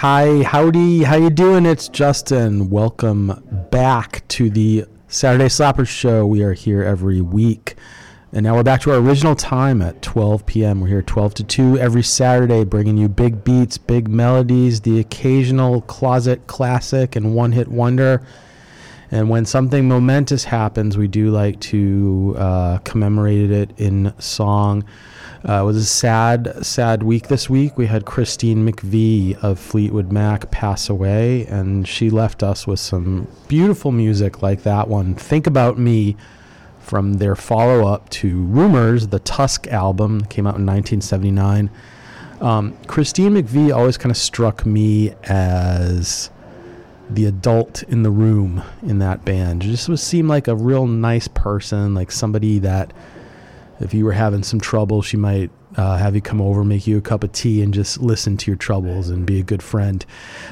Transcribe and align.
Hi, 0.00 0.42
howdy, 0.44 1.02
how 1.02 1.16
you 1.16 1.28
doing? 1.28 1.66
It's 1.66 1.86
Justin. 1.86 2.70
Welcome 2.70 3.68
back 3.70 4.26
to 4.28 4.48
the 4.48 4.86
Saturday 5.08 5.44
Slappers 5.44 5.88
show. 5.88 6.24
We 6.24 6.42
are 6.42 6.54
here 6.54 6.82
every 6.82 7.20
week. 7.20 7.74
And 8.32 8.44
now 8.44 8.54
we're 8.54 8.62
back 8.62 8.80
to 8.80 8.92
our 8.92 8.96
original 8.96 9.34
time 9.36 9.82
at 9.82 10.00
12 10.00 10.46
p.m. 10.46 10.80
We're 10.80 10.86
here 10.86 11.02
12 11.02 11.34
to 11.34 11.44
2 11.44 11.78
every 11.78 12.02
Saturday, 12.02 12.64
bringing 12.64 12.96
you 12.96 13.10
big 13.10 13.44
beats, 13.44 13.76
big 13.76 14.08
melodies, 14.08 14.80
the 14.80 14.98
occasional 15.00 15.82
closet 15.82 16.46
classic 16.46 17.14
and 17.14 17.34
one 17.34 17.52
hit 17.52 17.68
wonder. 17.68 18.26
And 19.10 19.28
when 19.28 19.44
something 19.44 19.86
momentous 19.86 20.44
happens, 20.44 20.96
we 20.96 21.08
do 21.08 21.28
like 21.30 21.60
to 21.60 22.36
uh, 22.38 22.78
commemorate 22.84 23.50
it 23.50 23.74
in 23.76 24.14
song. 24.18 24.82
Uh, 25.48 25.62
it 25.62 25.64
was 25.64 25.76
a 25.76 25.84
sad, 25.84 26.64
sad 26.64 27.02
week 27.02 27.28
this 27.28 27.48
week. 27.48 27.78
We 27.78 27.86
had 27.86 28.04
Christine 28.04 28.70
McVie 28.70 29.42
of 29.42 29.58
Fleetwood 29.58 30.12
Mac 30.12 30.50
pass 30.50 30.90
away, 30.90 31.46
and 31.46 31.88
she 31.88 32.10
left 32.10 32.42
us 32.42 32.66
with 32.66 32.78
some 32.78 33.26
beautiful 33.48 33.90
music 33.90 34.42
like 34.42 34.64
that 34.64 34.88
one. 34.88 35.14
Think 35.14 35.46
About 35.46 35.78
Me 35.78 36.16
from 36.78 37.14
their 37.14 37.36
follow 37.36 37.86
up 37.86 38.08
to 38.10 38.44
Rumours, 38.46 39.08
the 39.08 39.20
Tusk 39.20 39.66
album 39.68 40.24
came 40.24 40.46
out 40.46 40.56
in 40.56 40.66
1979. 40.66 41.70
Um, 42.40 42.76
Christine 42.86 43.34
McVie 43.34 43.74
always 43.74 43.96
kind 43.96 44.10
of 44.10 44.16
struck 44.16 44.66
me 44.66 45.14
as 45.24 46.30
the 47.08 47.26
adult 47.26 47.82
in 47.84 48.02
the 48.02 48.10
room 48.10 48.62
in 48.82 48.98
that 48.98 49.24
band. 49.24 49.62
Just 49.62 49.88
was 49.88 50.02
seemed 50.02 50.28
like 50.28 50.48
a 50.48 50.56
real 50.56 50.86
nice 50.86 51.28
person, 51.28 51.94
like 51.94 52.10
somebody 52.10 52.58
that 52.60 52.92
if 53.80 53.94
you 53.94 54.04
were 54.04 54.12
having 54.12 54.42
some 54.42 54.60
trouble, 54.60 55.02
she 55.02 55.16
might 55.16 55.50
uh, 55.76 55.96
have 55.96 56.14
you 56.14 56.20
come 56.20 56.40
over, 56.40 56.64
make 56.64 56.86
you 56.86 56.98
a 56.98 57.00
cup 57.00 57.24
of 57.24 57.32
tea, 57.32 57.62
and 57.62 57.72
just 57.72 58.00
listen 58.00 58.36
to 58.36 58.50
your 58.50 58.56
troubles 58.56 59.08
and 59.08 59.24
be 59.24 59.40
a 59.40 59.42
good 59.42 59.62
friend. 59.62 60.04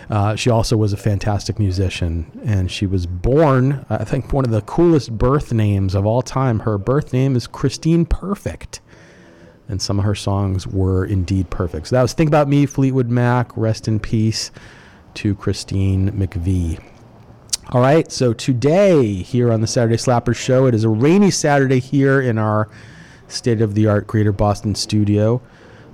Uh, 0.08 0.34
she 0.36 0.48
also 0.48 0.76
was 0.76 0.92
a 0.92 0.96
fantastic 0.96 1.58
musician, 1.58 2.30
and 2.44 2.70
she 2.70 2.86
was 2.86 3.06
born, 3.06 3.84
I 3.90 4.04
think, 4.04 4.32
one 4.32 4.44
of 4.44 4.50
the 4.50 4.62
coolest 4.62 5.16
birth 5.16 5.52
names 5.52 5.94
of 5.94 6.06
all 6.06 6.22
time. 6.22 6.60
Her 6.60 6.78
birth 6.78 7.12
name 7.12 7.36
is 7.36 7.46
Christine 7.46 8.06
Perfect, 8.06 8.80
and 9.68 9.82
some 9.82 9.98
of 9.98 10.04
her 10.04 10.14
songs 10.14 10.66
were 10.66 11.04
indeed 11.04 11.50
perfect. 11.50 11.88
So 11.88 11.96
that 11.96 12.02
was 12.02 12.12
Think 12.12 12.28
About 12.28 12.48
Me, 12.48 12.64
Fleetwood 12.64 13.10
Mac, 13.10 13.54
Rest 13.56 13.88
in 13.88 14.00
Peace 14.00 14.50
to 15.14 15.34
Christine 15.34 16.12
McVie. 16.12 16.82
All 17.70 17.82
right, 17.82 18.10
so 18.10 18.32
today 18.32 19.14
here 19.16 19.52
on 19.52 19.60
the 19.60 19.66
Saturday 19.66 19.96
Slappers 19.96 20.36
show, 20.36 20.64
it 20.66 20.74
is 20.74 20.84
a 20.84 20.88
rainy 20.88 21.30
Saturday 21.30 21.80
here 21.80 22.18
in 22.18 22.38
our 22.38 22.70
state 23.28 23.60
of 23.60 23.74
the 23.74 23.86
art 23.86 24.06
Greater 24.06 24.32
Boston 24.32 24.74
studio. 24.74 25.40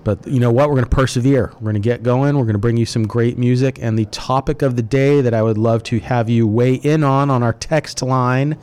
But 0.05 0.27
you 0.27 0.39
know 0.39 0.53
what? 0.53 0.69
We're 0.69 0.77
going 0.77 0.89
to 0.89 0.97
persevere. 0.97 1.53
We're 1.55 1.72
going 1.72 1.75
to 1.75 1.81
get 1.81 2.03
going. 2.03 2.37
We're 2.37 2.45
going 2.45 2.55
to 2.55 2.59
bring 2.59 2.77
you 2.77 2.87
some 2.87 3.06
great 3.06 3.39
music. 3.39 3.78
And 3.81 3.99
the 3.99 4.05
topic 4.06 4.61
of 4.62 4.77
the 4.77 4.83
day 4.83 5.22
that 5.22 5.33
I 5.33 5.43
would 5.43 5.56
love 5.56 5.83
to 5.84 5.99
have 6.00 6.28
you 6.28 6.47
weigh 6.47 6.75
in 6.75 7.03
on 7.03 7.31
on 7.31 7.43
our 7.43 7.55
text 7.55 8.03
line 8.03 8.59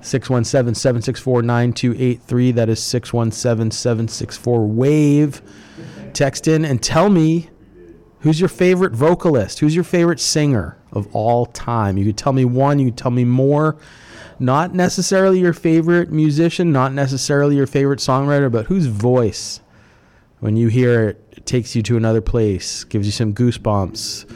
617 0.00 0.74
764 0.74 1.42
9283. 1.42 2.52
That 2.52 2.68
is 2.70 2.82
617 2.82 3.70
764 3.70 4.66
WAVE. 4.66 5.42
Text 6.14 6.48
in 6.48 6.64
and 6.64 6.82
tell 6.82 7.10
me 7.10 7.50
who's 8.20 8.40
your 8.40 8.48
favorite 8.48 8.92
vocalist? 8.92 9.60
Who's 9.60 9.74
your 9.74 9.84
favorite 9.84 10.20
singer 10.20 10.78
of 10.92 11.14
all 11.14 11.46
time? 11.46 11.98
You 11.98 12.06
could 12.06 12.16
tell 12.16 12.32
me 12.32 12.46
one, 12.46 12.78
you 12.78 12.86
could 12.86 12.98
tell 12.98 13.10
me 13.10 13.24
more 13.24 13.76
not 14.40 14.74
necessarily 14.74 15.38
your 15.38 15.52
favorite 15.52 16.10
musician, 16.10 16.72
not 16.72 16.92
necessarily 16.92 17.56
your 17.56 17.66
favorite 17.66 17.98
songwriter, 17.98 18.50
but 18.50 18.66
whose 18.66 18.86
voice, 18.86 19.60
when 20.40 20.56
you 20.56 20.68
hear 20.68 21.10
it, 21.10 21.46
takes 21.46 21.76
you 21.76 21.82
to 21.82 21.96
another 21.96 22.20
place, 22.20 22.84
gives 22.84 23.06
you 23.06 23.12
some 23.12 23.34
goosebumps, 23.34 24.30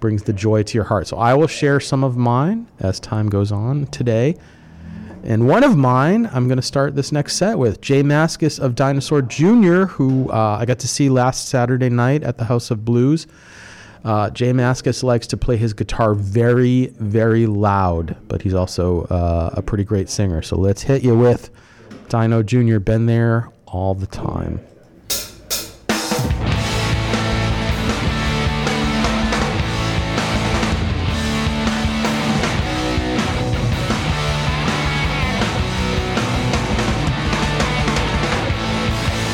brings 0.00 0.22
the 0.22 0.32
joy 0.32 0.62
to 0.62 0.74
your 0.74 0.84
heart. 0.84 1.06
So 1.06 1.18
I 1.18 1.34
will 1.34 1.46
share 1.46 1.78
some 1.78 2.02
of 2.02 2.16
mine 2.16 2.66
as 2.80 2.98
time 2.98 3.28
goes 3.28 3.52
on 3.52 3.86
today. 3.88 4.36
And 5.22 5.46
one 5.46 5.62
of 5.62 5.76
mine, 5.76 6.30
I'm 6.32 6.48
going 6.48 6.56
to 6.56 6.62
start 6.62 6.96
this 6.96 7.12
next 7.12 7.36
set 7.36 7.58
with 7.58 7.82
J 7.82 8.02
Mascis 8.02 8.58
of 8.58 8.74
Dinosaur 8.74 9.20
Jr., 9.20 9.84
who 9.84 10.30
uh, 10.30 10.56
I 10.58 10.64
got 10.64 10.78
to 10.78 10.88
see 10.88 11.10
last 11.10 11.48
Saturday 11.48 11.90
night 11.90 12.22
at 12.22 12.38
the 12.38 12.44
House 12.44 12.70
of 12.70 12.86
Blues. 12.86 13.26
Uh, 14.04 14.30
J 14.30 14.52
Mascis 14.52 15.02
likes 15.02 15.26
to 15.28 15.36
play 15.36 15.56
his 15.56 15.74
guitar 15.74 16.14
very, 16.14 16.86
very 16.98 17.46
loud, 17.46 18.16
but 18.28 18.42
he's 18.42 18.54
also 18.54 19.02
uh, 19.04 19.50
a 19.52 19.62
pretty 19.62 19.84
great 19.84 20.08
singer. 20.08 20.40
So 20.42 20.56
let's 20.56 20.82
hit 20.82 21.02
you 21.02 21.16
with 21.16 21.50
Dino 22.08 22.42
Jr. 22.42 22.78
Been 22.78 23.06
there 23.06 23.50
all 23.66 23.94
the 23.94 24.06
time. 24.06 24.60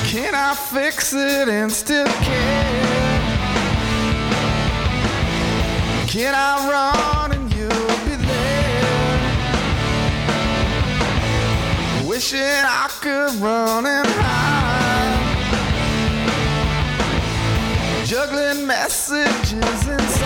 Can 0.06 0.34
I 0.34 0.54
fix 0.54 1.12
it 1.12 1.48
and 1.48 1.70
still 1.70 2.06
care? 2.06 2.85
Can 6.16 6.34
I 6.34 6.54
run 6.72 7.32
and 7.32 7.52
you'll 7.54 7.98
be 8.06 8.16
there? 8.16 9.20
Wishing 12.08 12.40
I 12.40 12.88
could 13.02 13.34
run 13.34 13.84
and 13.84 14.08
hide. 14.08 15.20
Juggling 18.06 18.66
messages 18.66 19.88
inside. 19.88 20.16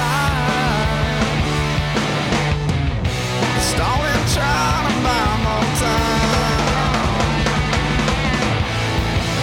Stalling, 3.59 4.25
trying 4.31 4.87
to 4.87 4.95
buy 5.03 5.27
more 5.43 5.71
time. 5.83 6.71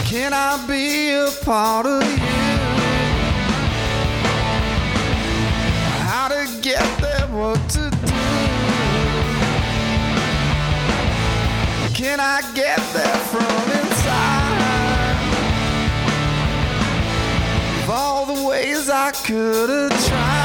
Can 0.06 0.32
I 0.32 0.66
be 0.66 1.10
a 1.12 1.30
part 1.44 1.86
of 1.86 2.04
you? 2.04 2.37
What 7.38 7.70
to 7.70 7.90
do? 7.92 8.08
Can 11.94 12.20
I 12.20 12.42
get 12.56 12.80
there 12.94 13.20
from 13.32 13.72
inside? 13.80 15.18
Of 17.84 17.90
all 17.90 18.26
the 18.26 18.48
ways 18.48 18.90
I 18.90 19.12
could 19.12 19.70
have 19.70 20.08
tried, 20.08 20.37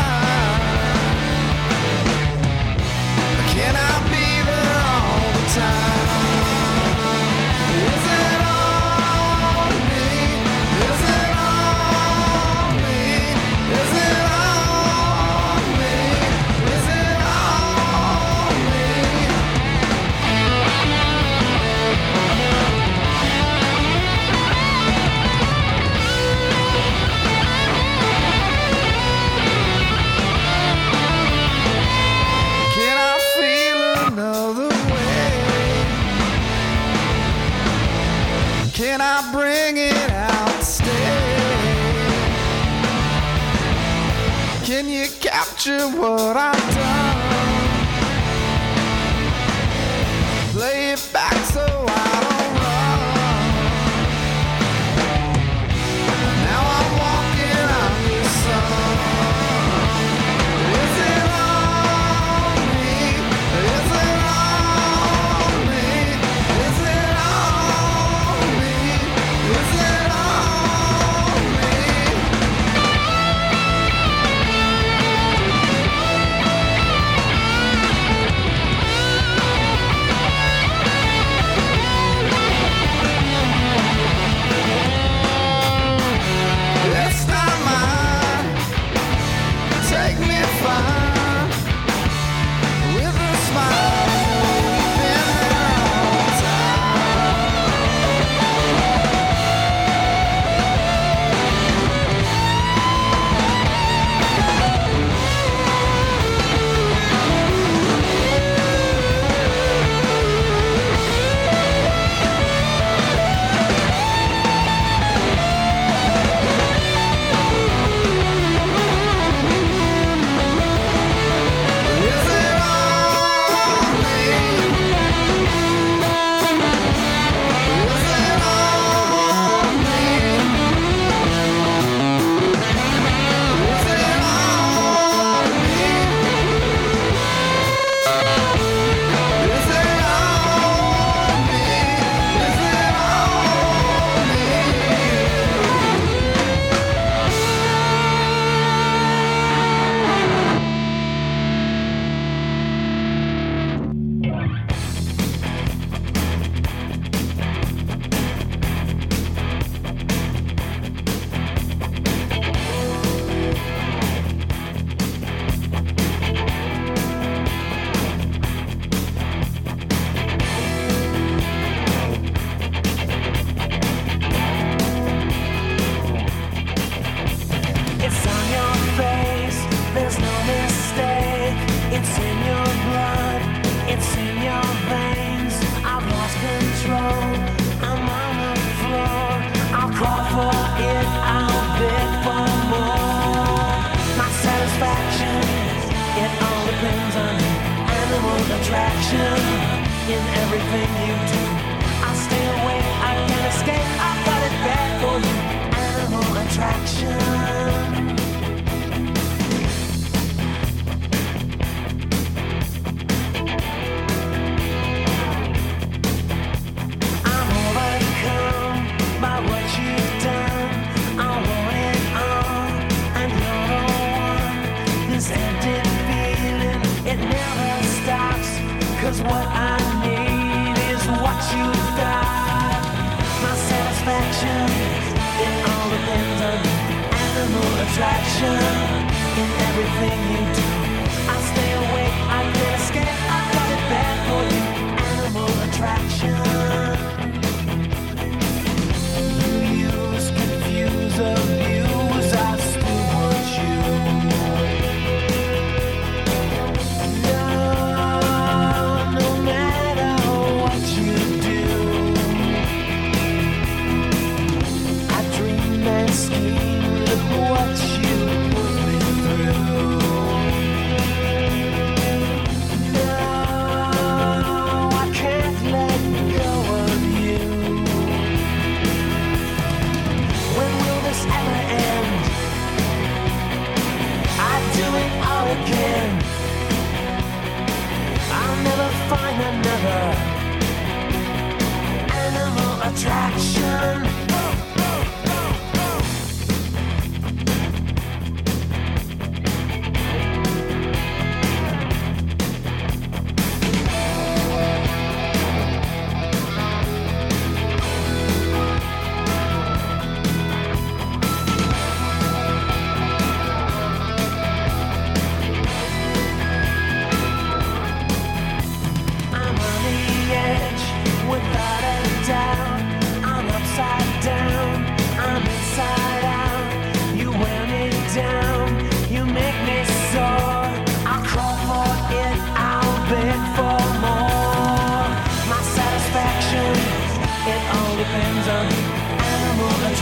capture 45.63 45.97
what 45.97 46.37
I've 46.37 46.75
done? 46.75 46.92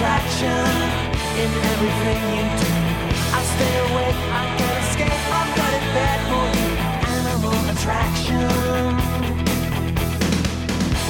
attraction 0.01 0.65
in 1.37 1.51
everything 1.73 2.21
you 2.33 2.45
do. 2.57 2.73
I 3.37 3.41
stay 3.53 3.75
awake, 3.85 4.21
I 4.33 4.45
can't 4.57 4.79
escape, 4.85 5.23
I've 5.39 5.53
got 5.61 5.73
it 5.77 5.85
bad 5.93 6.21
for 6.31 6.47
you. 6.57 6.71
Animal 7.21 7.59
attraction. 7.73 8.49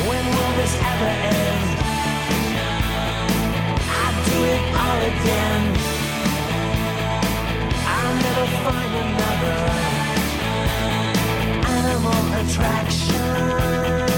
When 0.08 0.24
will 0.34 0.52
this 0.58 0.74
ever 0.90 1.12
end? 1.38 1.66
I'd 4.02 4.16
do 4.26 4.38
it 4.54 4.62
all 4.82 5.00
again. 5.12 5.62
I'll 7.94 8.16
never 8.26 8.46
find 8.64 8.92
another 9.06 9.58
animal 11.78 12.22
attraction. 12.42 14.09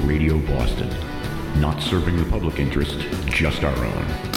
Radio 0.00 0.38
Boston. 0.38 0.88
Not 1.60 1.82
serving 1.82 2.16
the 2.16 2.30
public 2.30 2.58
interest, 2.58 2.98
just 3.26 3.64
our 3.64 3.84
own. 3.84 4.27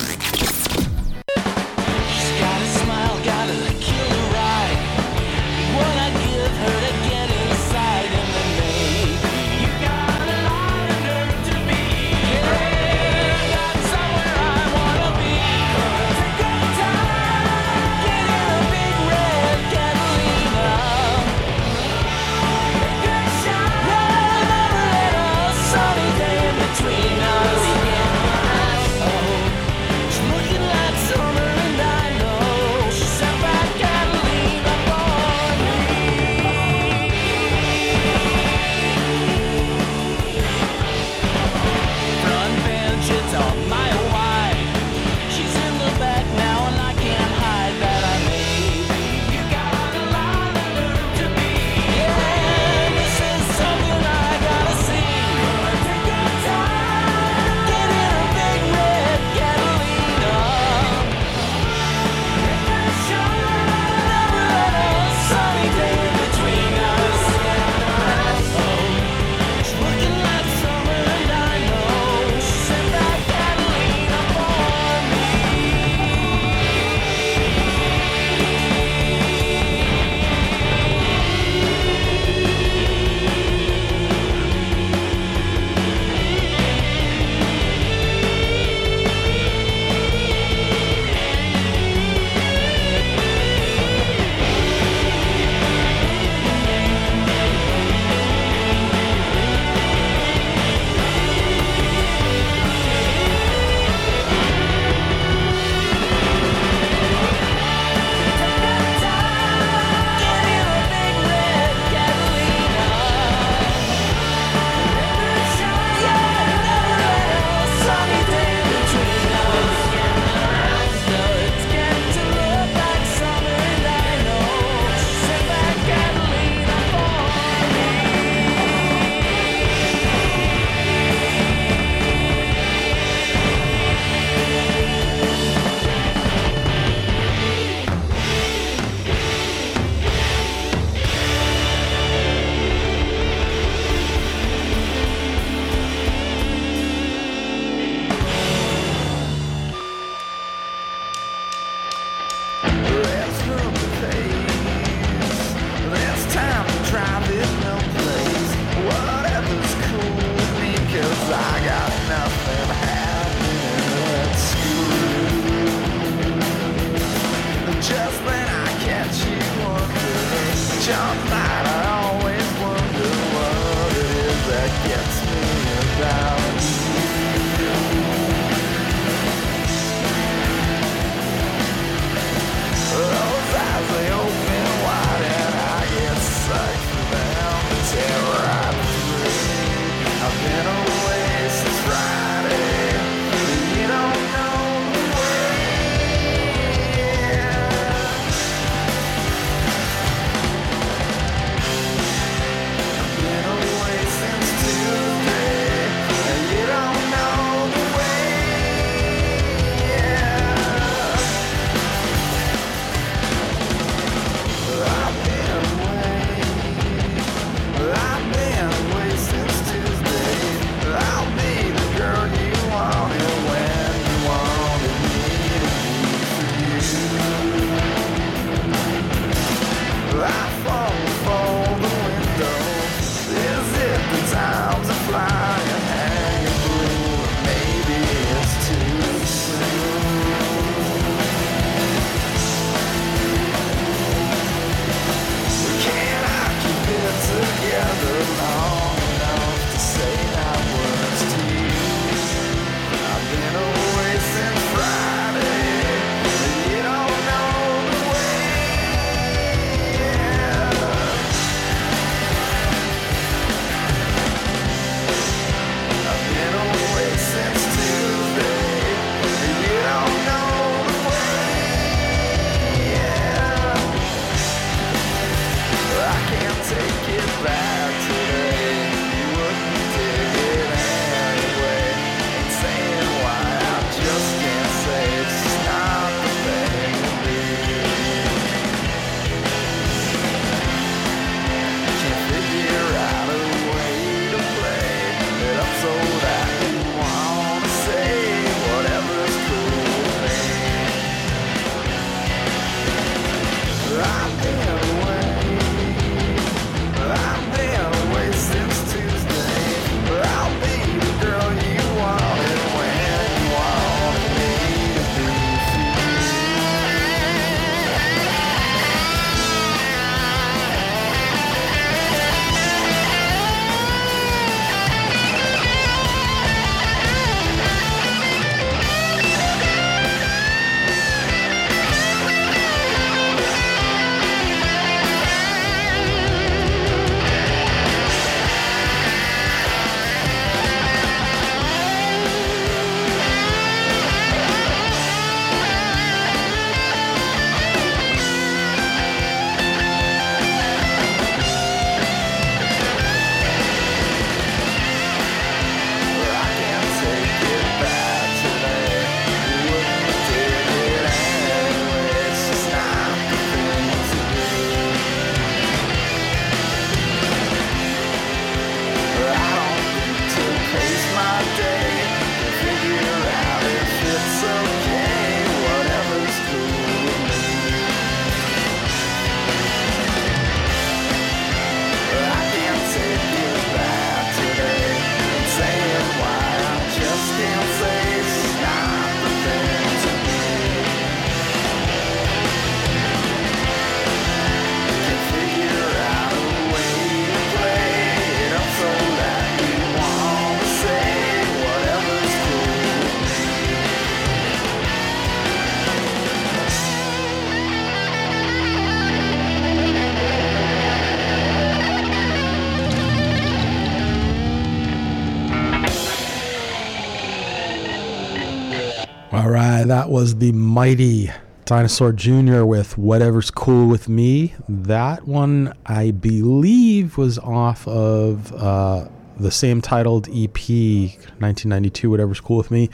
Was 420.11 420.35
the 420.35 420.51
mighty 420.51 421.31
Dinosaur 421.63 422.11
Jr. 422.11 422.65
with 422.65 422.97
Whatever's 422.97 423.50
Cool 423.50 423.87
with 423.87 424.09
Me. 424.09 424.53
That 424.67 425.25
one, 425.25 425.74
I 425.85 426.11
believe, 426.11 427.17
was 427.17 427.39
off 427.39 427.87
of 427.87 428.51
uh, 428.51 429.07
the 429.39 429.51
same 429.51 429.79
titled 429.79 430.27
EP, 430.27 430.57
1992, 430.59 432.09
Whatever's 432.09 432.41
Cool 432.41 432.57
with 432.57 432.71
Me. 432.71 432.89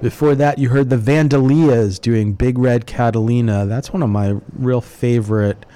Before 0.00 0.34
that, 0.36 0.58
you 0.58 0.70
heard 0.70 0.88
the 0.88 0.96
Vandalias 0.96 2.00
doing 2.00 2.32
Big 2.32 2.56
Red 2.56 2.86
Catalina. 2.86 3.66
That's 3.66 3.92
one 3.92 4.02
of 4.02 4.08
my 4.08 4.40
real 4.54 4.80
favorite 4.80 5.66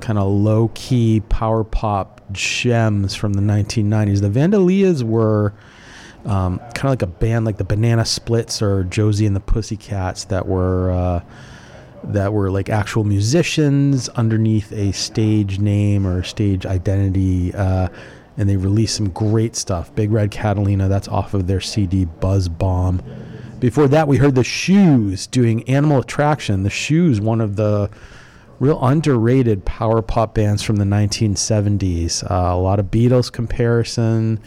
kind 0.00 0.18
of 0.18 0.32
low 0.32 0.70
key 0.72 1.20
power 1.28 1.62
pop 1.62 2.22
gems 2.32 3.14
from 3.14 3.34
the 3.34 3.42
1990s. 3.42 4.22
The 4.22 4.30
Vandalias 4.30 5.02
were 5.02 5.52
um, 6.24 6.58
kind 6.74 6.84
of 6.84 6.90
like 6.90 7.02
a 7.02 7.06
band 7.06 7.44
like 7.44 7.56
the 7.56 7.64
Banana 7.64 8.04
Splits 8.04 8.62
or 8.62 8.84
Josie 8.84 9.26
and 9.26 9.34
the 9.34 9.40
Pussycats 9.40 10.24
that 10.24 10.46
were 10.46 10.90
uh, 10.90 11.22
that 12.04 12.32
were 12.32 12.50
like 12.50 12.68
actual 12.68 13.04
musicians 13.04 14.08
underneath 14.10 14.72
a 14.72 14.92
stage 14.92 15.58
name 15.58 16.06
or 16.06 16.22
stage 16.22 16.66
identity. 16.66 17.54
Uh, 17.54 17.88
and 18.36 18.48
they 18.48 18.56
released 18.56 18.96
some 18.96 19.10
great 19.10 19.54
stuff. 19.54 19.94
Big 19.94 20.10
Red 20.10 20.30
Catalina, 20.30 20.88
that's 20.88 21.08
off 21.08 21.34
of 21.34 21.46
their 21.46 21.60
CD 21.60 22.06
Buzz 22.06 22.48
Bomb. 22.48 23.02
Before 23.58 23.86
that, 23.88 24.08
we 24.08 24.16
heard 24.16 24.34
the 24.34 24.44
Shoes 24.44 25.26
doing 25.26 25.68
Animal 25.68 25.98
Attraction. 25.98 26.62
The 26.62 26.70
Shoes, 26.70 27.20
one 27.20 27.42
of 27.42 27.56
the 27.56 27.90
real 28.58 28.82
underrated 28.82 29.64
power 29.66 30.00
pop 30.00 30.34
bands 30.34 30.62
from 30.62 30.76
the 30.76 30.84
1970s. 30.84 32.24
Uh, 32.30 32.54
a 32.54 32.56
lot 32.56 32.78
of 32.78 32.86
Beatles 32.86 33.30
comparison, 33.30 34.40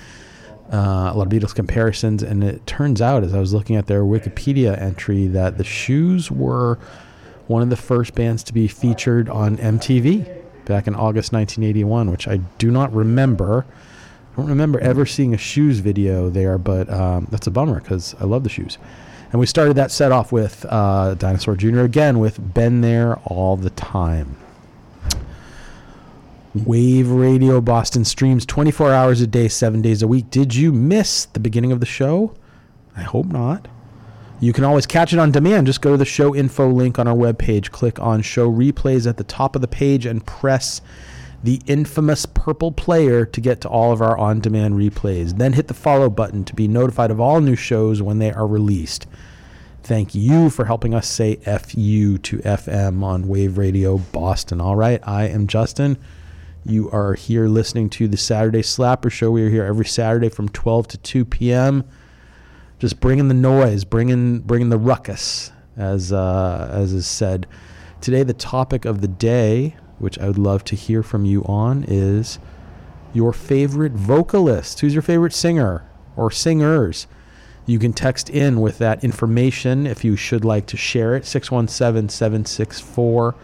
uh, 0.74 1.12
a 1.14 1.16
lot 1.16 1.28
of 1.28 1.30
Beatles 1.30 1.54
comparisons, 1.54 2.24
and 2.24 2.44
it 2.44 2.66
turns 2.66 3.02
out, 3.02 3.24
as 3.24 3.34
I 3.34 3.40
was 3.40 3.54
looking 3.54 3.76
at 3.76 3.86
their 3.86 4.02
Wikipedia 4.02 4.80
entry, 4.82 5.28
that 5.28 5.58
the 5.60 5.64
Shoes 5.64 6.32
were 6.32 6.80
one 7.48 7.62
of 7.62 7.70
the 7.70 7.78
first 7.78 8.16
bands 8.16 8.44
to 8.44 8.54
be 8.54 8.68
featured 8.68 9.30
on 9.30 9.58
MTV 9.58 10.26
back 10.66 10.88
in 10.88 10.96
August 10.96 11.32
1981, 11.32 12.10
which 12.10 12.28
I 12.28 12.38
do 12.58 12.72
not 12.72 12.92
remember. 12.94 13.66
I 14.34 14.36
don't 14.36 14.48
remember 14.48 14.80
ever 14.80 15.06
seeing 15.06 15.34
a 15.34 15.38
Shoes 15.38 15.80
video 15.80 16.30
there, 16.30 16.58
but 16.58 16.90
um, 16.90 17.28
that's 17.30 17.46
a 17.46 17.52
bummer 17.52 17.80
because 17.80 18.16
I 18.20 18.24
love 18.24 18.44
the 18.44 18.50
Shoes. 18.50 18.80
And 19.32 19.40
we 19.40 19.46
started 19.46 19.76
that 19.76 19.92
set 19.92 20.12
off 20.12 20.32
with 20.32 20.66
uh, 20.70 21.14
Dinosaur 21.16 21.56
Jr. 21.56 21.82
again 21.82 22.20
with 22.20 22.54
Been 22.54 22.82
There 22.82 23.18
All 23.26 23.58
the 23.58 23.72
Time. 23.72 24.38
Wave 26.56 27.10
Radio 27.10 27.60
Boston 27.62 28.06
streams 28.06 28.46
24 28.46 28.92
hours 28.92 29.22
a 29.22 29.28
day, 29.28 29.48
seven 29.48 29.82
days 29.82 30.04
a 30.04 30.08
week. 30.08 30.30
Did 30.30 30.54
you 30.54 30.72
miss 30.72 31.26
the 31.26 31.40
beginning 31.40 31.72
of 31.72 31.80
the 31.80 31.86
show? 31.88 32.36
I 32.96 33.02
hope 33.02 33.26
not. 33.26 33.68
You 34.40 34.54
can 34.54 34.64
always 34.64 34.86
catch 34.86 35.14
it 35.14 35.20
on 35.20 35.32
demand. 35.32 35.66
Just 35.66 35.82
go 35.82 35.92
to 35.92 35.98
the 35.98 36.06
show 36.06 36.36
info 36.36 36.70
link 36.70 37.00
on 37.00 37.08
our 37.08 37.16
webpage, 37.16 37.72
click 37.72 38.00
on 38.00 38.22
show 38.22 38.52
replays 38.52 39.08
at 39.10 39.18
the 39.18 39.24
top 39.24 39.56
of 39.56 39.62
the 39.62 39.68
page, 39.68 40.06
and 40.06 40.24
press 40.26 40.82
the 41.44 41.60
infamous 41.66 42.28
purple 42.28 42.72
player 42.72 43.26
to 43.26 43.42
get 43.42 43.62
to 43.62 43.70
all 43.70 43.92
of 43.92 44.02
our 44.02 44.16
on 44.18 44.40
demand 44.40 44.76
replays. 44.76 45.38
Then 45.38 45.54
hit 45.54 45.70
the 45.70 45.74
follow 45.74 46.10
button 46.10 46.46
to 46.46 46.54
be 46.54 46.68
notified 46.68 47.10
of 47.10 47.20
all 47.20 47.42
new 47.42 47.56
shows 47.56 48.02
when 48.02 48.20
they 48.20 48.32
are 48.32 48.46
released. 48.46 49.08
Thank 49.82 50.14
you 50.14 50.52
for 50.52 50.66
helping 50.66 50.94
us 50.94 51.08
say 51.08 51.36
FU 51.38 52.18
to 52.20 52.38
FM 52.40 53.04
on 53.04 53.28
Wave 53.28 53.58
Radio 53.58 53.98
Boston. 53.98 54.62
All 54.62 54.76
right, 54.76 55.02
I 55.04 55.28
am 55.28 55.48
Justin. 55.48 55.98
You 56.66 56.90
are 56.92 57.16
here 57.16 57.48
listening 57.48 57.90
to 57.92 58.08
the 58.08 58.16
Saturday 58.16 58.62
Slapper 58.62 59.12
Show. 59.12 59.32
We 59.32 59.44
are 59.44 59.50
here 59.50 59.66
every 59.66 59.86
Saturday 59.86 60.30
from 60.30 60.48
12 60.48 60.88
to 60.90 60.98
2 60.98 61.26
p.m. 61.26 61.84
Just 62.80 63.02
bringing 63.02 63.28
the 63.28 63.34
noise, 63.34 63.84
bringing 63.84 64.40
bringing 64.40 64.70
the 64.70 64.78
ruckus, 64.78 65.52
as 65.76 66.14
uh, 66.14 66.70
as 66.72 66.94
is 66.94 67.06
said. 67.06 67.48
Today, 68.00 68.24
the 68.24 68.34
topic 68.34 68.86
of 68.86 69.02
the 69.02 69.10
day, 69.10 69.76
which 70.00 70.18
I 70.20 70.28
would 70.28 70.38
love 70.38 70.64
to 70.66 70.78
hear 70.78 71.04
from 71.04 71.26
you 71.26 71.44
on, 71.44 71.84
is 71.86 72.40
your 73.12 73.34
favorite 73.34 73.92
vocalist. 73.92 74.80
Who's 74.80 74.94
your 74.94 75.02
favorite 75.02 75.34
singer 75.34 75.86
or 76.16 76.32
singers? 76.32 77.08
You 77.66 77.78
can 77.78 77.92
text 77.92 78.30
in 78.30 78.62
with 78.62 78.78
that 78.78 79.04
information 79.04 79.86
if 79.86 80.06
you 80.06 80.16
should 80.16 80.46
like 80.46 80.68
to 80.68 80.78
share 80.78 81.14
it. 81.14 81.26
617 81.26 82.08
764 82.08 83.36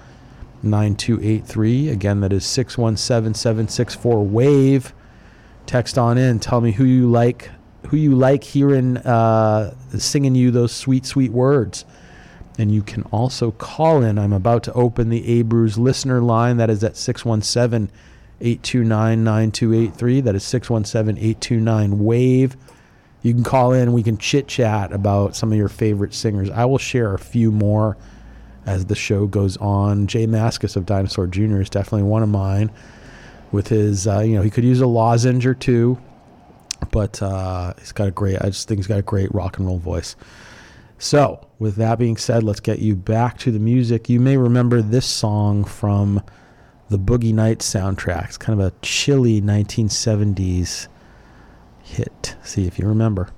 9283. 0.63 1.89
Again, 1.89 2.21
that 2.21 2.33
is 2.33 2.45
617764 2.45 4.25
WAVE. 4.25 4.93
Text 5.65 5.97
on 5.97 6.17
in. 6.17 6.39
Tell 6.39 6.61
me 6.61 6.71
who 6.71 6.83
you 6.83 7.09
like, 7.09 7.51
who 7.87 7.97
you 7.97 8.15
like 8.15 8.43
hearing 8.43 8.97
uh, 8.97 9.75
singing 9.97 10.35
you 10.35 10.51
those 10.51 10.71
sweet, 10.71 11.05
sweet 11.05 11.31
words. 11.31 11.85
And 12.57 12.73
you 12.73 12.81
can 12.81 13.03
also 13.03 13.51
call 13.51 14.03
in. 14.03 14.17
I'm 14.17 14.33
about 14.33 14.63
to 14.63 14.73
open 14.73 15.09
the 15.09 15.43
Abruz 15.43 15.77
listener 15.77 16.21
line. 16.21 16.57
That 16.57 16.69
is 16.69 16.83
at 16.83 16.97
617 16.97 17.89
829 18.41 19.23
9283. 19.23 20.21
That 20.21 20.35
is 20.35 20.43
617 20.43 21.17
829 21.17 21.99
WAVE. 21.99 22.57
You 23.21 23.33
can 23.33 23.43
call 23.43 23.73
in. 23.73 23.93
We 23.93 24.03
can 24.03 24.17
chit 24.17 24.47
chat 24.47 24.91
about 24.91 25.35
some 25.35 25.51
of 25.51 25.57
your 25.57 25.69
favorite 25.69 26.13
singers. 26.13 26.49
I 26.49 26.65
will 26.65 26.77
share 26.77 27.13
a 27.13 27.19
few 27.19 27.51
more 27.51 27.97
as 28.69 28.85
the 28.85 28.95
show 28.95 29.25
goes 29.25 29.57
on. 29.57 30.05
J 30.05 30.27
Mascis 30.27 30.75
of 30.75 30.85
Dinosaur 30.85 31.25
Jr. 31.25 31.59
is 31.59 31.69
definitely 31.69 32.03
one 32.03 32.21
of 32.21 32.29
mine. 32.29 32.71
With 33.51 33.67
his, 33.67 34.07
uh, 34.07 34.19
you 34.19 34.35
know, 34.35 34.43
he 34.43 34.51
could 34.51 34.63
use 34.63 34.79
a 34.79 34.85
lozenge 34.85 35.47
or 35.47 35.55
two, 35.55 35.97
but 36.91 37.19
uh, 37.19 37.73
he's 37.79 37.91
got 37.91 38.07
a 38.07 38.11
great. 38.11 38.39
I 38.39 38.45
just 38.49 38.67
think 38.67 38.77
he's 38.77 38.85
got 38.85 38.99
a 38.99 39.03
great 39.03 39.33
rock 39.33 39.57
and 39.57 39.65
roll 39.65 39.79
voice. 39.79 40.15
So, 40.99 41.47
with 41.57 41.77
that 41.77 41.97
being 41.97 42.15
said, 42.15 42.43
let's 42.43 42.59
get 42.59 42.77
you 42.77 42.95
back 42.95 43.39
to 43.39 43.51
the 43.51 43.57
music. 43.57 44.07
You 44.07 44.19
may 44.19 44.37
remember 44.37 44.83
this 44.83 45.07
song 45.07 45.63
from 45.63 46.21
the 46.89 46.99
Boogie 46.99 47.33
Nights 47.33 47.73
soundtrack. 47.73 48.25
It's 48.25 48.37
kind 48.37 48.61
of 48.61 48.67
a 48.67 48.73
chilly 48.83 49.41
1970s 49.41 50.87
hit. 51.81 52.35
See 52.43 52.67
if 52.67 52.77
you 52.77 52.87
remember. 52.87 53.29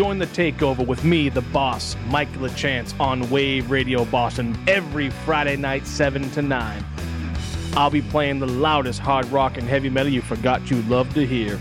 Join 0.00 0.18
the 0.18 0.28
takeover 0.28 0.86
with 0.86 1.04
me, 1.04 1.28
the 1.28 1.42
boss, 1.42 1.94
Mike 2.06 2.32
LeChance, 2.38 2.98
on 2.98 3.28
Wave 3.28 3.70
Radio 3.70 4.06
Boston 4.06 4.58
every 4.66 5.10
Friday 5.10 5.56
night, 5.56 5.86
7 5.86 6.30
to 6.30 6.40
9. 6.40 6.84
I'll 7.74 7.90
be 7.90 8.00
playing 8.00 8.38
the 8.38 8.46
loudest 8.46 8.98
hard 8.98 9.26
rock 9.26 9.58
and 9.58 9.68
heavy 9.68 9.90
metal 9.90 10.10
you 10.10 10.22
forgot 10.22 10.70
you 10.70 10.80
loved 10.84 11.12
to 11.16 11.26
hear. 11.26 11.60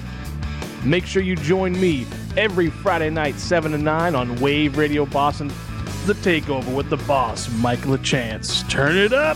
Make 0.85 1.05
sure 1.05 1.21
you 1.21 1.35
join 1.35 1.73
me 1.81 2.07
every 2.37 2.69
Friday 2.69 3.09
night, 3.09 3.35
7 3.35 3.73
to 3.73 3.77
9, 3.77 4.15
on 4.15 4.39
Wave 4.39 4.77
Radio 4.77 5.05
Boston, 5.05 5.49
the 6.05 6.13
takeover 6.13 6.73
with 6.73 6.89
the 6.89 6.95
boss, 6.95 7.49
Mike 7.55 7.79
LeChance. 7.79 8.65
Turn 8.69 8.95
it 8.95 9.11
up! 9.11 9.35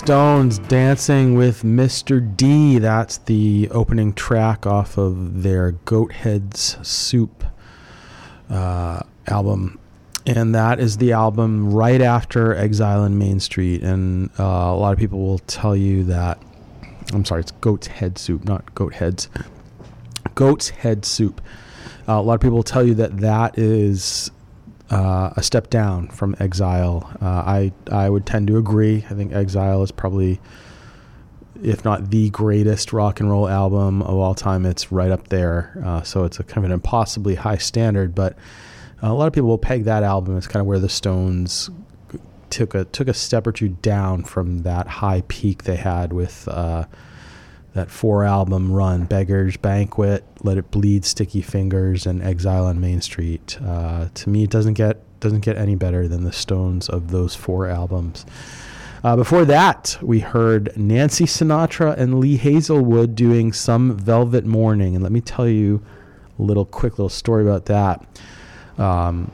Stones 0.00 0.58
dancing 0.60 1.34
with 1.34 1.62
Mr. 1.62 2.34
D. 2.34 2.78
That's 2.78 3.18
the 3.18 3.68
opening 3.70 4.14
track 4.14 4.66
off 4.66 4.96
of 4.96 5.42
their 5.42 5.72
Goat 5.72 6.12
Heads 6.12 6.78
Soup 6.82 7.44
uh, 8.48 9.02
album. 9.26 9.78
And 10.24 10.54
that 10.54 10.80
is 10.80 10.96
the 10.96 11.12
album 11.12 11.70
right 11.70 12.00
after 12.00 12.54
Exile 12.54 13.04
in 13.04 13.18
Main 13.18 13.40
Street. 13.40 13.82
And 13.82 14.30
uh, 14.38 14.42
a 14.42 14.74
lot 14.74 14.94
of 14.94 14.98
people 14.98 15.20
will 15.20 15.40
tell 15.40 15.76
you 15.76 16.02
that, 16.04 16.42
I'm 17.12 17.26
sorry, 17.26 17.42
it's 17.42 17.52
Goat's 17.52 17.88
Head 17.88 18.16
Soup, 18.16 18.42
not 18.42 18.74
Goat 18.74 18.94
Heads. 18.94 19.28
Goat's 20.34 20.70
Head 20.70 21.04
Soup. 21.04 21.42
Uh, 22.08 22.14
a 22.14 22.22
lot 22.22 22.36
of 22.36 22.40
people 22.40 22.56
will 22.56 22.62
tell 22.62 22.82
you 22.82 22.94
that 22.94 23.18
that 23.18 23.58
is 23.58 24.30
uh, 24.90 25.30
a 25.36 25.42
step 25.42 25.70
down 25.70 26.08
from 26.08 26.34
Exile. 26.40 27.10
Uh, 27.20 27.24
I 27.24 27.72
I 27.90 28.10
would 28.10 28.26
tend 28.26 28.48
to 28.48 28.56
agree. 28.56 29.04
I 29.08 29.14
think 29.14 29.32
Exile 29.32 29.82
is 29.82 29.92
probably, 29.92 30.40
if 31.62 31.84
not 31.84 32.10
the 32.10 32.30
greatest 32.30 32.92
rock 32.92 33.20
and 33.20 33.30
roll 33.30 33.48
album 33.48 34.02
of 34.02 34.16
all 34.16 34.34
time, 34.34 34.66
it's 34.66 34.90
right 34.90 35.10
up 35.10 35.28
there. 35.28 35.80
Uh, 35.84 36.02
so 36.02 36.24
it's 36.24 36.40
a 36.40 36.44
kind 36.44 36.58
of 36.58 36.64
an 36.64 36.72
impossibly 36.72 37.36
high 37.36 37.58
standard. 37.58 38.14
But 38.14 38.36
a 39.00 39.14
lot 39.14 39.26
of 39.26 39.32
people 39.32 39.48
will 39.48 39.58
peg 39.58 39.84
that 39.84 40.02
album 40.02 40.36
as 40.36 40.46
kind 40.46 40.60
of 40.60 40.66
where 40.66 40.80
the 40.80 40.88
Stones 40.88 41.70
took 42.50 42.74
a 42.74 42.84
took 42.84 43.06
a 43.06 43.14
step 43.14 43.46
or 43.46 43.52
two 43.52 43.68
down 43.68 44.24
from 44.24 44.64
that 44.64 44.88
high 44.88 45.22
peak 45.28 45.64
they 45.64 45.76
had 45.76 46.12
with. 46.12 46.48
That 47.74 47.90
four 47.90 48.24
album 48.24 48.72
run 48.72 49.04
Beggars 49.04 49.56
Banquet, 49.56 50.24
Let 50.42 50.58
It 50.58 50.70
Bleed, 50.70 51.04
Sticky 51.04 51.40
Fingers, 51.40 52.04
and 52.04 52.22
Exile 52.22 52.66
on 52.66 52.80
Main 52.80 53.00
Street. 53.00 53.58
Uh, 53.64 54.08
to 54.14 54.28
me, 54.28 54.42
it 54.44 54.50
doesn't 54.50 54.74
get 54.74 54.98
doesn't 55.20 55.40
get 55.40 55.56
any 55.56 55.76
better 55.76 56.08
than 56.08 56.24
the 56.24 56.32
Stones 56.32 56.88
of 56.88 57.10
those 57.10 57.34
four 57.34 57.68
albums. 57.68 58.24
Uh, 59.02 59.16
before 59.16 59.44
that, 59.46 59.96
we 60.02 60.20
heard 60.20 60.76
Nancy 60.76 61.24
Sinatra 61.24 61.96
and 61.96 62.20
Lee 62.20 62.36
Hazlewood 62.36 63.14
doing 63.14 63.52
Some 63.52 63.96
Velvet 63.96 64.44
Morning. 64.44 64.94
And 64.94 65.02
let 65.02 65.12
me 65.12 65.20
tell 65.20 65.48
you 65.48 65.82
a 66.38 66.42
little 66.42 66.66
quick 66.66 66.94
little 66.94 67.08
story 67.08 67.42
about 67.42 67.66
that. 67.66 68.04
Um, 68.76 69.30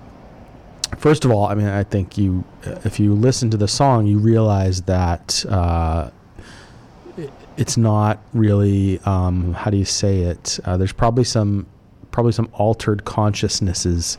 first 0.99 1.24
of 1.24 1.32
all, 1.32 1.47
I 1.47 1.55
mean, 1.55 1.66
I 1.66 1.82
think 1.82 2.16
you, 2.16 2.45
if 2.84 3.01
you 3.01 3.14
listen 3.14 3.51
to 3.51 3.57
the 3.57 3.68
song, 3.68 4.07
you 4.07 4.18
realize 4.18 4.82
that 4.82 5.45
uh, 5.49 6.11
it's 7.57 7.76
not 7.76 8.20
really 8.32 9.00
um, 9.00 9.54
how 9.54 9.70
do 9.70 9.76
you 9.76 9.84
say 9.84 10.20
it? 10.20 10.59
Uh, 10.64 10.76
there's 10.76 10.92
probably 10.92 11.24
some 11.24 11.66
probably 12.11 12.32
some 12.32 12.48
altered 12.54 13.04
consciousnesses 13.04 14.18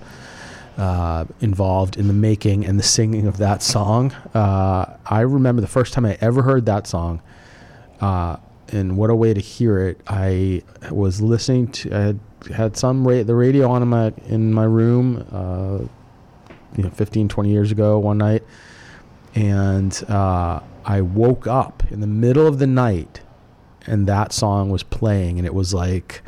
uh, 0.78 1.26
involved 1.42 1.98
in 1.98 2.08
the 2.08 2.14
making 2.14 2.66
and 2.66 2.78
the 2.78 2.84
singing 2.84 3.26
of 3.28 3.38
that 3.38 3.64
song. 3.64 4.12
Uh, 4.34 4.98
I 5.06 5.22
remember 5.22 5.62
the 5.62 5.68
first 5.68 5.94
time 5.94 6.06
I 6.06 6.18
ever 6.22 6.44
heard 6.44 6.66
that 6.68 6.88
song, 6.88 7.22
uh, 8.02 8.38
and 8.70 8.98
what 8.98 9.10
a 9.10 9.16
way 9.16 9.34
to 9.34 9.42
hear 9.42 9.80
it! 9.80 10.02
I 10.08 10.64
was 10.92 11.22
listening 11.22 11.70
to 11.70 11.94
I 11.94 12.00
had 12.00 12.20
had 12.54 12.78
some 12.78 13.08
ra- 13.08 13.24
the 13.24 13.36
radio 13.36 13.70
on 13.70 13.82
in 13.82 13.88
my 13.88 14.14
in 14.28 14.54
my 14.54 14.66
room, 14.66 15.26
uh, 15.32 15.86
you 16.76 16.84
know, 16.84 16.90
15, 16.90 17.28
20 17.28 17.50
years 17.52 17.72
ago 17.72 17.98
one 18.00 18.18
night, 18.18 18.44
and 19.36 20.04
uh, 20.08 20.60
I 20.86 21.02
woke 21.02 21.48
up 21.48 21.84
in 21.92 22.00
the 22.00 22.08
middle 22.08 22.48
of 22.48 22.60
the 22.60 22.68
night 22.68 23.22
and 23.88 24.08
that 24.08 24.34
song 24.34 24.70
was 24.70 24.84
playing 24.84 25.38
and 25.38 25.46
it 25.46 25.54
was 25.54 25.74
like 25.74 26.22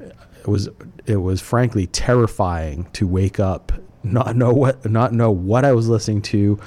it 0.00 0.48
was 0.48 0.68
it 1.06 1.16
was 1.16 1.40
frankly 1.40 1.86
terrifying 1.86 2.88
to 2.92 3.06
wake 3.06 3.38
up 3.38 3.72
not 4.02 4.36
know 4.36 4.52
what 4.52 4.88
not 4.90 5.12
know 5.12 5.30
what 5.30 5.64
I 5.64 5.72
was 5.72 5.88
listening 5.88 6.22
to. 6.22 6.58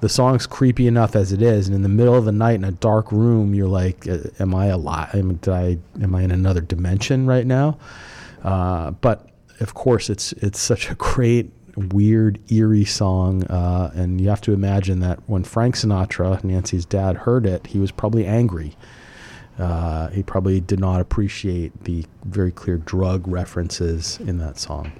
The 0.00 0.08
song's 0.08 0.46
creepy 0.46 0.86
enough 0.86 1.16
as 1.16 1.32
it 1.32 1.42
is 1.42 1.66
and 1.66 1.74
in 1.74 1.82
the 1.82 1.88
middle 1.88 2.14
of 2.14 2.24
the 2.24 2.32
night 2.32 2.54
in 2.54 2.64
a 2.64 2.72
dark 2.72 3.10
room 3.10 3.54
you're 3.54 3.68
like 3.68 4.08
uh, 4.08 4.18
am 4.38 4.54
I 4.54 4.66
alive? 4.66 5.14
Am, 5.14 5.38
I 5.48 5.78
am 6.00 6.14
I 6.14 6.22
in 6.22 6.30
another 6.30 6.60
dimension 6.60 7.26
right 7.26 7.46
now? 7.46 7.78
Uh, 8.42 8.92
but 8.92 9.28
of 9.60 9.74
course 9.74 10.08
it's 10.08 10.32
it's 10.34 10.60
such 10.60 10.90
a 10.90 10.94
great 10.94 11.52
weird 11.76 12.40
eerie 12.50 12.84
song 12.84 13.44
uh, 13.44 13.90
and 13.94 14.20
you 14.20 14.28
have 14.28 14.40
to 14.42 14.52
imagine 14.52 15.00
that 15.00 15.18
when 15.28 15.44
Frank 15.44 15.76
Sinatra 15.76 16.42
Nancy's 16.44 16.84
dad 16.84 17.16
heard 17.16 17.44
it 17.44 17.66
he 17.68 17.78
was 17.78 17.90
probably 17.90 18.24
angry 18.24 18.76
uh, 19.58 20.08
he 20.08 20.22
probably 20.22 20.60
did 20.60 20.80
not 20.80 21.00
appreciate 21.00 21.84
the 21.84 22.04
very 22.24 22.52
clear 22.52 22.76
drug 22.76 23.26
references 23.26 24.18
in 24.20 24.38
that 24.38 24.58
song. 24.58 24.92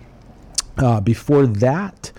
Uh, 0.76 1.00
before 1.00 1.46
that, 1.46 2.12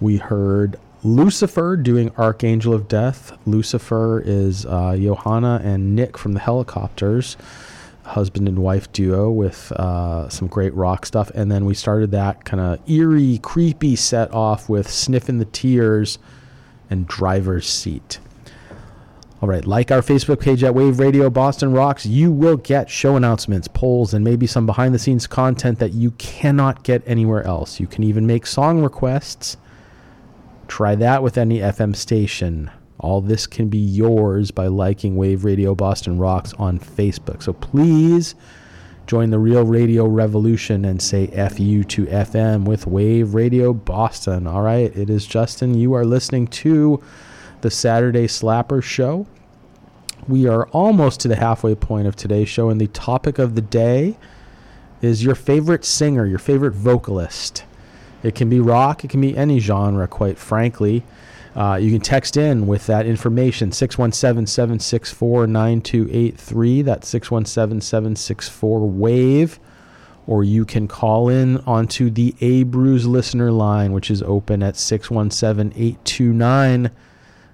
we 0.00 0.16
heard 0.16 0.78
Lucifer 1.02 1.76
doing 1.76 2.10
Archangel 2.18 2.74
of 2.74 2.88
Death. 2.88 3.36
Lucifer 3.46 4.22
is 4.24 4.66
uh, 4.66 4.96
Johanna 4.96 5.60
and 5.64 5.96
Nick 5.96 6.18
from 6.18 6.32
the 6.32 6.40
Hellacopters, 6.40 7.36
husband 8.04 8.48
and 8.48 8.58
wife 8.58 8.90
duo 8.92 9.30
with 9.30 9.72
uh, 9.72 10.28
some 10.28 10.48
great 10.48 10.74
rock 10.74 11.06
stuff. 11.06 11.30
And 11.34 11.50
then 11.50 11.64
we 11.64 11.74
started 11.74 12.10
that 12.10 12.44
kind 12.44 12.60
of 12.60 12.90
eerie, 12.90 13.38
creepy 13.42 13.96
set 13.96 14.32
off 14.32 14.68
with 14.68 14.90
Sniff 14.90 15.28
'n' 15.28 15.38
the 15.38 15.44
Tears 15.44 16.18
and 16.90 17.06
Driver's 17.06 17.68
Seat. 17.68 18.18
All 19.42 19.48
right, 19.48 19.66
like 19.66 19.90
our 19.90 20.02
Facebook 20.02 20.38
page 20.38 20.62
at 20.62 20.74
Wave 20.74 20.98
Radio 20.98 21.30
Boston 21.30 21.72
Rocks, 21.72 22.04
you 22.04 22.30
will 22.30 22.58
get 22.58 22.90
show 22.90 23.16
announcements, 23.16 23.68
polls, 23.68 24.12
and 24.12 24.22
maybe 24.22 24.46
some 24.46 24.66
behind 24.66 24.94
the 24.94 24.98
scenes 24.98 25.26
content 25.26 25.78
that 25.78 25.94
you 25.94 26.10
cannot 26.12 26.82
get 26.82 27.02
anywhere 27.06 27.42
else. 27.46 27.80
You 27.80 27.86
can 27.86 28.04
even 28.04 28.26
make 28.26 28.44
song 28.44 28.82
requests. 28.82 29.56
Try 30.68 30.94
that 30.96 31.22
with 31.22 31.38
any 31.38 31.60
FM 31.60 31.96
station. 31.96 32.70
All 32.98 33.22
this 33.22 33.46
can 33.46 33.70
be 33.70 33.78
yours 33.78 34.50
by 34.50 34.66
liking 34.66 35.16
Wave 35.16 35.42
Radio 35.42 35.74
Boston 35.74 36.18
Rocks 36.18 36.52
on 36.58 36.78
Facebook. 36.78 37.42
So 37.42 37.54
please 37.54 38.34
join 39.06 39.30
the 39.30 39.38
real 39.38 39.64
radio 39.64 40.04
revolution 40.04 40.84
and 40.84 41.00
say 41.00 41.28
FU 41.28 41.82
to 41.82 42.04
FM 42.04 42.66
with 42.66 42.86
Wave 42.86 43.32
Radio 43.32 43.72
Boston. 43.72 44.46
All 44.46 44.60
right, 44.60 44.94
it 44.94 45.08
is 45.08 45.24
Justin. 45.24 45.72
You 45.72 45.94
are 45.94 46.04
listening 46.04 46.46
to 46.48 47.02
the 47.62 47.70
Saturday 47.70 48.26
Slapper 48.26 48.82
Show. 48.82 49.26
We 50.28 50.46
are 50.46 50.66
almost 50.68 51.20
to 51.20 51.28
the 51.28 51.36
halfway 51.36 51.74
point 51.74 52.06
of 52.06 52.16
today's 52.16 52.48
show, 52.48 52.70
and 52.70 52.80
the 52.80 52.88
topic 52.88 53.38
of 53.38 53.54
the 53.54 53.60
day 53.60 54.16
is 55.02 55.24
your 55.24 55.34
favorite 55.34 55.84
singer, 55.84 56.26
your 56.26 56.38
favorite 56.38 56.74
vocalist. 56.74 57.64
It 58.22 58.34
can 58.34 58.50
be 58.50 58.60
rock, 58.60 59.04
it 59.04 59.08
can 59.08 59.20
be 59.20 59.36
any 59.36 59.60
genre, 59.60 60.06
quite 60.06 60.38
frankly. 60.38 61.04
Uh, 61.56 61.78
you 61.80 61.90
can 61.90 62.00
text 62.00 62.36
in 62.36 62.66
with 62.66 62.86
that 62.86 63.06
information 63.06 63.72
617 63.72 64.46
764 64.46 65.46
9283. 65.46 66.82
That's 66.82 67.08
617 67.08 67.80
764 67.80 68.88
WAVE. 68.88 69.58
Or 70.26 70.44
you 70.44 70.64
can 70.64 70.86
call 70.86 71.28
in 71.28 71.58
onto 71.58 72.08
the 72.08 72.36
A 72.40 72.62
Brews 72.62 73.06
listener 73.06 73.50
line, 73.50 73.92
which 73.92 74.10
is 74.10 74.22
open 74.22 74.62
at 74.62 74.76
617 74.76 75.72
829 75.74 76.90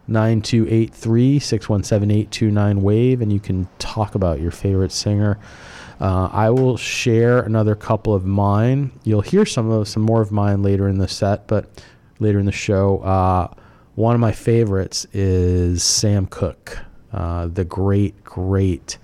9283 0.08 1.38
617 1.38 2.10
829 2.10 2.82
wave 2.82 3.20
and 3.20 3.32
you 3.32 3.40
can 3.40 3.68
talk 3.78 4.14
about 4.14 4.40
your 4.40 4.50
favorite 4.50 4.92
singer. 4.92 5.38
Uh, 5.98 6.28
i 6.30 6.50
will 6.50 6.76
share 6.76 7.40
another 7.40 7.74
couple 7.74 8.14
of 8.14 8.24
mine. 8.26 8.92
You'll 9.04 9.22
hear 9.22 9.46
some 9.46 9.70
of 9.70 9.88
some 9.88 10.02
more 10.02 10.20
of 10.20 10.30
mine 10.30 10.62
later 10.62 10.88
in 10.88 10.98
the 10.98 11.08
set 11.08 11.46
but 11.46 11.82
later 12.18 12.38
in 12.38 12.46
the 12.46 12.52
show. 12.52 12.98
Uh, 12.98 13.52
one 13.94 14.14
of 14.14 14.20
my 14.20 14.32
favorites 14.32 15.06
is 15.12 15.82
sam 15.82 16.26
cooke 16.26 16.78
uh, 17.12 17.46
the 17.46 17.64
great 17.64 18.22
great 18.24 18.98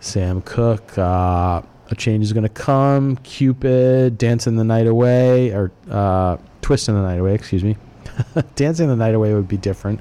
sam 0.00 0.40
cooke. 0.42 0.96
Uh, 0.96 1.62
a 1.90 1.94
change 1.96 2.24
is 2.24 2.32
going 2.32 2.44
to 2.44 2.48
come. 2.48 3.16
Cupid 3.18 4.16
dancing 4.16 4.56
the 4.56 4.64
night 4.64 4.86
away 4.86 5.50
or 5.50 5.72
uh, 5.90 6.36
twisting 6.62 6.94
the 6.94 7.02
night 7.02 7.18
away 7.18 7.34
excuse 7.34 7.64
me 7.64 7.76
Dancing 8.54 8.88
the 8.88 8.96
Night 8.96 9.14
Away 9.14 9.34
would 9.34 9.48
be 9.48 9.56
different. 9.56 10.00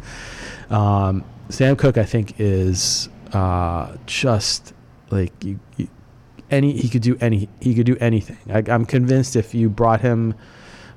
Um, 0.69 1.23
Sam 1.49 1.75
Cooke, 1.75 1.97
I 1.97 2.05
think, 2.05 2.39
is 2.39 3.09
uh, 3.33 3.95
just 4.05 4.73
like 5.09 5.31
you, 5.43 5.59
you, 5.77 5.87
any. 6.49 6.73
He 6.73 6.89
could 6.89 7.01
do 7.01 7.17
any. 7.19 7.49
He 7.59 7.75
could 7.75 7.85
do 7.85 7.97
anything. 7.99 8.37
I, 8.49 8.63
I'm 8.67 8.85
convinced 8.85 9.35
if 9.35 9.53
you 9.53 9.69
brought 9.69 10.01
him, 10.01 10.33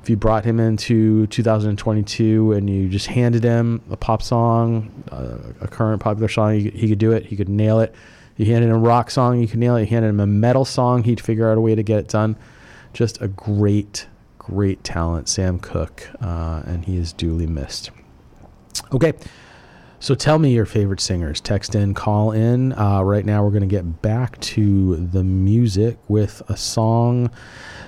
if 0.02 0.10
you 0.10 0.16
brought 0.16 0.44
him 0.44 0.60
into 0.60 1.26
2022 1.28 2.52
and 2.52 2.70
you 2.70 2.88
just 2.88 3.06
handed 3.06 3.42
him 3.42 3.82
a 3.90 3.96
pop 3.96 4.22
song, 4.22 5.04
uh, 5.10 5.38
a 5.60 5.68
current 5.68 6.00
popular 6.00 6.28
song, 6.28 6.54
he, 6.54 6.70
he 6.70 6.88
could 6.88 6.98
do 6.98 7.12
it. 7.12 7.26
He 7.26 7.36
could 7.36 7.48
nail 7.48 7.80
it. 7.80 7.94
You 8.36 8.46
handed 8.46 8.68
him 8.68 8.76
a 8.76 8.78
rock 8.78 9.10
song, 9.10 9.40
he 9.40 9.46
could 9.46 9.60
nail 9.60 9.76
it. 9.76 9.82
You 9.82 9.86
handed 9.86 10.08
him 10.08 10.20
a 10.20 10.26
metal 10.26 10.64
song, 10.64 11.04
he'd 11.04 11.20
figure 11.20 11.50
out 11.50 11.56
a 11.56 11.60
way 11.60 11.74
to 11.74 11.82
get 11.82 11.98
it 12.00 12.08
done. 12.08 12.36
Just 12.92 13.20
a 13.20 13.28
great 13.28 14.06
great 14.44 14.84
talent, 14.84 15.28
Sam 15.28 15.58
Cooke, 15.58 16.08
uh, 16.20 16.62
and 16.66 16.84
he 16.84 16.96
is 16.96 17.12
duly 17.12 17.46
missed. 17.46 17.90
Okay. 18.92 19.12
So 20.00 20.14
tell 20.14 20.38
me 20.38 20.52
your 20.52 20.66
favorite 20.66 21.00
singers. 21.00 21.40
Text 21.40 21.74
in, 21.74 21.94
call 21.94 22.30
in. 22.30 22.74
Uh, 22.74 23.00
right 23.00 23.24
now, 23.24 23.42
we're 23.42 23.52
going 23.52 23.62
to 23.62 23.66
get 23.66 24.02
back 24.02 24.38
to 24.40 24.96
the 24.96 25.24
music 25.24 25.96
with 26.08 26.42
a 26.46 26.58
song 26.58 27.30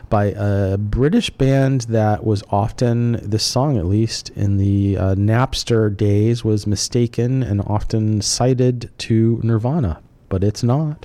by 0.08 0.32
a 0.34 0.78
British 0.78 1.28
band 1.28 1.82
that 1.82 2.24
was 2.24 2.42
often, 2.48 3.20
this 3.22 3.44
song 3.44 3.76
at 3.76 3.84
least, 3.84 4.30
in 4.30 4.56
the 4.56 4.96
uh, 4.96 5.14
Napster 5.14 5.94
days, 5.94 6.42
was 6.42 6.66
mistaken 6.66 7.42
and 7.42 7.60
often 7.66 8.22
cited 8.22 8.90
to 8.96 9.38
Nirvana, 9.42 10.00
but 10.30 10.42
it's 10.42 10.62
not. 10.62 11.04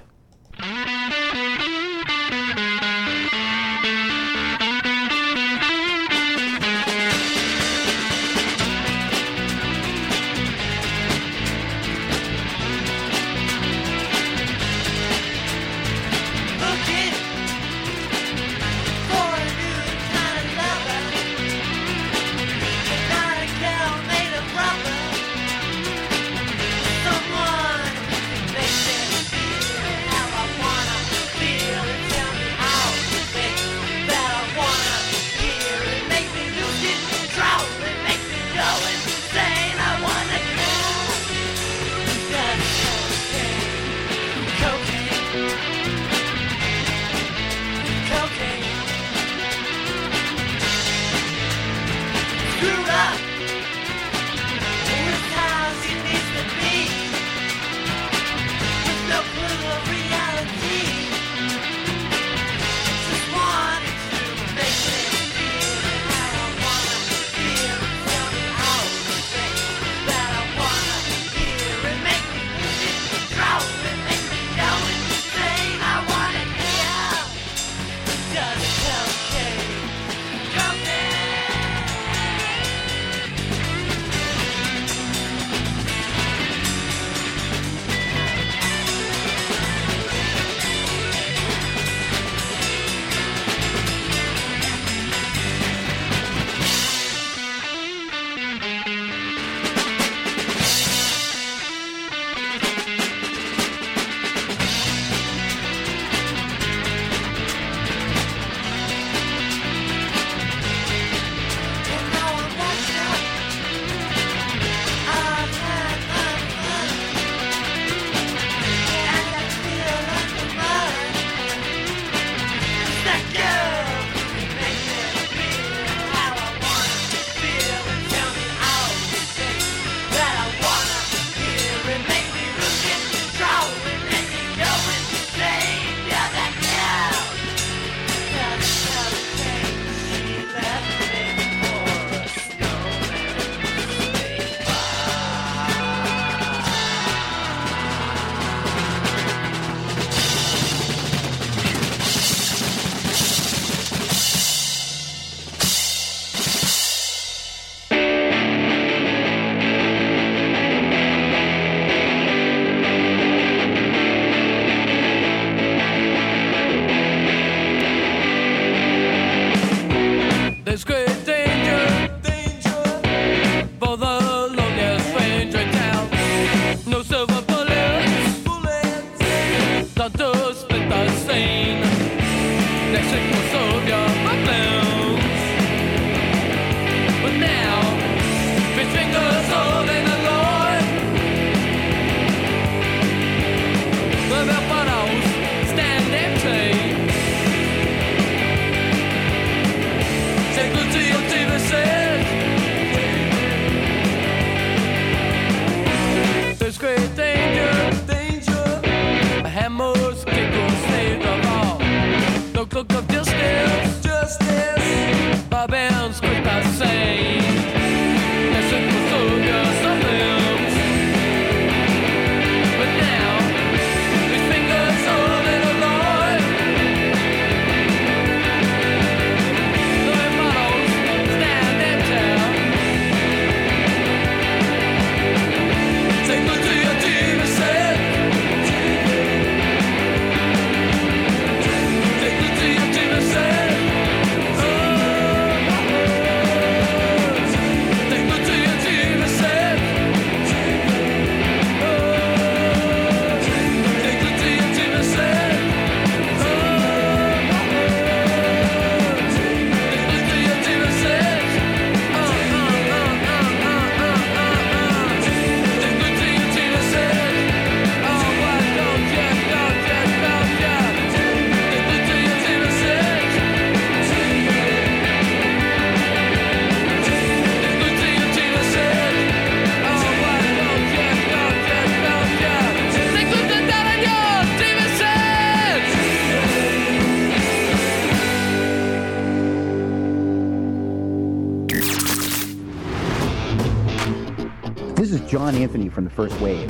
John 295.31 295.55
Anthony 295.55 295.87
from 295.87 296.03
the 296.03 296.09
First 296.09 296.37
Wave. 296.41 296.69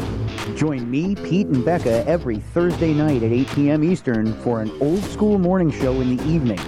Join 0.56 0.88
me, 0.92 1.16
Pete, 1.16 1.48
and 1.48 1.66
Becca 1.66 2.08
every 2.08 2.38
Thursday 2.38 2.94
night 2.94 3.24
at 3.24 3.32
8 3.32 3.48
p.m. 3.48 3.84
Eastern 3.84 4.40
for 4.42 4.62
an 4.62 4.72
old 4.80 5.04
school 5.06 5.40
morning 5.40 5.72
show 5.72 6.00
in 6.00 6.16
the 6.16 6.24
evening. 6.26 6.60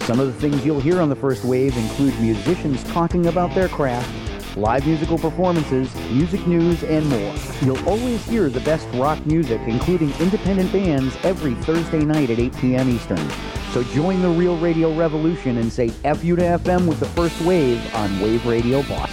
Some 0.00 0.20
of 0.20 0.26
the 0.26 0.34
things 0.34 0.66
you'll 0.66 0.82
hear 0.82 1.00
on 1.00 1.08
the 1.08 1.16
First 1.16 1.44
Wave 1.44 1.74
include 1.78 2.20
musicians 2.20 2.84
talking 2.92 3.28
about 3.28 3.54
their 3.54 3.68
craft, 3.68 4.06
live 4.54 4.86
musical 4.86 5.16
performances, 5.16 5.94
music 6.10 6.46
news, 6.46 6.84
and 6.84 7.08
more. 7.08 7.34
You'll 7.62 7.88
always 7.88 8.22
hear 8.26 8.50
the 8.50 8.60
best 8.60 8.86
rock 8.92 9.24
music, 9.24 9.62
including 9.64 10.12
independent 10.20 10.70
bands, 10.70 11.16
every 11.22 11.54
Thursday 11.54 12.04
night 12.04 12.28
at 12.28 12.38
8 12.38 12.54
p.m. 12.58 12.90
Eastern. 12.90 13.30
So 13.72 13.82
join 13.82 14.20
the 14.20 14.28
real 14.28 14.58
radio 14.58 14.94
revolution 14.94 15.56
and 15.56 15.72
say 15.72 15.90
F 16.04 16.22
you 16.22 16.36
to 16.36 16.42
FM 16.42 16.86
with 16.86 17.00
the 17.00 17.06
First 17.06 17.40
Wave 17.40 17.82
on 17.94 18.20
Wave 18.20 18.44
Radio 18.44 18.82
Boston. 18.82 19.09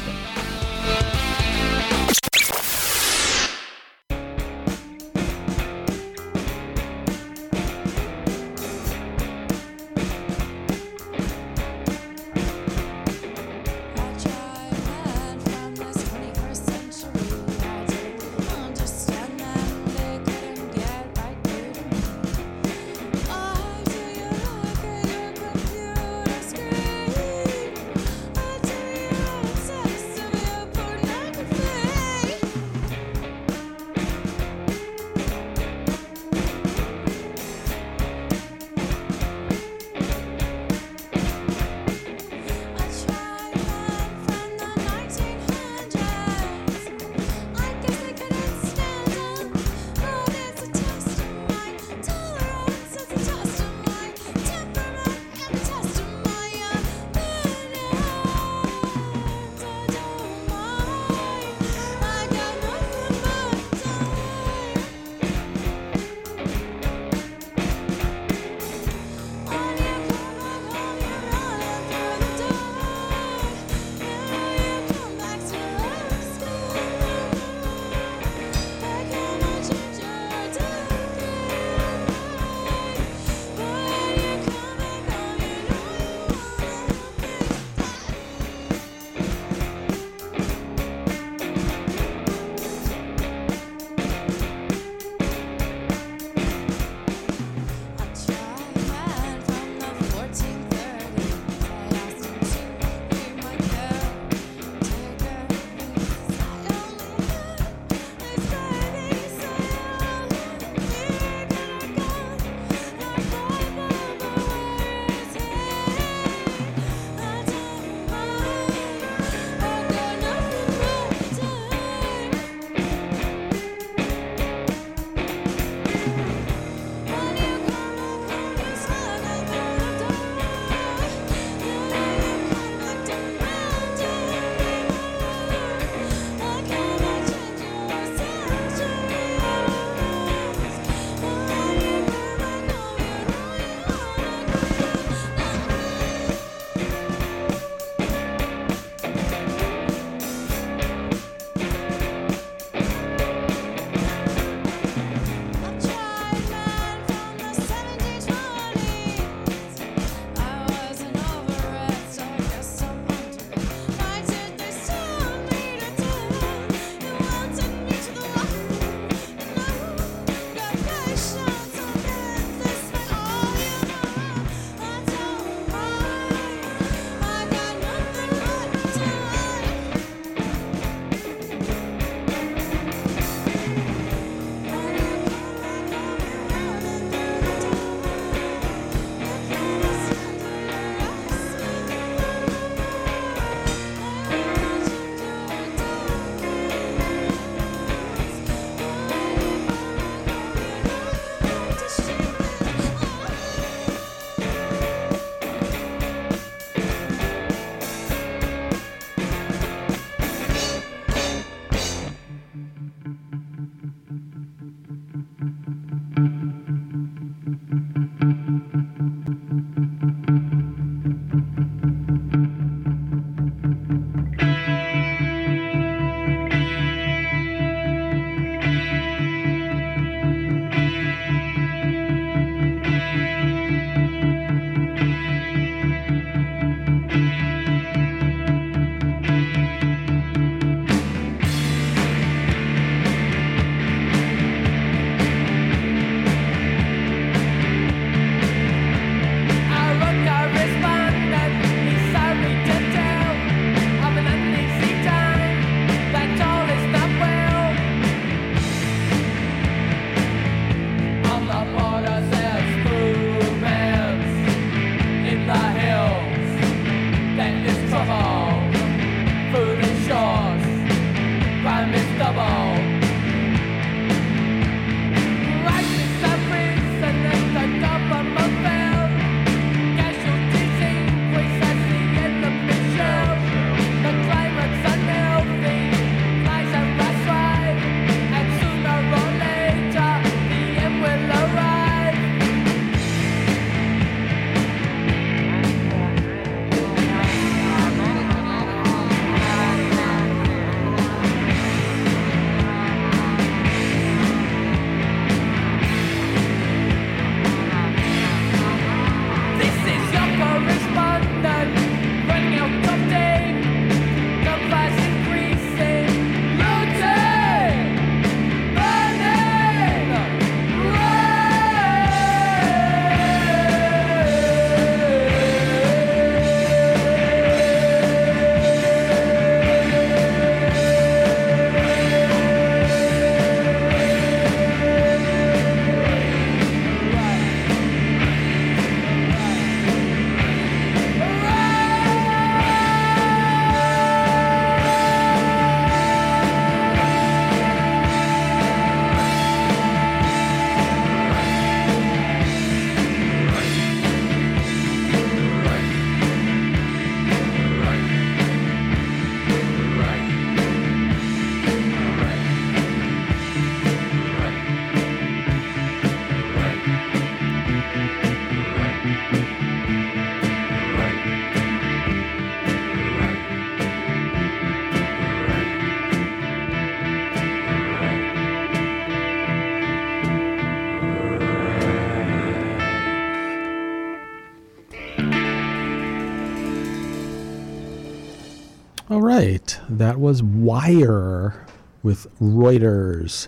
That 389.98 390.20
was 390.20 390.44
Wire 390.44 391.66
with 392.04 392.28
Reuters 392.40 393.48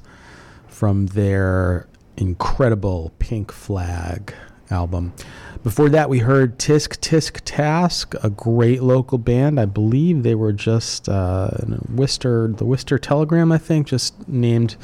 from 0.68 1.06
their 1.06 1.88
incredible 2.18 3.12
Pink 3.20 3.52
Flag 3.52 4.34
album. 4.72 5.14
Before 5.62 5.90
that, 5.90 6.10
we 6.10 6.20
heard 6.20 6.58
Tysk 6.58 7.00
Tysk 7.02 7.42
Task, 7.46 8.16
a 8.24 8.32
great 8.32 8.82
local 8.82 9.20
band. 9.20 9.60
I 9.60 9.66
believe 9.66 10.24
they 10.24 10.34
were 10.34 10.52
just 10.52 11.08
uh, 11.08 11.52
Worcester, 11.88 12.48
the 12.48 12.66
Worcester 12.66 12.98
Telegram, 12.98 13.52
I 13.52 13.60
think, 13.60 13.86
just 13.86 14.28
named 14.28 14.76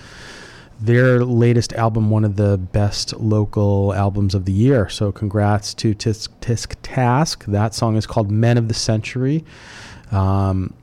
their 0.79 1.25
latest 1.25 1.73
album 1.73 2.11
one 2.11 2.25
of 2.25 2.35
the 2.35 2.59
best 2.59 3.19
local 3.19 3.91
albums 3.95 4.35
of 4.35 4.45
the 4.45 4.53
year. 4.53 4.87
So, 4.87 5.11
congrats 5.11 5.73
to 5.75 5.95
Tysk 5.95 6.29
Tysk 6.41 6.75
Task. 6.83 7.43
That 7.45 7.73
song 7.73 7.95
is 7.95 8.05
called 8.05 8.29
Men 8.29 8.59
of 8.59 8.67
the 8.67 8.75
Century. 8.75 9.43
Um, 10.11 10.75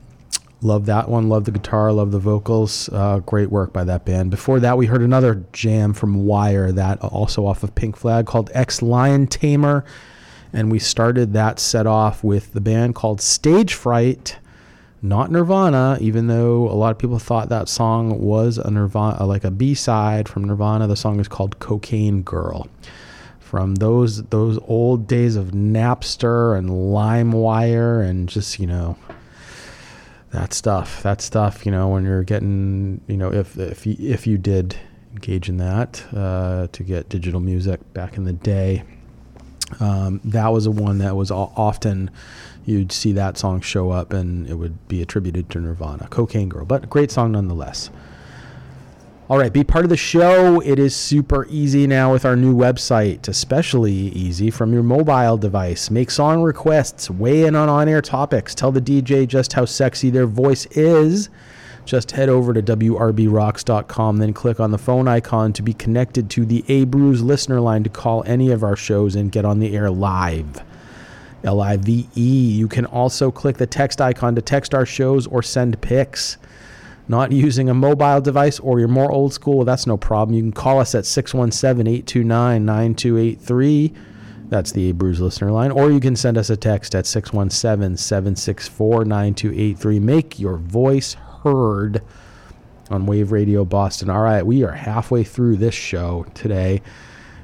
love 0.63 0.85
that 0.87 1.09
one. 1.09 1.29
Love 1.29 1.45
the 1.45 1.51
guitar. 1.51 1.91
Love 1.91 2.11
the 2.11 2.19
vocals. 2.19 2.89
Uh, 2.91 3.19
great 3.19 3.49
work 3.49 3.73
by 3.73 3.83
that 3.83 4.05
band. 4.05 4.31
Before 4.31 4.59
that, 4.59 4.77
we 4.77 4.85
heard 4.85 5.01
another 5.01 5.43
jam 5.53 5.93
from 5.93 6.25
Wire, 6.25 6.71
that 6.71 6.99
also 7.01 7.45
off 7.45 7.63
of 7.63 7.75
Pink 7.75 7.95
Flag, 7.95 8.25
called 8.25 8.49
Ex 8.53 8.81
Lion 8.81 9.27
Tamer. 9.27 9.83
And 10.51 10.71
we 10.71 10.79
started 10.79 11.33
that 11.33 11.59
set 11.59 11.87
off 11.87 12.23
with 12.23 12.53
the 12.53 12.61
band 12.61 12.95
called 12.95 13.21
Stage 13.21 13.73
Fright 13.73 14.37
not 15.03 15.29
Nirvana, 15.29 15.97
even 15.99 16.27
though 16.27 16.69
a 16.69 16.73
lot 16.73 16.91
of 16.91 16.97
people 16.97 17.19
thought 17.19 17.49
that 17.49 17.67
song 17.67 18.21
was 18.21 18.57
a 18.57 18.71
Nirvana, 18.71 19.25
like 19.25 19.43
a 19.43 19.51
B 19.51 19.73
side 19.73 20.29
from 20.29 20.45
Nirvana. 20.45 20.87
The 20.87 20.95
song 20.95 21.19
is 21.19 21.27
called 21.27 21.59
"Cocaine 21.59 22.23
Girl." 22.23 22.67
From 23.41 23.75
those 23.75 24.23
those 24.23 24.57
old 24.65 25.05
days 25.05 25.35
of 25.35 25.47
Napster 25.47 26.57
and 26.57 26.69
LimeWire 26.69 28.03
and 28.09 28.29
just 28.29 28.57
you 28.59 28.65
know 28.65 28.95
that 30.33 30.53
stuff. 30.53 31.01
That 31.03 31.21
stuff. 31.21 31.65
You 31.65 31.71
know 31.71 31.87
when 31.87 32.03
you're 32.03 32.23
getting 32.23 33.01
you 33.07 33.17
know 33.17 33.31
if 33.31 33.57
if 33.57 33.85
you, 33.85 33.95
if 33.99 34.27
you 34.27 34.37
did 34.37 34.75
engage 35.13 35.47
in 35.47 35.57
that 35.57 36.03
uh, 36.13 36.67
to 36.71 36.83
get 36.83 37.07
digital 37.07 37.39
music 37.39 37.79
back 37.93 38.17
in 38.17 38.25
the 38.25 38.33
day. 38.33 38.83
Um, 39.79 40.19
that 40.25 40.49
was 40.49 40.65
a 40.65 40.71
one 40.71 40.99
that 40.99 41.15
was 41.15 41.31
often 41.31 42.11
you'd 42.65 42.91
see 42.91 43.11
that 43.13 43.37
song 43.37 43.61
show 43.61 43.89
up 43.89 44.13
and 44.13 44.47
it 44.47 44.55
would 44.55 44.87
be 44.87 45.01
attributed 45.01 45.49
to 45.49 45.59
Nirvana, 45.59 46.07
Cocaine 46.09 46.49
Girl, 46.49 46.65
but 46.65 46.89
great 46.89 47.11
song 47.11 47.31
nonetheless. 47.31 47.89
All 49.29 49.37
right, 49.37 49.53
be 49.53 49.63
part 49.63 49.85
of 49.85 49.89
the 49.89 49.95
show. 49.95 50.59
It 50.59 50.77
is 50.77 50.93
super 50.93 51.47
easy 51.49 51.87
now 51.87 52.11
with 52.11 52.25
our 52.25 52.35
new 52.35 52.53
website, 52.53 53.29
especially 53.29 53.93
easy 53.93 54.51
from 54.51 54.73
your 54.73 54.83
mobile 54.83 55.37
device. 55.37 55.89
Make 55.89 56.11
song 56.11 56.43
requests, 56.43 57.09
weigh 57.09 57.45
in 57.45 57.55
on 57.55 57.69
on 57.69 57.87
air 57.87 58.01
topics, 58.01 58.53
tell 58.53 58.73
the 58.73 58.81
DJ 58.81 59.25
just 59.25 59.53
how 59.53 59.63
sexy 59.63 60.09
their 60.09 60.27
voice 60.27 60.65
is. 60.71 61.29
Just 61.85 62.11
head 62.11 62.27
over 62.27 62.53
to 62.53 62.61
WRBRocks.com, 62.61 64.17
then 64.17 64.33
click 64.33 64.59
on 64.59 64.71
the 64.71 64.77
phone 64.77 65.07
icon 65.07 65.53
to 65.53 65.61
be 65.61 65.73
connected 65.73 66.29
to 66.31 66.45
the 66.45 66.65
A 66.67 66.83
Brews 66.83 67.21
listener 67.23 67.61
line 67.61 67.85
to 67.85 67.89
call 67.89 68.23
any 68.25 68.51
of 68.51 68.61
our 68.61 68.75
shows 68.75 69.15
and 69.15 69.31
get 69.31 69.45
on 69.45 69.59
the 69.59 69.73
air 69.73 69.89
live. 69.89 70.61
L 71.45 71.61
I 71.61 71.77
V 71.77 72.09
E. 72.15 72.51
You 72.51 72.67
can 72.67 72.85
also 72.85 73.31
click 73.31 73.55
the 73.55 73.67
text 73.67 74.01
icon 74.01 74.35
to 74.35 74.41
text 74.41 74.75
our 74.75 74.85
shows 74.85 75.27
or 75.27 75.41
send 75.41 75.79
pics. 75.79 76.37
Not 77.07 77.31
using 77.31 77.69
a 77.69 77.73
mobile 77.73 78.21
device 78.21 78.59
or 78.59 78.79
you're 78.79 78.87
more 78.87 79.11
old 79.11 79.33
school, 79.33 79.65
that's 79.65 79.85
no 79.85 79.97
problem. 79.97 80.35
You 80.35 80.41
can 80.43 80.53
call 80.53 80.79
us 80.79 80.95
at 80.95 81.05
617 81.05 81.87
829 81.87 82.65
9283. 82.65 83.93
That's 84.49 84.71
the 84.71 84.89
A 84.89 84.93
listener 84.93 85.51
line. 85.51 85.71
Or 85.71 85.91
you 85.91 85.99
can 85.99 86.15
send 86.15 86.37
us 86.37 86.49
a 86.49 86.55
text 86.55 86.95
at 86.95 87.05
617 87.05 87.97
764 87.97 89.05
9283. 89.05 89.99
Make 89.99 90.39
your 90.39 90.57
voice 90.57 91.13
heard 91.13 92.01
on 92.89 93.05
Wave 93.05 93.31
Radio 93.31 93.65
Boston. 93.65 94.09
All 94.09 94.21
right, 94.21 94.45
we 94.45 94.63
are 94.63 94.71
halfway 94.71 95.23
through 95.23 95.57
this 95.57 95.73
show 95.73 96.25
today. 96.33 96.81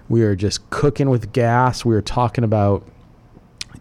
We 0.07 0.24
are 0.24 0.36
just 0.36 0.70
cooking 0.70 1.10
with 1.10 1.34
gas. 1.34 1.84
We 1.84 1.95
are 1.95 2.01
talking 2.01 2.43
about 2.43 2.88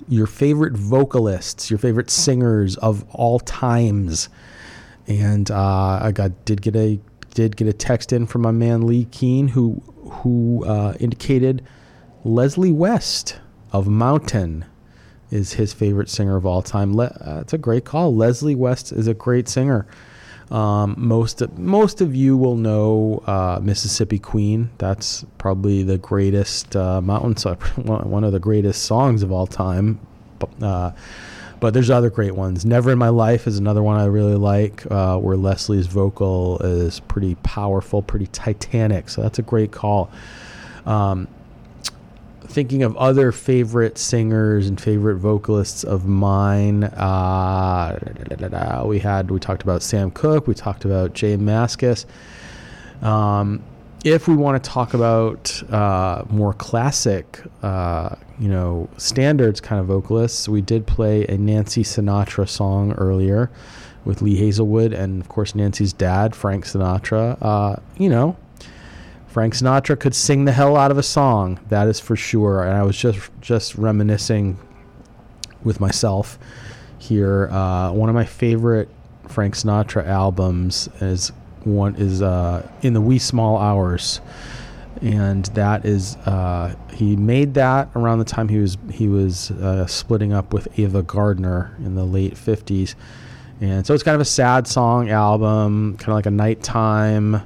your 0.08 0.26
favorite 0.26 0.74
vocalists, 0.74 1.70
your 1.70 1.78
favorite 1.78 2.10
singers 2.10 2.76
of 2.78 3.04
all 3.10 3.40
times. 3.40 4.28
And 5.08 5.50
uh, 5.50 5.98
I 6.02 6.12
got 6.12 6.44
did 6.44 6.62
get 6.62 6.76
a 6.76 7.00
did 7.34 7.56
get 7.56 7.66
a 7.66 7.72
text 7.72 8.12
in 8.12 8.26
from 8.26 8.42
my 8.42 8.50
man 8.50 8.86
Lee 8.86 9.06
Keen 9.06 9.48
who 9.48 9.82
who 10.10 10.64
uh, 10.66 10.94
indicated 11.00 11.64
Leslie 12.24 12.72
West 12.72 13.38
of 13.72 13.86
Mountain 13.88 14.64
is 15.30 15.54
his 15.54 15.72
favorite 15.72 16.08
singer 16.08 16.36
of 16.36 16.46
all 16.46 16.62
time. 16.62 16.94
Le- 16.94 17.16
uh, 17.20 17.38
it's 17.40 17.52
a 17.52 17.58
great 17.58 17.84
call. 17.84 18.14
Leslie 18.14 18.54
West 18.54 18.92
is 18.92 19.06
a 19.06 19.14
great 19.14 19.48
singer. 19.48 19.86
Um, 20.50 20.94
most 20.96 21.42
most 21.58 22.00
of 22.00 22.14
you 22.14 22.36
will 22.36 22.56
know 22.56 23.22
uh, 23.26 23.60
Mississippi 23.62 24.18
Queen. 24.18 24.70
That's 24.78 25.24
probably 25.36 25.82
the 25.82 25.98
greatest 25.98 26.74
uh, 26.74 27.00
mountain 27.00 27.36
song, 27.36 27.56
one 27.76 28.24
of 28.24 28.32
the 28.32 28.40
greatest 28.40 28.82
songs 28.82 29.22
of 29.22 29.30
all 29.30 29.46
time. 29.46 30.00
Uh, 30.62 30.92
but 31.60 31.74
there's 31.74 31.90
other 31.90 32.10
great 32.10 32.34
ones. 32.34 32.64
Never 32.64 32.92
in 32.92 32.98
My 32.98 33.08
Life 33.08 33.46
is 33.46 33.58
another 33.58 33.82
one 33.82 33.98
I 33.98 34.06
really 34.06 34.36
like, 34.36 34.90
uh, 34.90 35.18
where 35.18 35.36
Leslie's 35.36 35.86
vocal 35.86 36.58
is 36.60 37.00
pretty 37.00 37.34
powerful, 37.36 38.02
pretty 38.02 38.26
titanic. 38.28 39.08
So 39.08 39.22
that's 39.22 39.38
a 39.38 39.42
great 39.42 39.72
call. 39.72 40.10
Um, 40.86 41.28
thinking 42.42 42.82
of 42.82 42.96
other 42.96 43.30
favorite 43.30 43.98
singers 43.98 44.68
and 44.68 44.80
favorite 44.80 45.16
vocalists 45.16 45.84
of 45.84 46.06
mine, 46.06 46.84
uh, 46.84 47.98
we 48.86 48.98
had 48.98 49.30
we 49.30 49.38
talked 49.38 49.62
about 49.62 49.82
Sam 49.82 50.10
Cooke, 50.10 50.46
we 50.46 50.54
talked 50.54 50.84
about 50.84 51.12
J 51.12 51.36
Mascis. 51.36 52.06
Um, 53.02 53.62
if 54.04 54.28
we 54.28 54.36
want 54.36 54.62
to 54.62 54.70
talk 54.70 54.94
about 54.94 55.62
uh, 55.72 56.24
more 56.30 56.52
classic, 56.52 57.40
uh, 57.62 58.14
you 58.38 58.48
know, 58.48 58.88
standards 58.96 59.60
kind 59.60 59.80
of 59.80 59.86
vocalists, 59.86 60.48
we 60.48 60.60
did 60.60 60.86
play 60.86 61.26
a 61.26 61.36
Nancy 61.36 61.82
Sinatra 61.82 62.48
song 62.48 62.92
earlier 62.92 63.50
with 64.04 64.22
Lee 64.22 64.36
Hazlewood 64.36 64.92
and, 64.92 65.20
of 65.20 65.28
course, 65.28 65.54
Nancy's 65.54 65.92
dad, 65.92 66.34
Frank 66.36 66.64
Sinatra. 66.64 67.36
Uh, 67.40 67.76
you 67.96 68.08
know, 68.08 68.36
Frank 69.26 69.54
Sinatra 69.54 69.98
could 69.98 70.14
sing 70.14 70.44
the 70.44 70.52
hell 70.52 70.76
out 70.76 70.90
of 70.90 70.98
a 70.98 71.02
song, 71.02 71.60
that 71.68 71.88
is 71.88 72.00
for 72.00 72.16
sure. 72.16 72.64
And 72.64 72.76
I 72.76 72.82
was 72.82 72.96
just 72.96 73.30
just 73.40 73.74
reminiscing 73.74 74.58
with 75.64 75.80
myself 75.80 76.38
here. 76.98 77.48
Uh, 77.50 77.92
one 77.92 78.08
of 78.08 78.14
my 78.14 78.24
favorite 78.24 78.88
Frank 79.28 79.54
Sinatra 79.54 80.06
albums 80.06 80.88
is 81.00 81.32
one 81.66 81.96
is 81.96 82.22
uh, 82.22 82.68
in 82.82 82.94
the 82.94 83.00
wee 83.00 83.18
small 83.18 83.58
hours, 83.58 84.20
and 85.02 85.44
that 85.46 85.84
is 85.84 86.16
uh, 86.18 86.74
he 86.92 87.16
made 87.16 87.54
that 87.54 87.88
around 87.94 88.18
the 88.18 88.24
time 88.24 88.48
he 88.48 88.58
was 88.58 88.76
he 88.92 89.08
was 89.08 89.50
uh, 89.52 89.86
splitting 89.86 90.32
up 90.32 90.52
with 90.52 90.68
Ava 90.78 91.02
Gardner 91.02 91.76
in 91.78 91.94
the 91.94 92.04
late 92.04 92.34
'50s, 92.34 92.94
and 93.60 93.86
so 93.86 93.94
it's 93.94 94.02
kind 94.02 94.14
of 94.14 94.20
a 94.20 94.26
sad 94.26 94.66
song 94.66 95.10
album, 95.10 95.96
kind 95.98 96.08
of 96.08 96.14
like 96.14 96.26
a 96.26 96.30
nighttime 96.30 97.42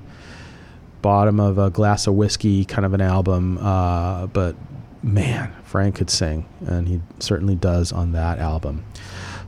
bottom 1.02 1.40
of 1.40 1.58
a 1.58 1.68
glass 1.68 2.06
of 2.06 2.14
whiskey 2.14 2.64
kind 2.64 2.86
of 2.86 2.94
an 2.94 3.00
album. 3.00 3.58
Uh, 3.58 4.26
but 4.28 4.56
man, 5.02 5.52
Frank 5.64 5.96
could 5.96 6.10
sing, 6.10 6.46
and 6.66 6.88
he 6.88 7.00
certainly 7.18 7.56
does 7.56 7.92
on 7.92 8.12
that 8.12 8.38
album. 8.38 8.84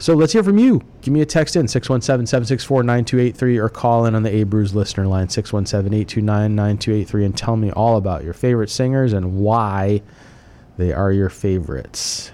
So 0.04 0.12
let's 0.12 0.34
hear 0.34 0.44
from 0.44 0.58
you. 0.58 0.82
Give 1.00 1.14
me 1.14 1.22
a 1.22 1.24
text 1.24 1.56
in 1.56 1.66
617 1.66 2.26
764 2.26 2.82
9283 2.82 3.56
or 3.56 3.70
call 3.70 4.04
in 4.04 4.14
on 4.14 4.22
the 4.22 4.34
A 4.34 4.42
Brews 4.42 4.74
listener 4.74 5.06
line 5.06 5.30
617 5.30 5.98
829 5.98 6.54
9283 6.54 7.24
and 7.24 7.34
tell 7.34 7.56
me 7.56 7.70
all 7.70 7.96
about 7.96 8.22
your 8.22 8.34
favorite 8.34 8.68
singers 8.68 9.14
and 9.14 9.38
why 9.38 10.02
they 10.76 10.92
are 10.92 11.10
your 11.10 11.30
favorites. 11.30 12.32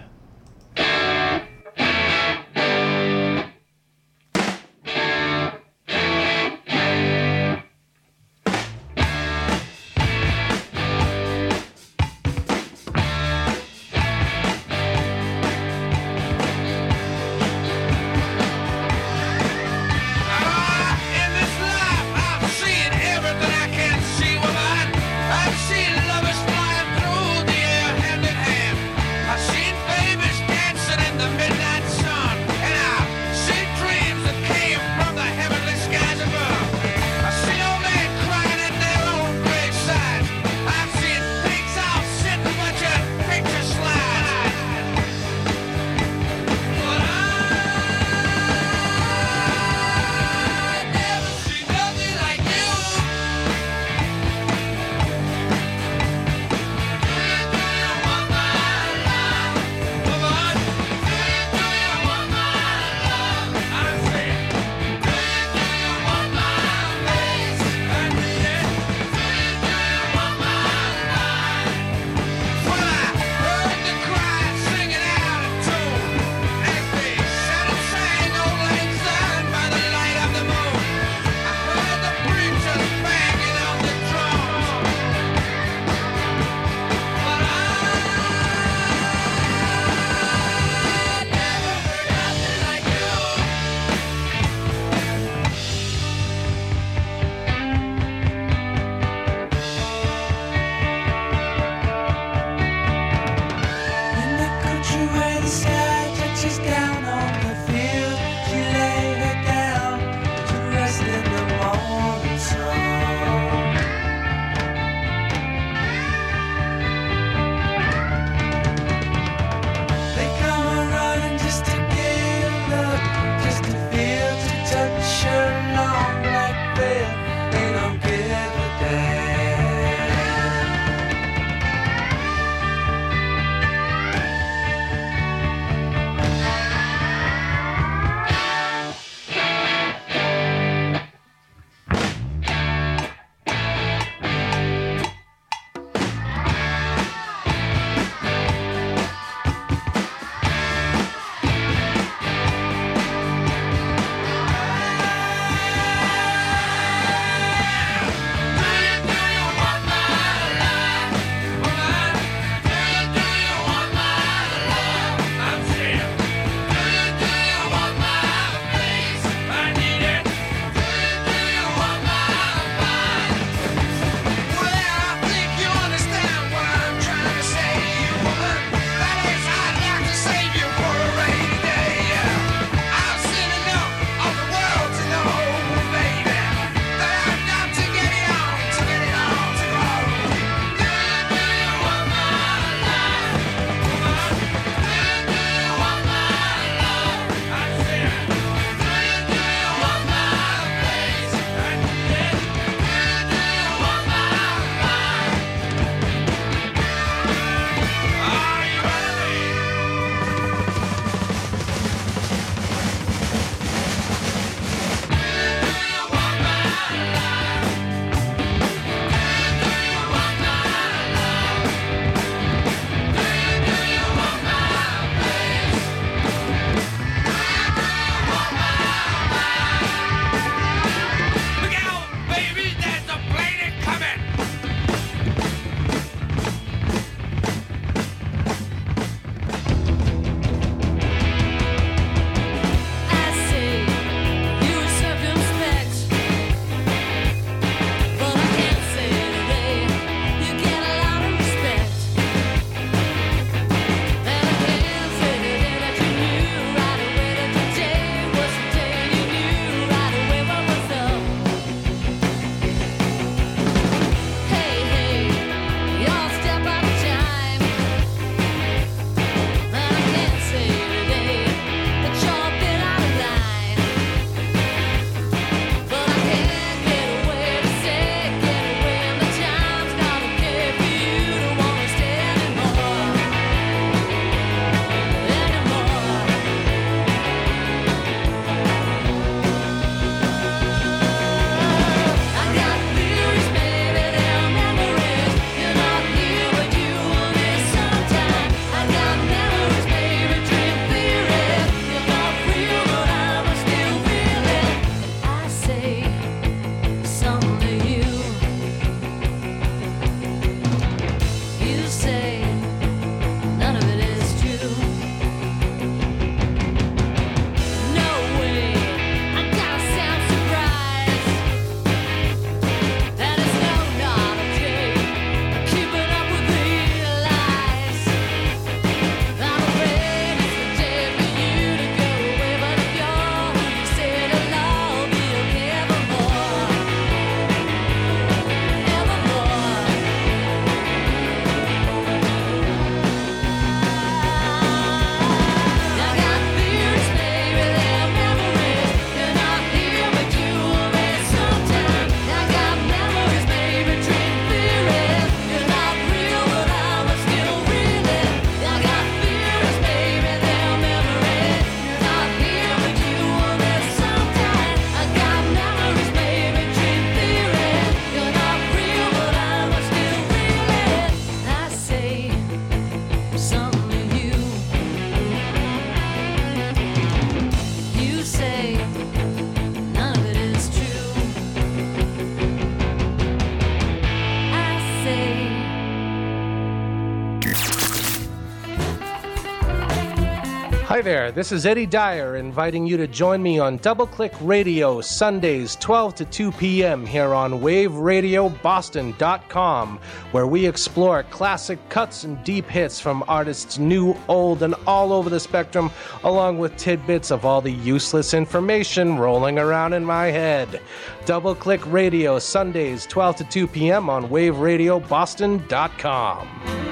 Hi 391.00 391.04
there, 391.04 391.32
this 391.32 391.50
is 391.50 391.64
Eddie 391.64 391.86
Dyer 391.86 392.36
inviting 392.36 392.86
you 392.86 392.98
to 392.98 393.06
join 393.06 393.42
me 393.42 393.58
on 393.58 393.78
Double 393.78 394.06
Click 394.06 394.34
Radio 394.42 395.00
Sundays 395.00 395.76
12 395.76 396.14
to 396.16 396.26
2 396.26 396.52
p.m. 396.52 397.06
here 397.06 397.32
on 397.32 397.52
waveradioboston.com 397.52 399.98
where 400.32 400.46
we 400.46 400.66
explore 400.66 401.22
classic 401.22 401.78
cuts 401.88 402.24
and 402.24 402.44
deep 402.44 402.66
hits 402.66 403.00
from 403.00 403.24
artists 403.28 403.78
new, 403.78 404.14
old, 404.28 404.62
and 404.62 404.74
all 404.86 405.14
over 405.14 405.30
the 405.30 405.40
spectrum 405.40 405.90
along 406.24 406.58
with 406.58 406.76
tidbits 406.76 407.30
of 407.30 407.46
all 407.46 407.62
the 407.62 407.72
useless 407.72 408.34
information 408.34 409.16
rolling 409.16 409.58
around 409.58 409.94
in 409.94 410.04
my 410.04 410.26
head. 410.26 410.82
Double 411.24 411.54
Click 411.54 411.80
Radio 411.90 412.38
Sundays 412.38 413.06
12 413.06 413.36
to 413.36 413.44
2 413.44 413.66
p.m. 413.68 414.10
on 414.10 414.28
waveradioboston.com. 414.28 416.89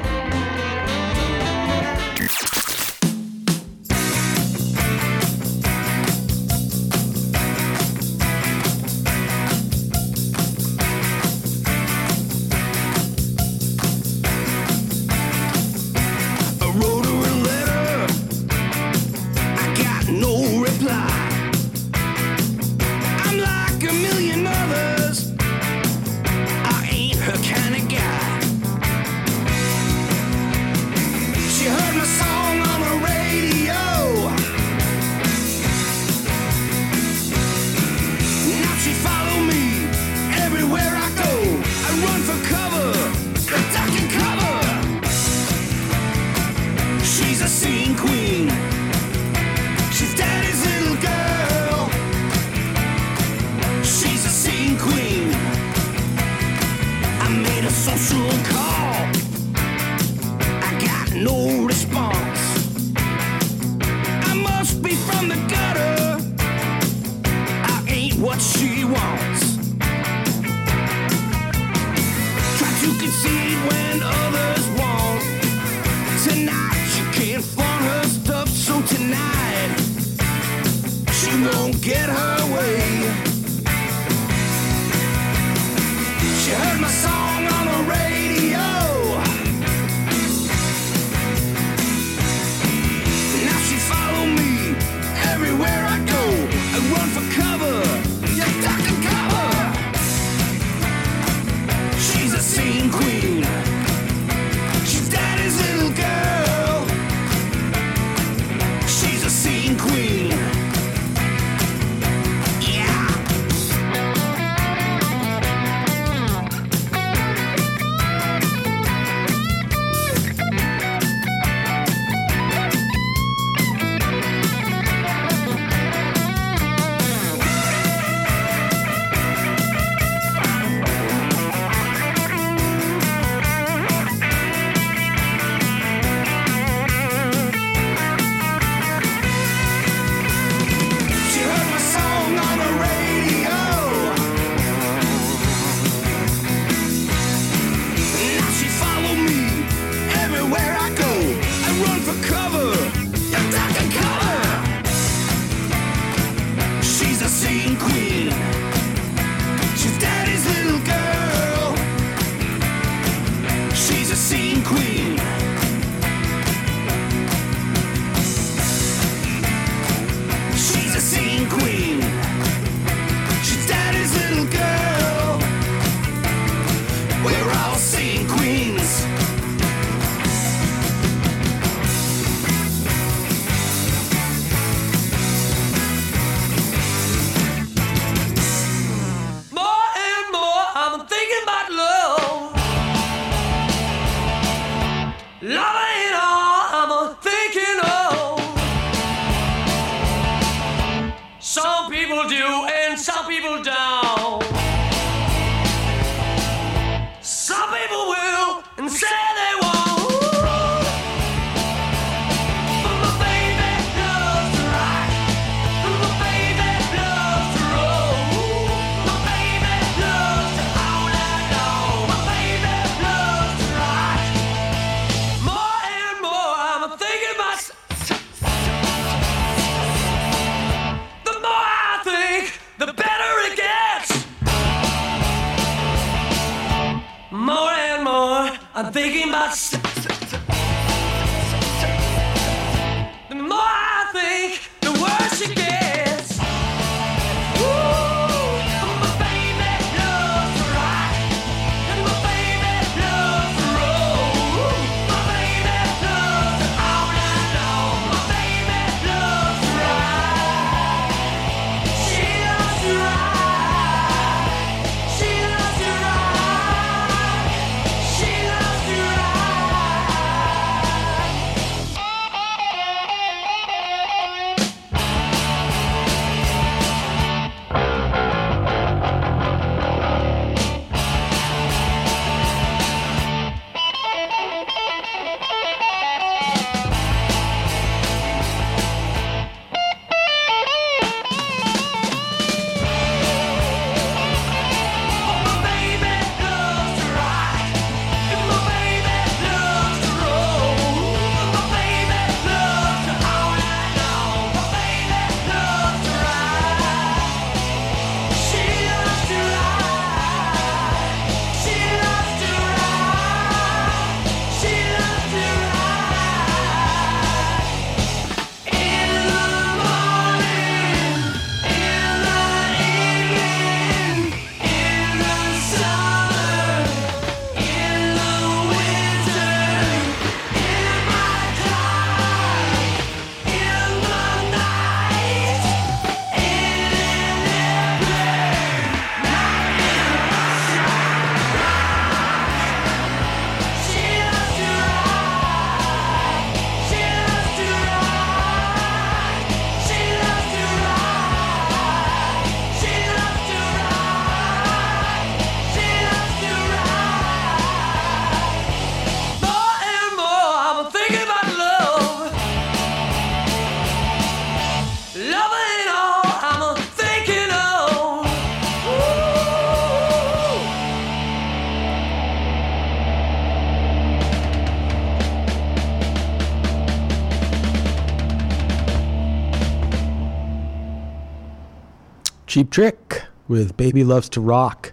Cheap 382.58 382.70
Trick 382.70 383.22
with 383.46 383.76
Baby 383.76 384.02
Loves 384.02 384.28
to 384.30 384.40
Rock. 384.40 384.92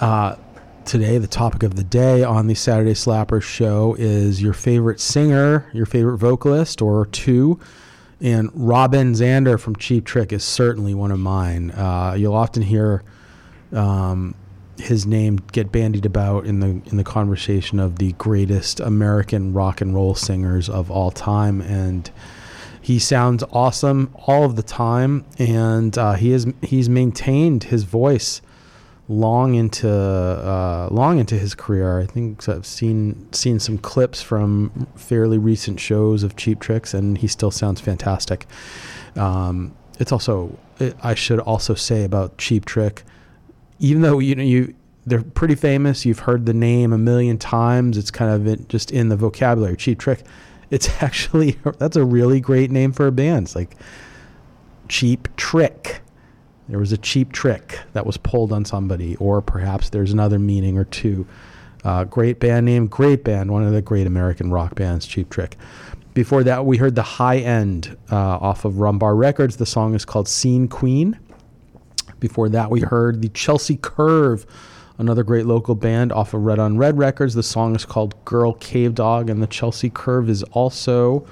Uh, 0.00 0.34
today, 0.84 1.16
the 1.18 1.28
topic 1.28 1.62
of 1.62 1.76
the 1.76 1.84
day 1.84 2.24
on 2.24 2.48
the 2.48 2.56
Saturday 2.56 2.94
Slapper 2.94 3.40
show 3.40 3.94
is 4.00 4.42
your 4.42 4.52
favorite 4.52 4.98
singer, 4.98 5.70
your 5.72 5.86
favorite 5.86 6.16
vocalist, 6.16 6.82
or 6.82 7.06
two. 7.06 7.60
And 8.20 8.50
Robin 8.52 9.12
Zander 9.12 9.60
from 9.60 9.76
Cheap 9.76 10.04
Trick 10.04 10.32
is 10.32 10.42
certainly 10.42 10.92
one 10.92 11.12
of 11.12 11.20
mine. 11.20 11.70
Uh, 11.70 12.16
you'll 12.18 12.34
often 12.34 12.64
hear 12.64 13.04
um, 13.70 14.34
his 14.76 15.06
name 15.06 15.36
get 15.52 15.70
bandied 15.70 16.04
about 16.04 16.46
in 16.46 16.58
the 16.58 16.82
in 16.90 16.96
the 16.96 17.04
conversation 17.04 17.78
of 17.78 18.00
the 18.00 18.10
greatest 18.14 18.80
American 18.80 19.52
rock 19.52 19.80
and 19.80 19.94
roll 19.94 20.16
singers 20.16 20.68
of 20.68 20.90
all 20.90 21.12
time, 21.12 21.60
and 21.60 22.10
he 22.82 22.98
sounds 22.98 23.44
awesome 23.52 24.12
all 24.26 24.44
of 24.44 24.56
the 24.56 24.62
time, 24.62 25.24
and 25.38 25.96
uh, 25.96 26.14
he 26.14 26.32
is 26.32 26.46
he's 26.62 26.88
maintained 26.88 27.64
his 27.64 27.84
voice 27.84 28.42
long 29.08 29.54
into 29.54 29.88
uh, 29.88 30.88
long 30.90 31.20
into 31.20 31.36
his 31.36 31.54
career. 31.54 32.00
I 32.00 32.06
think 32.06 32.48
I've 32.48 32.66
seen 32.66 33.32
seen 33.32 33.60
some 33.60 33.78
clips 33.78 34.20
from 34.20 34.88
fairly 34.96 35.38
recent 35.38 35.78
shows 35.78 36.24
of 36.24 36.34
Cheap 36.34 36.58
Tricks, 36.58 36.92
and 36.92 37.16
he 37.16 37.28
still 37.28 37.52
sounds 37.52 37.80
fantastic. 37.80 38.46
Um, 39.14 39.76
it's 40.00 40.10
also 40.10 40.58
it, 40.80 40.96
I 41.04 41.14
should 41.14 41.38
also 41.38 41.74
say 41.74 42.02
about 42.02 42.36
Cheap 42.36 42.64
Trick, 42.64 43.04
even 43.78 44.02
though 44.02 44.18
you 44.18 44.34
know 44.34 44.42
you 44.42 44.74
they're 45.06 45.22
pretty 45.22 45.54
famous, 45.54 46.04
you've 46.04 46.20
heard 46.20 46.46
the 46.46 46.54
name 46.54 46.92
a 46.92 46.98
million 46.98 47.38
times. 47.38 47.96
It's 47.96 48.10
kind 48.10 48.48
of 48.48 48.68
just 48.68 48.90
in 48.90 49.08
the 49.08 49.16
vocabulary. 49.16 49.76
Cheap 49.76 50.00
Trick 50.00 50.24
it's 50.72 50.88
actually 51.02 51.58
that's 51.78 51.96
a 51.96 52.04
really 52.04 52.40
great 52.40 52.72
name 52.72 52.92
for 52.92 53.06
a 53.06 53.12
band. 53.12 53.46
It's 53.46 53.54
like 53.54 53.76
cheap 54.88 55.28
trick. 55.36 56.00
There 56.68 56.78
was 56.78 56.92
a 56.92 56.96
cheap 56.96 57.32
trick 57.32 57.78
that 57.92 58.06
was 58.06 58.16
pulled 58.16 58.52
on 58.52 58.64
somebody, 58.64 59.14
or 59.16 59.42
perhaps 59.42 59.90
there's 59.90 60.12
another 60.12 60.38
meaning 60.38 60.78
or 60.78 60.84
two. 60.84 61.26
Uh, 61.84 62.04
great 62.04 62.38
band 62.38 62.64
name, 62.64 62.86
great 62.86 63.24
band, 63.24 63.50
one 63.50 63.64
of 63.64 63.72
the 63.72 63.82
great 63.82 64.06
American 64.06 64.50
rock 64.52 64.74
bands, 64.76 65.04
Cheap 65.04 65.30
Trick. 65.30 65.56
Before 66.14 66.44
that, 66.44 66.64
we 66.64 66.76
heard 66.76 66.94
the 66.94 67.02
high 67.02 67.38
end 67.38 67.96
uh, 68.10 68.16
off 68.16 68.64
of 68.64 68.74
Rumbar 68.74 69.18
Records. 69.18 69.56
The 69.56 69.66
song 69.66 69.94
is 69.94 70.04
called 70.04 70.28
Scene 70.28 70.68
Queen. 70.68 71.18
Before 72.20 72.48
that, 72.50 72.70
we 72.70 72.80
heard 72.80 73.20
the 73.20 73.30
Chelsea 73.30 73.76
Curve 73.76 74.46
another 74.98 75.22
great 75.22 75.46
local 75.46 75.74
band 75.74 76.12
off 76.12 76.34
of 76.34 76.42
Red 76.42 76.58
on 76.58 76.76
Red 76.76 76.98
Records. 76.98 77.34
The 77.34 77.42
song 77.42 77.74
is 77.74 77.84
called 77.84 78.22
Girl 78.24 78.54
Cave 78.54 78.94
Dog, 78.94 79.30
and 79.30 79.42
the 79.42 79.46
Chelsea 79.46 79.90
Curve 79.90 80.28
is 80.28 80.42
also 80.52 81.26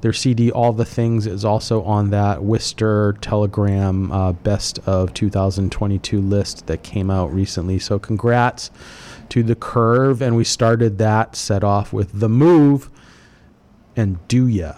their 0.00 0.12
CD. 0.12 0.50
All 0.50 0.72
the 0.72 0.84
Things 0.84 1.26
is 1.26 1.44
also 1.44 1.82
on 1.82 2.10
that 2.10 2.42
Worcester 2.42 3.16
Telegram 3.20 4.12
uh, 4.12 4.32
Best 4.32 4.78
of 4.80 5.14
2022 5.14 6.20
list 6.20 6.66
that 6.66 6.82
came 6.82 7.10
out 7.10 7.32
recently. 7.32 7.78
So 7.78 7.98
congrats 7.98 8.70
to 9.30 9.42
the 9.42 9.54
Curve, 9.54 10.20
and 10.20 10.36
we 10.36 10.44
started 10.44 10.98
that 10.98 11.36
set 11.36 11.64
off 11.64 11.92
with 11.92 12.20
the 12.20 12.28
Move 12.28 12.90
and 13.96 14.26
Do 14.28 14.46
Ya. 14.46 14.72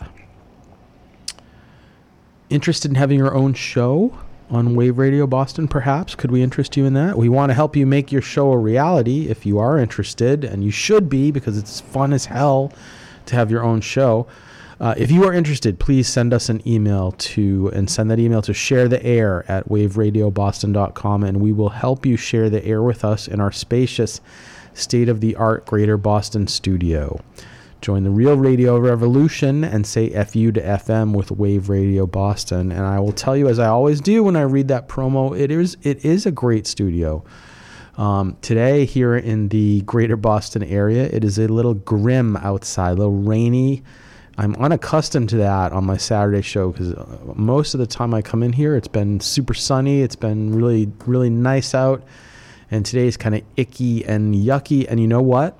Interested 2.48 2.90
in 2.90 2.94
having 2.94 3.18
your 3.18 3.34
own 3.34 3.54
show? 3.54 4.16
On 4.50 4.74
Wave 4.74 4.98
Radio 4.98 5.26
Boston, 5.26 5.68
perhaps? 5.68 6.14
Could 6.14 6.30
we 6.30 6.42
interest 6.42 6.76
you 6.76 6.84
in 6.84 6.94
that? 6.94 7.18
We 7.18 7.28
want 7.28 7.50
to 7.50 7.54
help 7.54 7.76
you 7.76 7.86
make 7.86 8.12
your 8.12 8.22
show 8.22 8.52
a 8.52 8.58
reality 8.58 9.28
if 9.28 9.44
you 9.44 9.58
are 9.58 9.78
interested, 9.78 10.44
and 10.44 10.62
you 10.62 10.70
should 10.70 11.08
be 11.08 11.30
because 11.30 11.58
it's 11.58 11.80
fun 11.80 12.12
as 12.12 12.26
hell 12.26 12.72
to 13.26 13.34
have 13.34 13.50
your 13.50 13.62
own 13.62 13.80
show. 13.80 14.26
Uh, 14.78 14.94
if 14.96 15.10
you 15.10 15.24
are 15.24 15.32
interested, 15.32 15.78
please 15.78 16.06
send 16.06 16.34
us 16.34 16.48
an 16.48 16.66
email 16.68 17.12
to 17.12 17.70
and 17.72 17.90
send 17.90 18.10
that 18.10 18.18
email 18.18 18.42
to 18.42 18.52
share 18.52 18.88
the 18.88 19.02
air 19.04 19.44
at 19.50 19.68
waveradioboston.com, 19.68 21.24
and 21.24 21.40
we 21.40 21.52
will 21.52 21.70
help 21.70 22.04
you 22.04 22.16
share 22.16 22.50
the 22.50 22.64
air 22.64 22.82
with 22.82 23.04
us 23.04 23.26
in 23.26 23.40
our 23.40 23.52
spacious, 23.52 24.20
state 24.74 25.08
of 25.08 25.20
the 25.20 25.34
art 25.36 25.64
Greater 25.64 25.96
Boston 25.96 26.46
studio. 26.46 27.20
Join 27.80 28.04
the 28.04 28.10
real 28.10 28.36
radio 28.36 28.78
revolution 28.78 29.62
and 29.62 29.86
say 29.86 30.10
FU 30.24 30.50
to 30.52 30.60
FM 30.60 31.14
with 31.14 31.30
Wave 31.30 31.68
Radio 31.68 32.06
Boston. 32.06 32.72
And 32.72 32.80
I 32.80 32.98
will 32.98 33.12
tell 33.12 33.36
you, 33.36 33.48
as 33.48 33.58
I 33.58 33.68
always 33.68 34.00
do 34.00 34.24
when 34.24 34.34
I 34.34 34.42
read 34.42 34.68
that 34.68 34.88
promo, 34.88 35.38
it 35.38 35.50
is 35.50 35.76
it 35.82 36.04
is 36.04 36.26
a 36.26 36.32
great 36.32 36.66
studio. 36.66 37.24
Um, 37.96 38.36
today, 38.42 38.84
here 38.84 39.16
in 39.16 39.48
the 39.48 39.80
greater 39.82 40.16
Boston 40.16 40.62
area, 40.62 41.04
it 41.04 41.24
is 41.24 41.38
a 41.38 41.48
little 41.48 41.74
grim 41.74 42.36
outside, 42.36 42.92
a 42.92 42.94
little 42.94 43.12
rainy. 43.12 43.82
I'm 44.38 44.54
unaccustomed 44.56 45.30
to 45.30 45.36
that 45.38 45.72
on 45.72 45.84
my 45.84 45.96
Saturday 45.96 46.42
show 46.42 46.72
because 46.72 46.94
most 47.34 47.72
of 47.72 47.80
the 47.80 47.86
time 47.86 48.12
I 48.12 48.20
come 48.20 48.42
in 48.42 48.52
here, 48.52 48.76
it's 48.76 48.88
been 48.88 49.20
super 49.20 49.54
sunny. 49.54 50.02
It's 50.02 50.16
been 50.16 50.54
really, 50.54 50.92
really 51.06 51.30
nice 51.30 51.74
out. 51.74 52.04
And 52.70 52.84
today's 52.84 53.16
kind 53.16 53.34
of 53.34 53.42
icky 53.56 54.04
and 54.04 54.34
yucky. 54.34 54.86
And 54.88 55.00
you 55.00 55.06
know 55.06 55.22
what? 55.22 55.58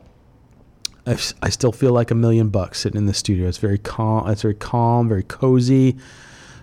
I, 1.06 1.18
I 1.42 1.50
still 1.50 1.72
feel 1.72 1.92
like 1.92 2.10
a 2.10 2.14
million 2.14 2.48
bucks 2.48 2.80
sitting 2.80 2.98
in 2.98 3.06
the 3.06 3.14
studio. 3.14 3.48
It's 3.48 3.58
very 3.58 3.78
calm. 3.78 4.28
It's 4.28 4.42
very 4.42 4.54
calm, 4.54 5.08
very 5.08 5.22
cozy. 5.22 5.96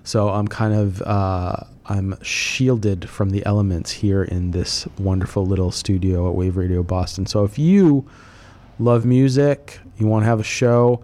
So 0.04 0.30
I'm 0.30 0.48
kind 0.48 0.74
of 0.74 1.02
uh, 1.04 1.56
I'm 1.86 2.22
shielded 2.22 3.10
from 3.10 3.30
the 3.30 3.46
elements 3.46 3.92
here 3.92 4.24
in 4.24 4.52
this 4.52 4.88
wonderful 4.98 5.46
little 5.46 5.72
studio 5.72 6.30
at 6.30 6.36
Wave 6.36 6.58
Radio 6.58 6.84
Boston. 6.84 7.26
So 7.26 7.44
if 7.44 7.58
you 7.58 8.06
love 8.80 9.06
music, 9.06 9.80
you 9.98 10.08
want 10.08 10.24
to 10.24 10.28
have 10.28 10.40
a 10.40 10.44
show, 10.44 11.04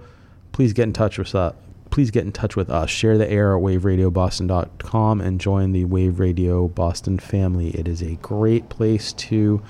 please 0.52 0.74
get 0.74 0.84
in 0.84 0.94
touch 0.94 1.18
with 1.18 1.34
us. 1.36 1.56
Please 1.92 2.12
get 2.12 2.24
in 2.24 2.32
touch 2.32 2.56
with 2.56 2.70
us. 2.70 2.90
Share 2.90 3.18
the 3.18 3.30
air 3.30 3.58
at 3.58 3.64
waveradioboston.com 3.64 5.22
and 5.22 5.42
join 5.42 5.72
the 5.72 5.86
Wave 5.86 6.20
Radio 6.20 6.68
Boston 6.68 7.18
family. 7.18 7.70
It 7.70 7.88
is 7.88 8.04
a 8.04 8.16
great 8.18 8.70
place 8.70 9.12
to 9.14 9.62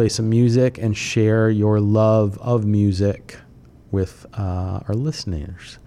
play 0.00 0.08
some 0.08 0.30
music 0.30 0.78
and 0.78 0.96
share 0.96 1.50
your 1.50 1.78
love 1.78 2.38
of 2.38 2.64
music 2.64 3.36
with 3.90 4.24
uh, 4.32 4.80
our 4.88 4.94
listeners. 4.94 5.78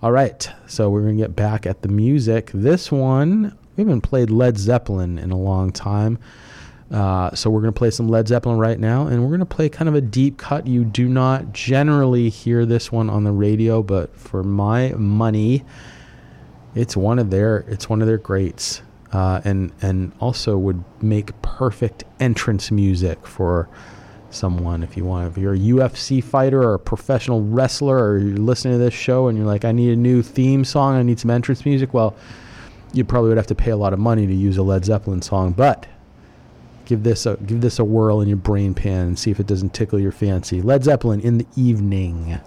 All 0.00 0.12
right, 0.12 0.48
so 0.68 0.88
we're 0.88 1.02
going 1.02 1.16
to 1.16 1.22
get 1.24 1.34
back 1.34 1.66
at 1.66 1.82
the 1.82 1.88
music. 1.88 2.52
This 2.54 2.92
one, 2.92 3.58
we 3.74 3.82
haven't 3.82 4.02
played 4.02 4.30
Led 4.30 4.58
Zeppelin 4.58 5.18
in 5.18 5.32
a 5.32 5.36
long 5.36 5.72
time. 5.72 6.20
Uh, 6.92 7.34
so 7.34 7.50
we're 7.50 7.62
going 7.62 7.74
to 7.74 7.76
play 7.76 7.90
some 7.90 8.06
Led 8.08 8.28
Zeppelin 8.28 8.58
right 8.58 8.78
now, 8.78 9.08
and 9.08 9.20
we're 9.20 9.30
going 9.30 9.40
to 9.40 9.44
play 9.46 9.68
kind 9.68 9.88
of 9.88 9.96
a 9.96 10.00
deep 10.00 10.38
cut. 10.38 10.68
You 10.68 10.84
do 10.84 11.08
not 11.08 11.52
generally 11.52 12.28
hear 12.28 12.64
this 12.64 12.92
one 12.92 13.10
on 13.10 13.24
the 13.24 13.32
radio, 13.32 13.82
but 13.82 14.16
for 14.16 14.44
my 14.44 14.90
money, 14.90 15.64
it's 16.76 16.96
one 16.96 17.18
of 17.18 17.30
their 17.30 17.64
it's 17.66 17.88
one 17.88 18.02
of 18.02 18.06
their 18.06 18.18
greats, 18.18 18.82
uh, 19.12 19.40
and 19.44 19.72
and 19.82 20.12
also 20.20 20.56
would 20.56 20.82
make 21.02 21.40
perfect 21.42 22.04
entrance 22.18 22.70
music 22.70 23.26
for 23.26 23.68
someone 24.30 24.82
if 24.82 24.96
you 24.96 25.04
want. 25.04 25.30
If 25.30 25.38
you're 25.38 25.54
a 25.54 25.58
UFC 25.58 26.22
fighter 26.22 26.62
or 26.62 26.74
a 26.74 26.78
professional 26.78 27.42
wrestler, 27.42 27.98
or 27.98 28.18
you're 28.18 28.36
listening 28.36 28.74
to 28.74 28.78
this 28.78 28.94
show 28.94 29.28
and 29.28 29.36
you're 29.36 29.46
like, 29.46 29.64
I 29.64 29.72
need 29.72 29.92
a 29.92 29.96
new 29.96 30.22
theme 30.22 30.64
song, 30.64 30.96
I 30.96 31.02
need 31.02 31.20
some 31.20 31.30
entrance 31.30 31.64
music. 31.64 31.92
Well, 31.92 32.16
you 32.92 33.04
probably 33.04 33.28
would 33.28 33.38
have 33.38 33.46
to 33.48 33.54
pay 33.54 33.70
a 33.70 33.76
lot 33.76 33.92
of 33.92 33.98
money 33.98 34.26
to 34.26 34.34
use 34.34 34.56
a 34.56 34.62
Led 34.62 34.84
Zeppelin 34.84 35.22
song, 35.22 35.52
but 35.52 35.86
give 36.84 37.02
this 37.02 37.26
a 37.26 37.36
give 37.46 37.60
this 37.60 37.78
a 37.78 37.84
whirl 37.84 38.20
in 38.20 38.28
your 38.28 38.36
brain 38.36 38.74
pan 38.74 39.06
and 39.08 39.18
see 39.18 39.30
if 39.30 39.40
it 39.40 39.46
doesn't 39.46 39.74
tickle 39.74 39.98
your 39.98 40.12
fancy. 40.12 40.62
Led 40.62 40.84
Zeppelin 40.84 41.20
in 41.20 41.38
the 41.38 41.46
evening. 41.56 42.40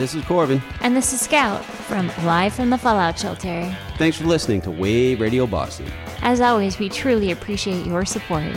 this 0.00 0.14
is 0.14 0.24
Corbin. 0.24 0.62
And 0.80 0.96
this 0.96 1.12
is 1.12 1.20
Scout 1.20 1.62
from 1.62 2.10
Live 2.24 2.54
from 2.54 2.70
the 2.70 2.78
Fallout 2.78 3.18
Shelter. 3.18 3.76
Thanks 3.98 4.16
for 4.16 4.24
listening 4.24 4.62
to 4.62 4.70
Wave 4.70 5.20
Radio 5.20 5.46
Boston. 5.46 5.92
As 6.22 6.40
always, 6.40 6.78
we 6.78 6.88
truly 6.88 7.32
appreciate 7.32 7.84
your 7.84 8.06
support. 8.06 8.56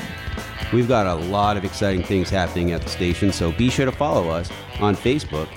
We've 0.71 0.87
got 0.87 1.05
a 1.05 1.15
lot 1.15 1.57
of 1.57 1.65
exciting 1.65 2.03
things 2.03 2.29
happening 2.29 2.71
at 2.71 2.81
the 2.81 2.89
station, 2.89 3.33
so 3.33 3.51
be 3.51 3.69
sure 3.69 3.85
to 3.85 3.91
follow 3.91 4.29
us 4.29 4.49
on 4.79 4.95
Facebook 4.95 5.49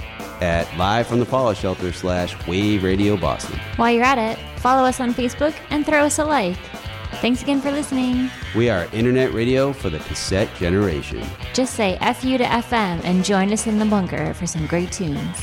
at 0.43 0.67
Live 0.77 1.07
from 1.07 1.21
the 1.21 1.25
Fallout 1.25 1.57
Shelter 1.57 1.93
slash 1.93 2.35
Wave 2.49 2.83
Radio 2.83 3.17
Boston. 3.17 3.57
While 3.77 3.93
you're 3.93 4.03
at 4.03 4.19
it, 4.19 4.39
follow 4.59 4.83
us 4.83 4.99
on 4.99 5.15
Facebook 5.15 5.55
and 5.71 5.87
throw 5.87 6.01
us 6.01 6.19
a 6.19 6.25
like. 6.25 6.59
Thanks 7.21 7.43
again 7.43 7.61
for 7.61 7.71
listening. 7.71 8.29
We 8.57 8.69
are 8.69 8.89
internet 8.93 9.33
radio 9.33 9.73
for 9.73 9.89
the 9.89 10.01
cassette 10.01 10.53
generation. 10.57 11.25
Just 11.55 11.75
say 11.75 11.97
FU 11.99 12.37
to 12.37 12.45
FM 12.45 13.03
and 13.05 13.25
join 13.25 13.53
us 13.53 13.67
in 13.67 13.79
the 13.79 13.87
bunker 13.87 14.35
for 14.35 14.47
some 14.47 14.67
great 14.67 14.93
tunes. 14.93 15.43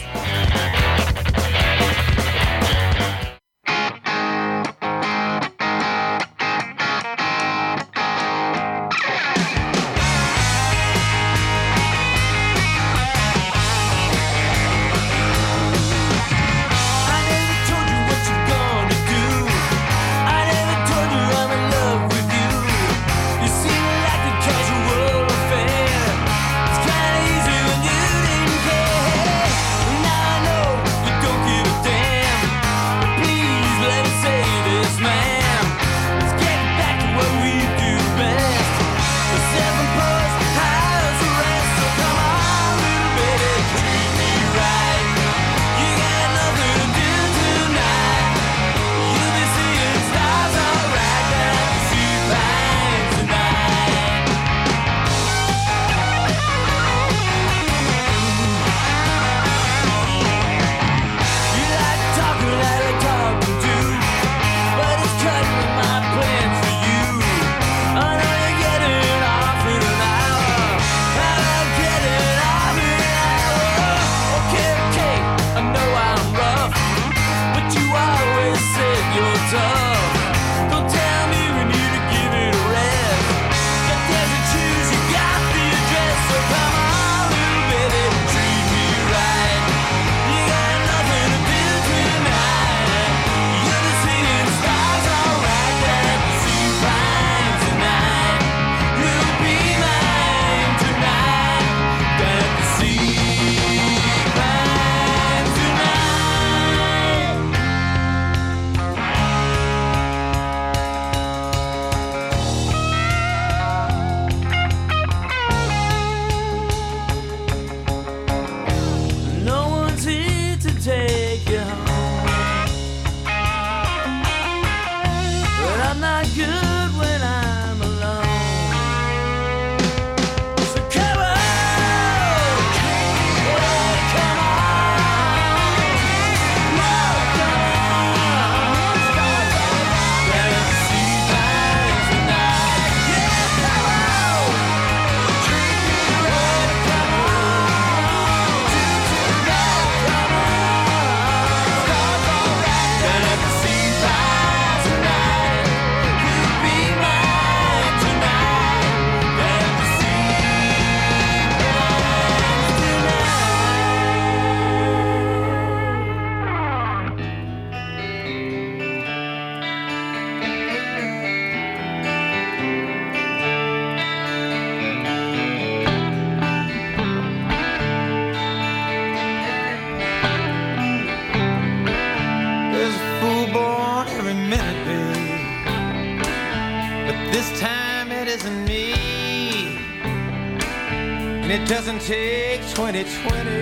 2020 193.03 193.52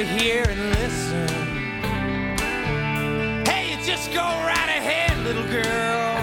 over 0.00 0.18
here 0.18 0.44
and 0.48 0.70
listen. 0.70 1.28
Hey, 3.44 3.70
you 3.70 3.84
just 3.84 4.12
go 4.12 4.22
right 4.22 4.68
ahead, 4.68 5.18
little 5.24 5.46
girl. 5.48 6.16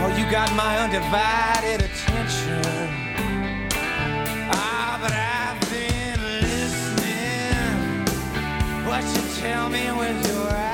Oh, 0.00 0.16
you 0.16 0.30
got 0.30 0.50
my 0.54 0.78
undivided 0.78 1.82
attention. 1.82 2.62
Ah, 4.50 4.98
but 5.02 5.12
I've 5.12 5.60
been 5.70 6.20
listening. 6.40 7.66
What 8.86 9.04
you 9.14 9.22
tell 9.42 9.68
me 9.68 9.90
with 9.92 10.26
your 10.28 10.48
eyes. 10.50 10.73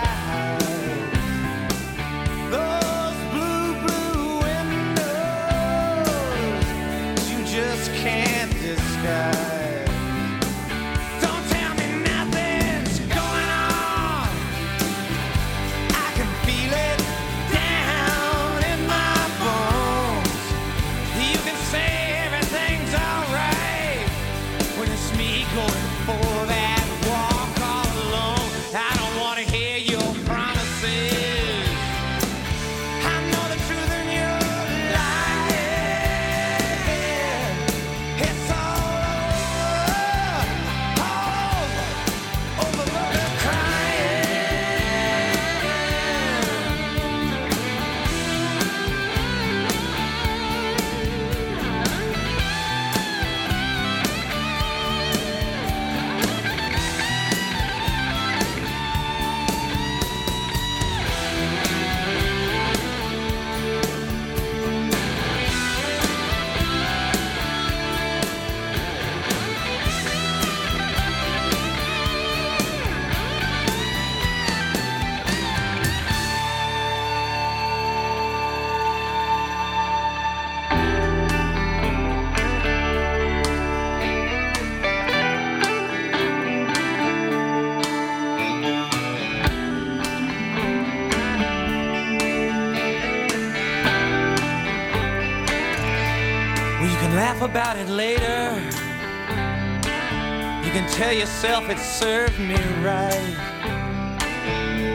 Yourself 101.42 101.70
it 101.70 101.78
served 101.78 102.38
me 102.38 102.54
right. 102.84 103.36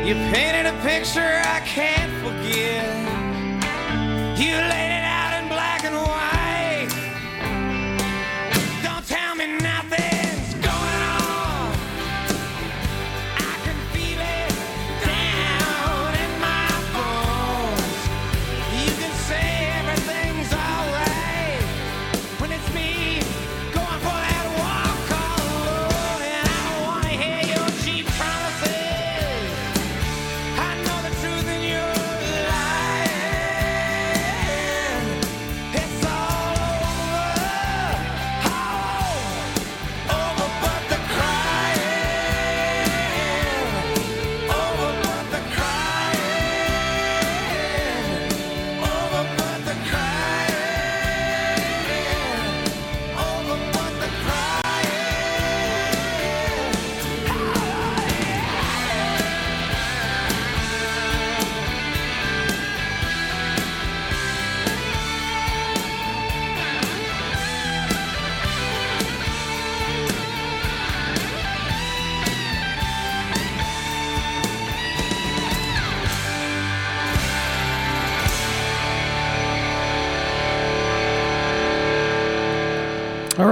You 0.06 0.14
painted 0.32 0.68
a 0.68 0.80
picture 0.84 1.42
I 1.44 1.60
can't 1.62 2.12
forget. 2.22 2.86
You 4.38 4.54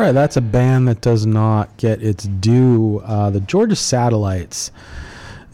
right, 0.03 0.11
that's 0.11 0.35
a 0.35 0.41
band 0.41 0.87
that 0.87 0.99
does 1.01 1.25
not 1.25 1.75
get 1.77 2.03
its 2.03 2.25
due. 2.25 3.01
Uh, 3.05 3.29
the 3.29 3.39
Georgia 3.39 3.75
Satellites. 3.75 4.71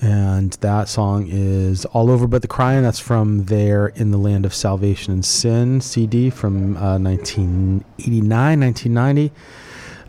And 0.01 0.53
that 0.61 0.87
song 0.87 1.27
is 1.29 1.83
All 1.85 2.09
Over 2.09 2.25
But 2.25 2.41
the 2.41 2.47
Crying. 2.47 2.83
That's 2.83 2.99
from 2.99 3.45
their 3.45 3.87
In 3.87 4.11
the 4.11 4.17
Land 4.17 4.45
of 4.45 4.53
Salvation 4.53 5.11
and 5.11 5.25
Sin 5.25 5.81
CD 5.81 6.29
from 6.29 6.77
uh, 6.77 6.97
1989, 6.97 8.59
1990. 8.59 9.31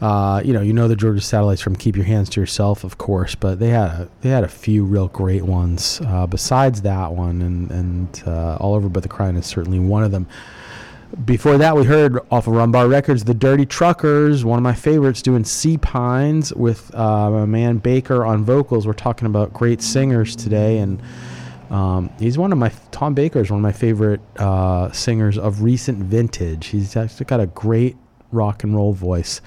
Uh, 0.00 0.40
you 0.44 0.52
know, 0.52 0.62
you 0.62 0.72
know 0.72 0.86
the 0.88 0.96
Georgia 0.96 1.20
Satellites 1.20 1.60
from 1.60 1.74
Keep 1.76 1.96
Your 1.96 2.06
Hands 2.06 2.28
to 2.30 2.40
Yourself, 2.40 2.84
of 2.84 2.98
course, 2.98 3.34
but 3.34 3.58
they 3.58 3.68
had 3.68 3.88
a, 3.90 4.08
they 4.22 4.30
had 4.30 4.44
a 4.44 4.48
few 4.48 4.84
real 4.84 5.08
great 5.08 5.42
ones 5.42 6.00
uh, 6.06 6.26
besides 6.26 6.82
that 6.82 7.12
one, 7.12 7.42
and 7.42 7.70
and 7.70 8.22
uh, 8.26 8.56
All 8.56 8.74
Over 8.74 8.88
But 8.88 9.02
the 9.02 9.10
Crying 9.10 9.36
is 9.36 9.44
certainly 9.44 9.80
one 9.80 10.04
of 10.04 10.12
them. 10.12 10.26
Before 11.24 11.58
that, 11.58 11.74
we 11.76 11.84
heard 11.84 12.20
off 12.30 12.46
of 12.46 12.54
Rum 12.54 12.70
Bar 12.70 12.86
Records, 12.86 13.24
The 13.24 13.34
Dirty 13.34 13.66
Truckers, 13.66 14.44
one 14.44 14.60
of 14.60 14.62
my 14.62 14.74
favorites, 14.74 15.22
doing 15.22 15.42
Sea 15.42 15.76
Pines 15.76 16.54
with 16.54 16.94
uh, 16.94 17.30
my 17.30 17.46
man 17.46 17.78
Baker 17.78 18.24
on 18.24 18.44
vocals. 18.44 18.86
We're 18.86 18.92
talking 18.92 19.26
about 19.26 19.52
great 19.52 19.82
singers 19.82 20.36
today, 20.36 20.78
and 20.78 21.02
um, 21.68 22.10
he's 22.20 22.38
one 22.38 22.52
of 22.52 22.58
my 22.58 22.70
Tom 22.92 23.14
Baker 23.14 23.40
is 23.40 23.50
one 23.50 23.58
of 23.58 23.62
my 23.62 23.72
favorite 23.72 24.20
uh, 24.38 24.92
singers 24.92 25.36
of 25.36 25.62
recent 25.62 25.98
vintage. 25.98 26.68
He's 26.68 26.96
actually 26.96 27.26
got 27.26 27.40
a 27.40 27.48
great 27.48 27.96
rock 28.30 28.62
and 28.62 28.76
roll 28.76 28.92
voice. 28.92 29.40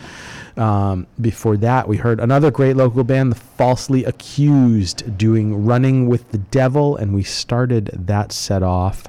Um, 0.57 1.07
before 1.22 1.56
that, 1.57 1.88
we 1.88 1.95
heard 1.95 2.19
another 2.19 2.52
great 2.52 2.76
local 2.76 3.06
band, 3.06 3.31
The 3.31 3.40
Falsely 3.40 4.03
Accused, 4.03 5.18
doing 5.18 5.65
Running 5.65 6.10
with 6.10 6.30
the 6.31 6.40
Devil, 6.40 6.98
and 6.98 7.15
we 7.15 7.23
started 7.23 7.90
that 7.94 8.34
set 8.34 8.64
off 8.64 9.06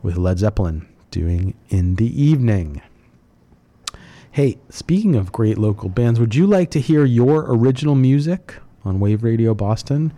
with 0.00 0.16
Led 0.16 0.38
Zeppelin 0.38 0.86
doing 1.12 1.54
In 1.68 1.94
the 1.96 2.22
Evening. 2.22 2.82
Hey, 4.32 4.58
speaking 4.70 5.14
of 5.14 5.30
great 5.30 5.58
local 5.58 5.90
bands, 5.90 6.18
would 6.18 6.34
you 6.34 6.46
like 6.46 6.70
to 6.70 6.80
hear 6.80 7.04
your 7.04 7.44
original 7.48 7.94
music 7.94 8.54
on 8.82 8.98
Wave 8.98 9.22
Radio 9.22 9.54
Boston? 9.54 10.12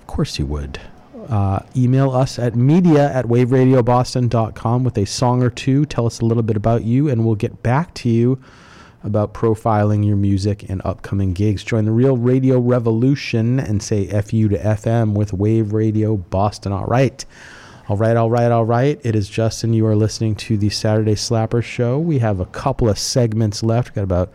Of 0.00 0.06
course 0.06 0.38
you 0.38 0.46
would. 0.46 0.80
Uh, 1.28 1.60
email 1.76 2.12
us 2.12 2.38
at 2.38 2.54
media 2.54 3.12
at 3.12 3.24
waveradioboston.com 3.26 4.84
with 4.84 4.96
a 4.96 5.04
song 5.04 5.42
or 5.42 5.50
two. 5.50 5.84
Tell 5.84 6.06
us 6.06 6.20
a 6.20 6.24
little 6.24 6.42
bit 6.44 6.56
about 6.56 6.84
you, 6.84 7.08
and 7.08 7.26
we'll 7.26 7.34
get 7.34 7.62
back 7.62 7.92
to 7.94 8.08
you 8.08 8.40
about 9.02 9.34
profiling 9.34 10.06
your 10.06 10.16
music 10.16 10.68
and 10.70 10.80
upcoming 10.84 11.32
gigs. 11.32 11.64
Join 11.64 11.86
the 11.86 11.90
real 11.90 12.16
radio 12.16 12.60
revolution 12.60 13.58
and 13.58 13.82
say 13.82 14.06
FU 14.06 14.48
to 14.48 14.58
FM 14.58 15.14
with 15.14 15.32
Wave 15.32 15.72
Radio 15.72 16.16
Boston. 16.16 16.72
All 16.72 16.86
right. 16.86 17.24
All 17.86 17.98
right, 17.98 18.16
all 18.16 18.30
right, 18.30 18.50
all 18.50 18.64
right. 18.64 18.98
It 19.04 19.14
is 19.14 19.28
Justin. 19.28 19.74
You 19.74 19.86
are 19.86 19.94
listening 19.94 20.36
to 20.36 20.56
the 20.56 20.70
Saturday 20.70 21.16
Slapper 21.16 21.62
Show. 21.62 21.98
We 21.98 22.18
have 22.20 22.40
a 22.40 22.46
couple 22.46 22.88
of 22.88 22.98
segments 22.98 23.62
left. 23.62 23.90
We've 23.90 23.96
Got 23.96 24.04
about 24.04 24.32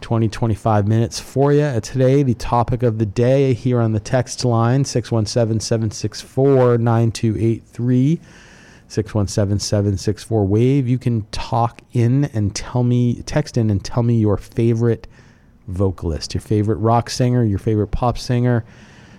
20, 0.00 0.28
25 0.28 0.86
minutes 0.86 1.18
for 1.18 1.52
you. 1.52 1.62
Uh, 1.62 1.80
Today, 1.80 2.22
the 2.22 2.34
topic 2.34 2.84
of 2.84 2.98
the 2.98 3.04
day 3.04 3.52
here 3.52 3.80
on 3.80 3.90
the 3.90 3.98
text 3.98 4.44
line 4.44 4.84
617 4.84 5.58
764 5.58 6.78
9283. 6.78 8.20
617 8.86 9.58
764 9.58 10.46
Wave. 10.46 10.86
You 10.86 10.98
can 10.98 11.26
talk 11.32 11.80
in 11.94 12.26
and 12.26 12.54
tell 12.54 12.84
me, 12.84 13.22
text 13.22 13.56
in 13.56 13.70
and 13.70 13.84
tell 13.84 14.04
me 14.04 14.20
your 14.20 14.36
favorite 14.36 15.08
vocalist, 15.66 16.32
your 16.32 16.42
favorite 16.42 16.76
rock 16.76 17.10
singer, 17.10 17.42
your 17.42 17.58
favorite 17.58 17.88
pop 17.88 18.18
singer, 18.18 18.64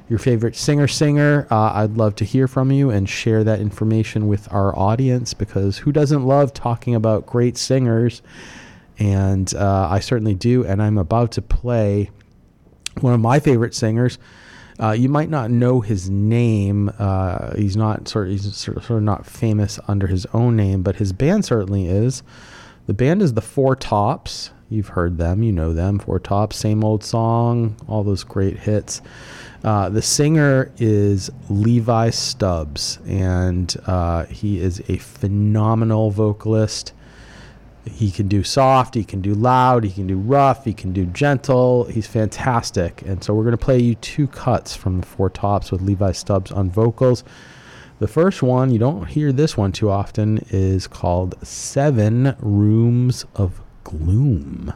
your 0.09 0.19
favorite 0.19 0.55
singer 0.55 0.87
singer. 0.87 1.47
Uh, 1.51 1.71
I'd 1.73 1.95
love 1.95 2.15
to 2.15 2.25
hear 2.25 2.47
from 2.47 2.71
you 2.71 2.89
and 2.89 3.07
share 3.07 3.43
that 3.43 3.59
information 3.61 4.27
with 4.27 4.51
our 4.51 4.77
audience 4.77 5.35
because 5.35 5.77
who 5.77 5.91
doesn't 5.91 6.25
love 6.25 6.53
talking 6.53 6.95
about 6.95 7.27
great 7.27 7.57
singers? 7.57 8.21
And 8.97 9.53
uh, 9.53 9.87
I 9.89 9.99
certainly 9.99 10.33
do. 10.33 10.65
And 10.65 10.81
I'm 10.81 10.97
about 10.97 11.31
to 11.33 11.41
play 11.41 12.09
one 12.99 13.13
of 13.13 13.19
my 13.19 13.39
favorite 13.39 13.75
singers. 13.75 14.17
Uh, 14.81 14.91
you 14.91 15.09
might 15.09 15.29
not 15.29 15.51
know 15.51 15.81
his 15.81 16.09
name. 16.09 16.91
Uh, 16.97 17.55
he's 17.55 17.77
not 17.77 18.07
sort 18.07 18.27
of, 18.27 18.31
he's 18.31 18.55
sort 18.55 18.77
of, 18.77 18.85
sort 18.85 18.97
of 18.97 19.03
not 19.03 19.25
famous 19.25 19.79
under 19.87 20.07
his 20.07 20.25
own 20.33 20.55
name, 20.55 20.81
but 20.81 20.95
his 20.95 21.13
band 21.13 21.45
certainly 21.45 21.85
is. 21.87 22.23
The 22.87 22.93
band 22.93 23.21
is 23.21 23.33
the 23.33 23.41
Four 23.41 23.75
Tops. 23.75 24.51
You've 24.69 24.89
heard 24.89 25.17
them, 25.17 25.43
you 25.43 25.51
know 25.51 25.73
them. 25.73 25.99
Four 25.99 26.19
Tops, 26.19 26.55
same 26.55 26.83
old 26.83 27.03
song, 27.03 27.75
all 27.87 28.03
those 28.03 28.23
great 28.23 28.59
hits. 28.59 29.01
Uh, 29.63 29.89
the 29.89 30.01
singer 30.01 30.71
is 30.77 31.29
Levi 31.49 32.09
Stubbs, 32.11 32.99
and 33.05 33.75
uh, 33.85 34.25
he 34.25 34.59
is 34.59 34.81
a 34.87 34.97
phenomenal 34.97 36.11
vocalist. 36.11 36.93
He 37.85 38.11
can 38.11 38.27
do 38.27 38.43
soft, 38.43 38.95
he 38.95 39.03
can 39.03 39.21
do 39.21 39.33
loud, 39.33 39.83
he 39.83 39.91
can 39.91 40.07
do 40.07 40.17
rough, 40.17 40.63
he 40.63 40.73
can 40.73 40.93
do 40.93 41.05
gentle. 41.05 41.85
He's 41.85 42.07
fantastic. 42.07 43.01
And 43.01 43.23
so 43.23 43.33
we're 43.33 43.43
going 43.43 43.57
to 43.57 43.65
play 43.65 43.79
you 43.79 43.95
two 43.95 44.27
cuts 44.27 44.75
from 44.75 45.01
the 45.01 45.05
Four 45.07 45.29
Tops 45.29 45.71
with 45.71 45.81
Levi 45.81 46.11
Stubbs 46.11 46.51
on 46.51 46.69
vocals. 46.69 47.23
The 47.99 48.07
first 48.07 48.41
one, 48.41 48.71
you 48.71 48.79
don't 48.79 49.07
hear 49.07 49.33
this 49.33 49.57
one 49.57 49.73
too 49.73 49.89
often, 49.89 50.45
is 50.49 50.87
called 50.87 51.35
Seven 51.45 52.35
Rooms 52.39 53.25
of 53.35 53.59
Gloom. 53.83 54.73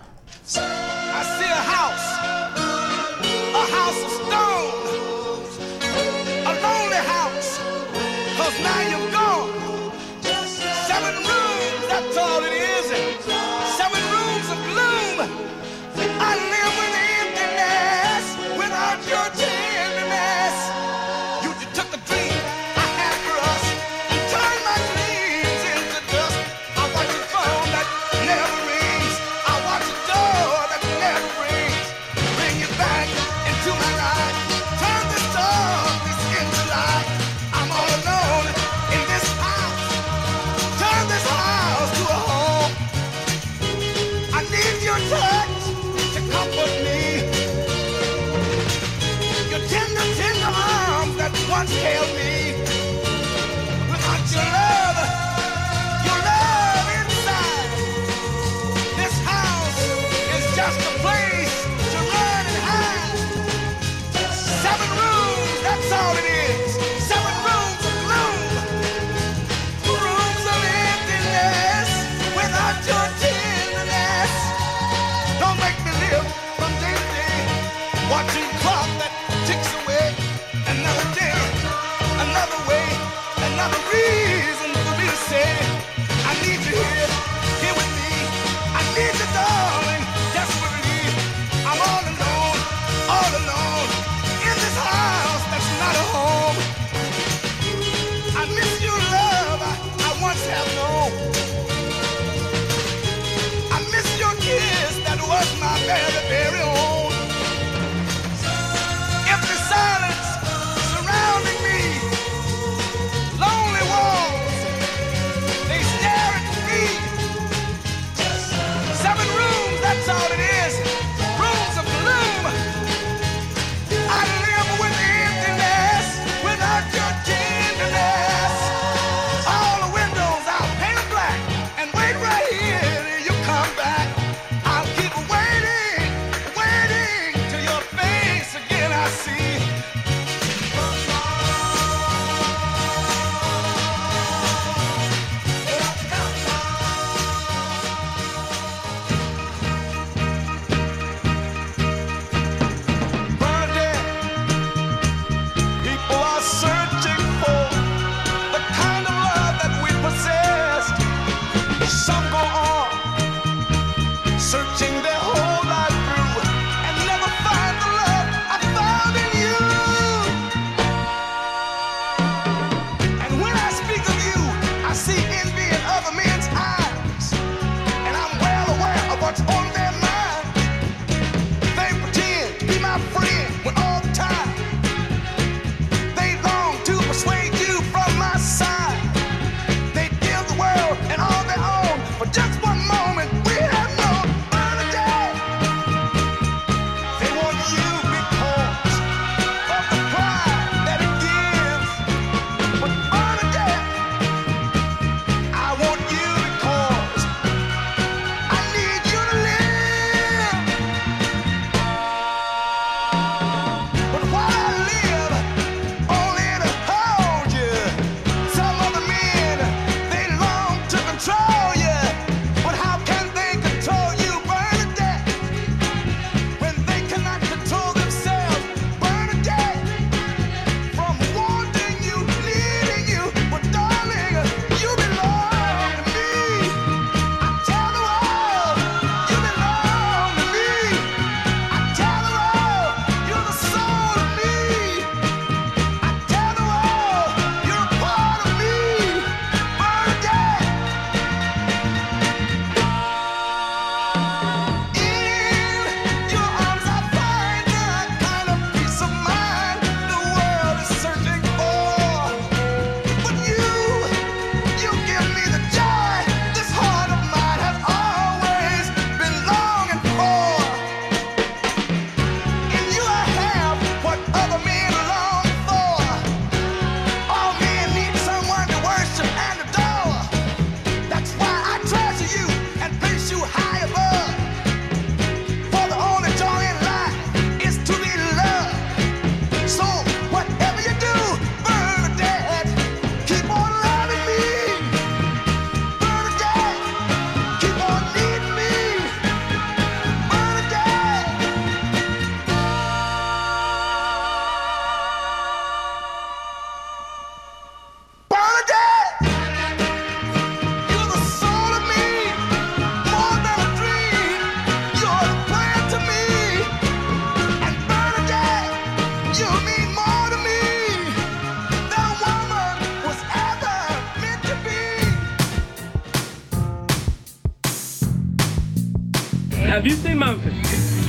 Have 329.65 329.87
you 329.87 329.93
seen 329.93 330.19
my 330.19 330.35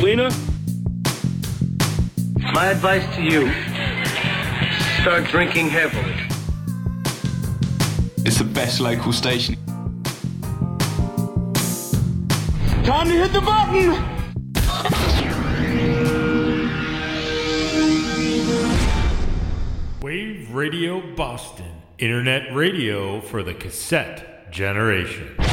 Lena? 0.02 0.30
My 2.54 2.68
advice 2.68 3.04
to 3.16 3.22
you 3.22 3.52
start 5.02 5.24
drinking 5.24 5.68
heavily. 5.68 6.14
It's 8.24 8.38
the 8.38 8.44
best 8.44 8.80
local 8.80 9.12
station. 9.12 9.56
Time 12.84 13.06
to 13.08 13.12
hit 13.12 13.34
the 13.34 13.42
button! 13.42 14.13
Radio 20.54 21.02
Boston, 21.16 21.82
internet 21.98 22.54
radio 22.54 23.20
for 23.20 23.42
the 23.42 23.54
cassette 23.54 24.52
generation. 24.52 25.43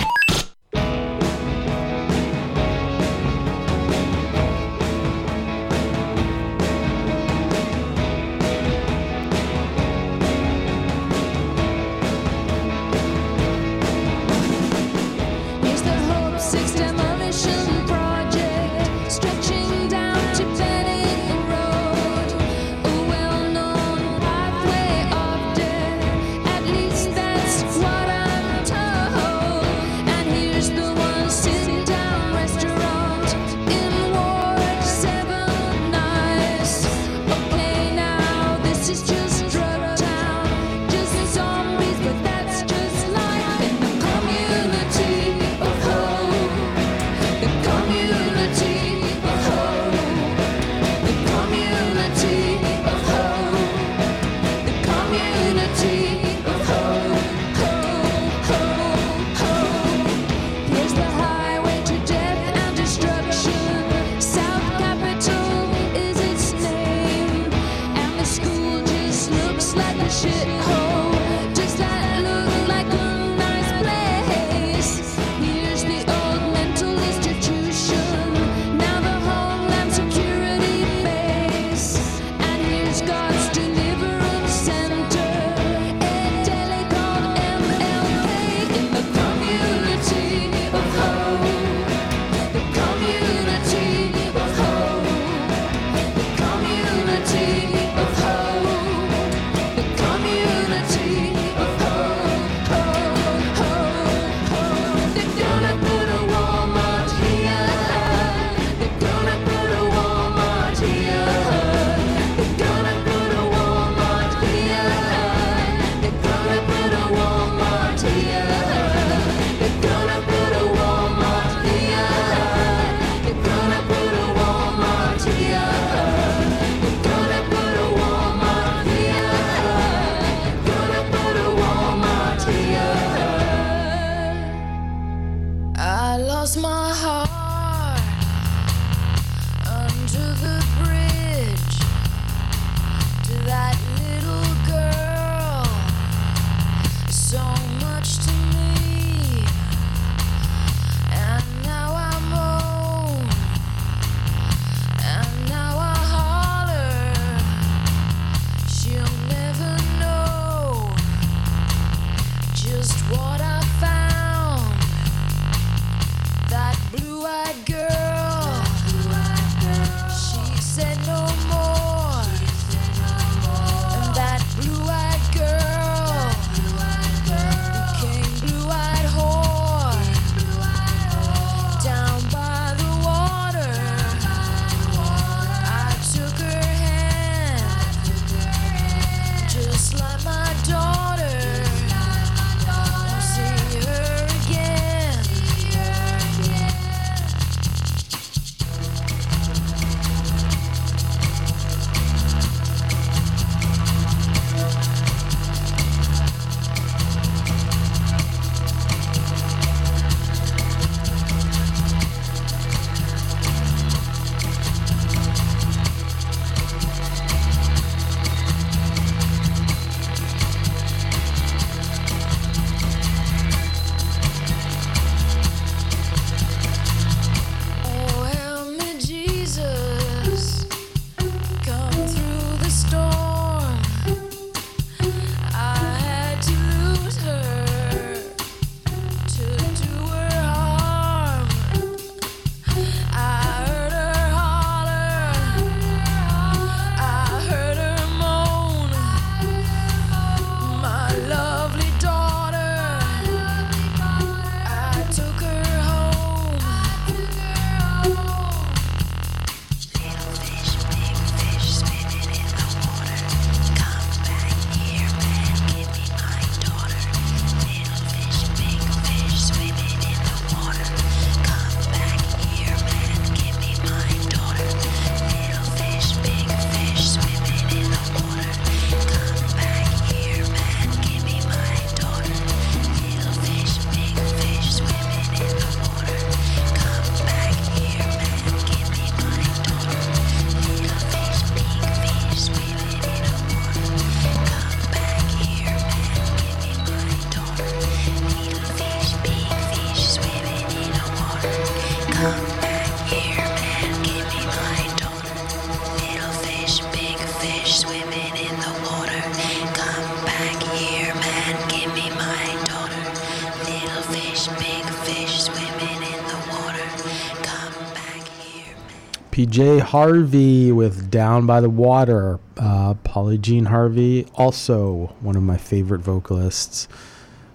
PJ 319.52 319.82
Harvey 319.82 320.72
with 320.72 321.12
Down 321.12 321.46
by 321.46 321.60
the 321.60 321.70
Water. 321.70 322.40
Uh, 322.56 322.94
Polly 323.04 323.38
Jean 323.38 323.66
Harvey, 323.66 324.26
also 324.36 325.14
one 325.20 325.36
of 325.36 325.44
my 325.44 325.58
favorite 325.58 326.00
vocalists, 326.00 326.88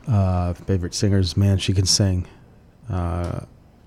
uh, 0.07 0.53
favorite 0.53 0.93
singers. 0.93 1.39
Man, 1.39 1.57
she 1.57 1.73
can 1.73 1.87
sing. 1.87 2.27
Uh, 2.91 3.41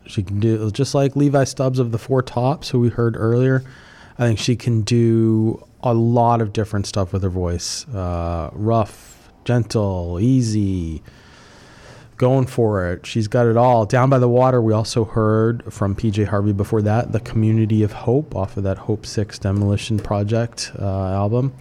she 0.07 0.23
can 0.23 0.40
do, 0.40 0.72
just 0.72 0.95
like 0.95 1.15
Levi 1.15 1.44
Stubbs 1.44 1.77
of 1.77 1.91
the 1.91 1.99
Four 1.99 2.23
Tops, 2.23 2.69
who 2.69 2.80
we 2.80 2.90
heard 2.90 3.15
earlier. 3.15 3.64
I 4.18 4.26
think 4.26 4.40
she 4.40 4.56
can 4.56 4.81
do 4.81 5.64
a 5.84 5.94
lot 5.94 6.41
of 6.41 6.52
different 6.52 6.88
stuff 6.88 7.14
with 7.14 7.22
her 7.22 7.30
voice 7.30 7.88
uh, 7.90 8.49
rough, 8.53 9.30
gentle, 9.45 10.19
easy 10.19 11.03
going 12.20 12.46
for 12.46 12.86
it. 12.91 13.06
She's 13.06 13.28
got 13.28 13.48
it 13.48 13.58
all. 13.58 13.86
Down 13.86 14.10
by 14.10 14.20
the 14.20 14.28
Water, 14.28 14.62
we 14.62 14.74
also 14.74 15.06
heard 15.06 15.64
from 15.74 15.96
PJ 15.96 16.28
Harvey 16.28 16.52
before 16.52 16.82
that, 16.84 17.14
The 17.14 17.22
Community 17.22 17.82
of 17.82 17.94
Hope 17.94 18.36
off 18.36 18.58
of 18.58 18.64
that 18.64 18.78
Hope 18.78 19.06
6 19.06 19.40
Demolition 19.40 19.98
Project 19.98 20.72
uh, 20.78 20.86
album. 20.86 21.56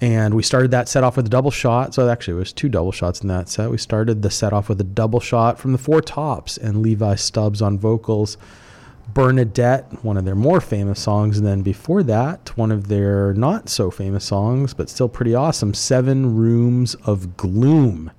And 0.00 0.34
we 0.34 0.42
started 0.42 0.70
that 0.70 0.88
set 0.88 1.04
off 1.04 1.16
with 1.16 1.26
a 1.26 1.28
double 1.28 1.50
shot. 1.50 1.92
So 1.94 2.08
actually, 2.08 2.38
it 2.38 2.40
was 2.40 2.52
two 2.52 2.68
double 2.68 2.92
shots 2.92 3.20
in 3.20 3.28
that 3.28 3.48
set. 3.48 3.70
We 3.70 3.78
started 3.78 4.22
the 4.22 4.30
set 4.30 4.52
off 4.52 4.70
with 4.70 4.80
a 4.80 4.84
double 4.84 5.20
shot 5.20 5.58
from 5.58 5.72
the 5.72 5.78
Four 5.78 6.00
Tops 6.00 6.56
and 6.56 6.80
Levi 6.80 7.16
Stubbs 7.16 7.60
on 7.60 7.78
vocals. 7.78 8.38
Bernadette, 9.12 10.02
one 10.02 10.16
of 10.16 10.24
their 10.24 10.34
more 10.34 10.60
famous 10.62 11.00
songs. 11.00 11.36
And 11.36 11.46
then 11.46 11.60
before 11.60 12.02
that, 12.04 12.56
one 12.56 12.72
of 12.72 12.88
their 12.88 13.34
not 13.34 13.68
so 13.68 13.90
famous 13.90 14.24
songs, 14.24 14.72
but 14.72 14.88
still 14.88 15.08
pretty 15.08 15.34
awesome 15.34 15.74
Seven 15.74 16.36
Rooms 16.36 16.94
of 17.04 17.36
Gloom 17.36 18.12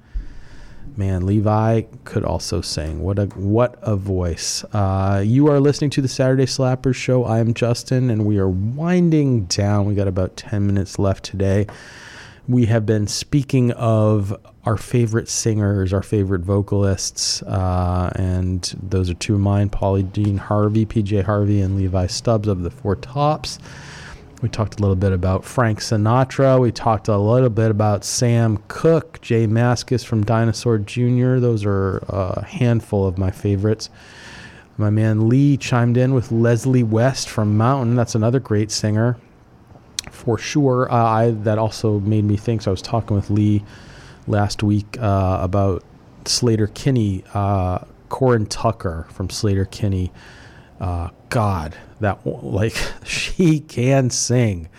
man, 0.99 1.25
Levi 1.25 1.83
could 2.03 2.25
also 2.25 2.59
sing. 2.59 3.01
What 3.01 3.17
a 3.17 3.25
what 3.27 3.79
a 3.81 3.95
voice! 3.95 4.65
Uh, 4.65 5.23
you 5.25 5.47
are 5.47 5.59
listening 5.59 5.89
to 5.91 6.01
the 6.01 6.09
Saturday 6.09 6.45
Slappers 6.45 6.95
show. 6.95 7.23
I 7.23 7.39
am 7.39 7.53
Justin, 7.53 8.09
and 8.09 8.25
we 8.25 8.37
are 8.37 8.49
winding 8.49 9.45
down. 9.45 9.85
We 9.85 9.95
got 9.95 10.09
about 10.09 10.35
ten 10.35 10.67
minutes 10.67 10.99
left 10.99 11.23
today. 11.23 11.67
We 12.49 12.65
have 12.65 12.85
been 12.85 13.07
speaking 13.07 13.71
of 13.71 14.35
our 14.65 14.75
favorite 14.75 15.29
singers, 15.29 15.93
our 15.93 16.03
favorite 16.03 16.41
vocalists, 16.41 17.41
uh, 17.43 18.11
and 18.15 18.61
those 18.83 19.09
are 19.09 19.15
two 19.15 19.35
of 19.35 19.39
mine: 19.39 19.69
Polly 19.69 20.03
Jean 20.03 20.37
Harvey, 20.37 20.85
PJ 20.85 21.23
Harvey, 21.23 21.61
and 21.61 21.77
Levi 21.77 22.07
Stubbs 22.07 22.49
of 22.49 22.63
the 22.63 22.69
Four 22.69 22.97
Tops. 22.97 23.57
We 24.41 24.47
talked 24.47 24.79
a 24.79 24.81
little 24.81 24.95
bit 24.95 25.11
about 25.11 25.43
Frank 25.43 25.79
Sinatra. 25.79 26.59
We 26.61 26.71
talked 26.71 27.09
a 27.09 27.17
little 27.17 27.49
bit 27.49 27.71
about 27.71 28.05
Sam 28.05 28.63
Cooke, 28.69 29.19
J 29.19 29.47
Mascis 29.47 30.05
from 30.05 30.23
Dinosaur 30.23 30.77
Jr. 30.77 31.39
Those 31.39 31.65
are 31.65 31.97
a 32.07 32.45
handful 32.45 33.05
of 33.05 33.17
my 33.17 33.31
favorites. 33.31 33.89
My 34.77 34.89
man 34.89 35.27
Lee 35.27 35.57
chimed 35.57 35.97
in 35.97 36.13
with 36.13 36.31
Leslie 36.31 36.83
West 36.83 37.27
from 37.27 37.57
Mountain. 37.57 37.95
That's 37.95 38.15
another 38.15 38.39
great 38.39 38.71
singer, 38.71 39.17
for 40.09 40.37
sure. 40.37 40.89
Uh, 40.89 40.95
I 40.95 41.31
that 41.31 41.57
also 41.57 41.99
made 41.99 42.23
me 42.23 42.37
think. 42.37 42.61
So 42.61 42.71
I 42.71 42.73
was 42.73 42.81
talking 42.81 43.17
with 43.17 43.29
Lee 43.29 43.65
last 44.25 44.63
week 44.63 44.97
uh, 45.01 45.39
about 45.41 45.83
Sleater-Kinney, 46.23 47.25
uh, 47.33 47.79
Corin 48.07 48.45
Tucker 48.45 49.05
from 49.09 49.27
Sleater-Kinney. 49.27 50.13
Uh, 50.79 51.09
God, 51.29 51.75
that 51.99 52.25
like 52.25 52.75
she 53.03 53.59
can 53.59 54.09
sing. 54.09 54.69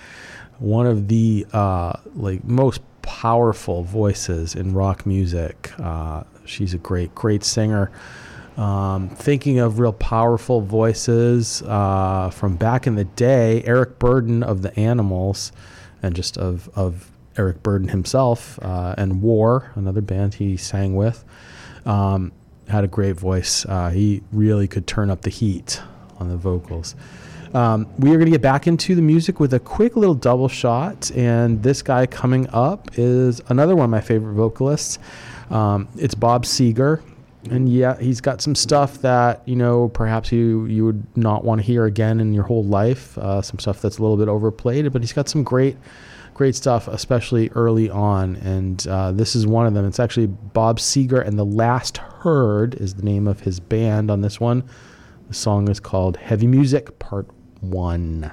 One 0.59 0.86
of 0.86 1.09
the 1.09 1.47
uh, 1.52 1.94
like 2.14 2.44
most 2.44 2.81
powerful 3.02 3.82
voices 3.82 4.55
in 4.55 4.72
rock 4.72 5.05
music. 5.06 5.72
Uh, 5.78 6.24
she's 6.44 6.74
a 6.74 6.78
great, 6.78 7.14
great 7.14 7.44
singer. 7.44 7.90
Um, 8.56 9.09
thinking 9.09 9.59
of 9.59 9.78
real 9.78 9.93
powerful 9.93 10.60
voices 10.60 11.62
uh, 11.62 12.31
from 12.31 12.56
back 12.56 12.86
in 12.86 12.94
the 12.94 13.05
day, 13.05 13.62
Eric 13.64 13.98
Burdon 13.98 14.43
of 14.43 14.62
the 14.62 14.78
Animals, 14.78 15.52
and 16.02 16.14
just 16.14 16.36
of 16.36 16.68
of 16.74 17.10
Eric 17.36 17.62
Burdon 17.62 17.89
himself, 17.89 18.59
uh, 18.60 18.94
and 18.98 19.22
War, 19.22 19.72
another 19.77 20.01
band 20.01 20.35
he 20.35 20.56
sang 20.56 20.94
with. 20.94 21.24
Um, 21.86 22.32
had 22.68 22.85
a 22.85 22.89
great 22.89 23.16
voice. 23.16 23.64
Uh, 23.66 23.90
he 23.90 24.22
really 24.32 24.68
could 24.68 24.86
turn 24.86 25.10
up 25.10 25.22
the 25.22 25.31
heat 25.31 25.81
on 26.20 26.28
the 26.28 26.36
vocals. 26.36 26.94
Um, 27.52 27.88
we 27.98 28.10
are 28.10 28.14
going 28.14 28.26
to 28.26 28.30
get 28.30 28.42
back 28.42 28.68
into 28.68 28.94
the 28.94 29.02
music 29.02 29.40
with 29.40 29.55
a 29.55 29.59
quick 29.59 29.97
little 29.97 30.14
double 30.14 30.48
shot, 30.48 31.10
and 31.12 31.62
this 31.62 31.82
guy 31.82 32.06
coming 32.06 32.48
up 32.51 32.90
is 32.97 33.40
another 33.48 33.74
one 33.74 33.84
of 33.84 33.90
my 33.90 34.01
favorite 34.01 34.34
vocalists. 34.34 35.01
Um, 35.51 35.88
it's 35.97 36.14
Bob 36.14 36.44
Seger, 36.44 37.02
and 37.51 37.68
yeah, 37.68 37.98
he's 37.98 38.20
got 38.20 38.40
some 38.40 38.55
stuff 38.55 38.98
that 38.98 39.42
you 39.47 39.56
know 39.56 39.88
perhaps 39.88 40.30
you 40.30 40.66
you 40.66 40.84
would 40.84 41.05
not 41.16 41.44
want 41.44 41.60
to 41.60 41.66
hear 41.66 41.86
again 41.86 42.20
in 42.20 42.32
your 42.32 42.44
whole 42.44 42.64
life. 42.64 43.18
Uh, 43.18 43.42
some 43.42 43.59
stuff 43.59 43.82
that's 43.82 43.98
a 43.98 44.02
little 44.02 44.16
bit 44.16 44.28
overplayed, 44.28 44.92
but 44.92 45.02
he's 45.02 45.12
got 45.12 45.28
some 45.28 45.42
great 45.42 45.76
great 46.34 46.55
stuff, 46.55 46.86
especially 46.88 47.51
early 47.51 47.90
on. 47.90 48.36
And 48.36 48.86
uh, 48.86 49.12
this 49.12 49.34
is 49.34 49.47
one 49.47 49.66
of 49.66 49.74
them. 49.74 49.84
It's 49.84 50.01
actually 50.01 50.28
Bob 50.28 50.78
Seger, 50.78 51.26
and 51.26 51.38
the 51.38 51.44
Last 51.44 51.98
Heard 51.98 52.74
is 52.76 52.94
the 52.94 53.02
name 53.02 53.26
of 53.26 53.40
his 53.40 53.59
band 53.59 54.10
on 54.10 54.20
this 54.20 54.38
one. 54.38 54.62
The 55.31 55.36
song 55.36 55.69
is 55.70 55.78
called 55.78 56.16
Heavy 56.16 56.48
Music 56.48 56.98
Part 56.98 57.28
1. 57.61 58.32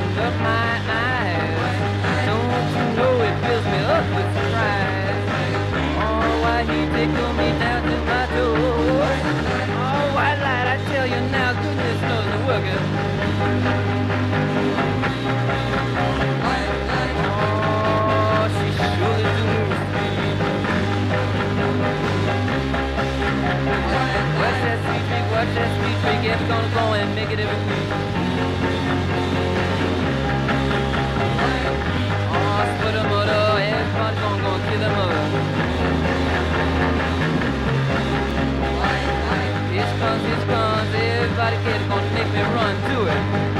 watch 25.41 25.55
that 25.55 25.69
sweet 25.81 25.97
freak, 26.03 26.21
it's 26.31 26.43
gonna 26.47 26.69
go 26.69 26.93
and 26.93 27.15
make 27.15 27.31
it 27.31 27.39
every 27.39 27.57
week. 27.65 27.89
Oh, 32.29 32.61
split 32.77 32.95
a 32.95 33.03
motor, 33.09 33.45
everybody's 33.57 34.21
gonna 34.21 34.43
go 34.43 34.51
and 34.53 34.63
kill 34.69 34.83
a 34.85 34.89
mother. 34.97 35.21
Here 39.73 39.91
comes, 39.97 40.23
here 40.29 40.43
comes, 40.45 40.93
everybody 40.93 41.57
kid 41.65 41.81
gonna 41.89 42.13
make 42.13 42.29
me 42.35 42.41
run 42.53 42.75
to 42.89 42.97
it. 43.09 43.50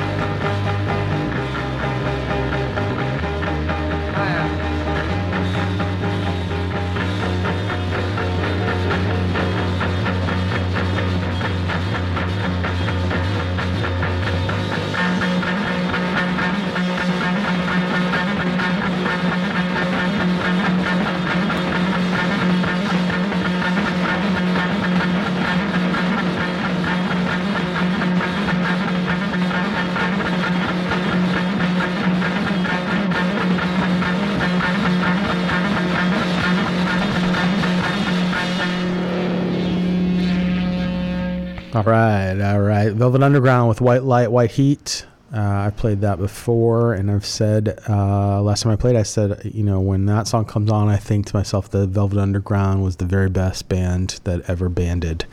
All 41.73 41.83
right, 41.83 42.37
all 42.41 42.59
right. 42.59 42.91
Velvet 42.91 43.23
Underground 43.23 43.69
with 43.69 43.79
White 43.79 44.03
Light, 44.03 44.29
White 44.29 44.51
Heat. 44.51 45.05
Uh, 45.33 45.39
I 45.39 45.69
played 45.73 46.01
that 46.01 46.17
before, 46.17 46.93
and 46.93 47.09
I've 47.09 47.25
said 47.25 47.79
uh, 47.87 48.41
last 48.41 48.63
time 48.63 48.73
I 48.73 48.75
played, 48.75 48.97
I 48.97 49.03
said, 49.03 49.39
you 49.45 49.63
know, 49.63 49.79
when 49.79 50.05
that 50.07 50.27
song 50.27 50.43
comes 50.43 50.69
on, 50.69 50.89
I 50.89 50.97
think 50.97 51.27
to 51.27 51.35
myself, 51.35 51.69
the 51.69 51.87
Velvet 51.87 52.17
Underground 52.17 52.83
was 52.83 52.97
the 52.97 53.05
very 53.05 53.29
best 53.29 53.69
band 53.69 54.19
that 54.25 54.49
ever 54.49 54.67
banded. 54.67 55.23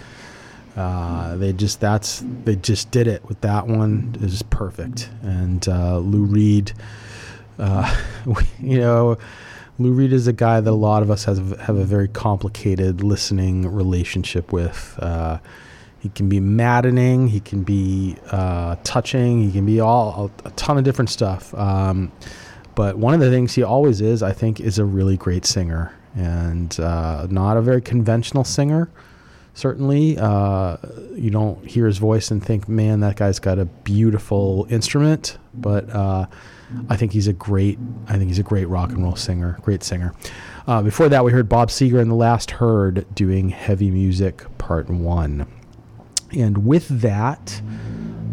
Uh, 0.76 1.36
they 1.36 1.52
just 1.52 1.80
that's 1.80 2.22
they 2.44 2.54
just 2.54 2.92
did 2.92 3.08
it 3.08 3.24
with 3.24 3.40
that 3.40 3.66
one. 3.66 4.12
It 4.14 4.22
was 4.22 4.42
perfect. 4.42 5.10
And 5.22 5.66
uh, 5.66 5.98
Lou 5.98 6.22
Reed, 6.22 6.70
uh, 7.58 8.00
you 8.60 8.78
know, 8.78 9.18
Lou 9.80 9.90
Reed 9.90 10.12
is 10.12 10.28
a 10.28 10.32
guy 10.32 10.60
that 10.60 10.70
a 10.70 10.72
lot 10.72 11.02
of 11.02 11.10
us 11.10 11.24
has 11.24 11.38
have 11.38 11.76
a 11.76 11.84
very 11.84 12.06
complicated 12.06 13.02
listening 13.02 13.66
relationship 13.66 14.52
with. 14.52 14.96
He 16.00 16.08
can 16.10 16.28
be 16.28 16.40
maddening. 16.40 17.28
He 17.28 17.40
can 17.40 17.64
be 17.64 18.16
uh, 18.30 18.76
touching. 18.84 19.42
He 19.42 19.52
can 19.52 19.66
be 19.66 19.80
all 19.80 20.30
a, 20.44 20.50
ton 20.50 20.78
of 20.78 20.84
different 20.84 21.10
stuff. 21.10 21.52
Um, 21.54 22.12
but 22.74 22.96
one 22.98 23.14
of 23.14 23.20
the 23.20 23.30
things 23.30 23.54
he 23.54 23.64
always 23.64 24.00
is, 24.00 24.22
I 24.22 24.32
think, 24.32 24.60
is 24.60 24.78
a 24.78 24.84
really 24.84 25.16
great 25.16 25.44
singer 25.44 25.92
and 26.14 26.78
uh, 26.78 27.26
not 27.30 27.56
a 27.56 27.62
very 27.62 27.80
conventional 27.80 28.44
singer. 28.44 28.88
Certainly, 29.54 30.16
uh, 30.18 30.76
you 31.16 31.30
don't 31.30 31.66
hear 31.66 31.86
his 31.86 31.98
voice 31.98 32.30
and 32.30 32.44
think, 32.44 32.68
"Man, 32.68 33.00
that 33.00 33.16
guy's 33.16 33.40
got 33.40 33.58
a 33.58 33.64
beautiful 33.64 34.68
instrument." 34.70 35.36
But 35.52 35.90
uh, 35.90 36.26
I 36.88 36.96
think 36.96 37.12
he's 37.12 37.26
a 37.26 37.32
great. 37.32 37.76
I 38.06 38.18
think 38.18 38.28
he's 38.28 38.38
a 38.38 38.44
great 38.44 38.68
rock 38.68 38.90
and 38.90 39.02
roll 39.02 39.16
singer. 39.16 39.58
Great 39.62 39.82
singer. 39.82 40.14
Uh, 40.68 40.82
before 40.82 41.08
that, 41.08 41.24
we 41.24 41.32
heard 41.32 41.48
Bob 41.48 41.70
Seger 41.70 42.00
and 42.00 42.08
the 42.08 42.14
Last 42.14 42.52
Heard 42.52 43.04
doing 43.12 43.48
"Heavy 43.48 43.90
Music" 43.90 44.46
Part 44.58 44.88
One. 44.88 45.46
And 46.36 46.66
with 46.66 46.88
that, 47.00 47.60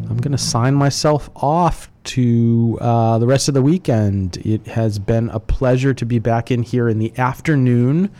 I'm 0.09 0.17
going 0.17 0.31
to 0.31 0.37
sign 0.37 0.75
myself 0.75 1.29
off 1.35 1.89
to 2.05 2.77
uh, 2.81 3.17
the 3.17 3.27
rest 3.27 3.47
of 3.47 3.53
the 3.53 3.61
weekend. 3.61 4.37
It 4.37 4.67
has 4.67 4.99
been 4.99 5.29
a 5.29 5.39
pleasure 5.39 5.93
to 5.93 6.05
be 6.05 6.19
back 6.19 6.51
in 6.51 6.63
here 6.63 6.87
in 6.87 6.99
the 6.99 7.17
afternoon. 7.17 8.11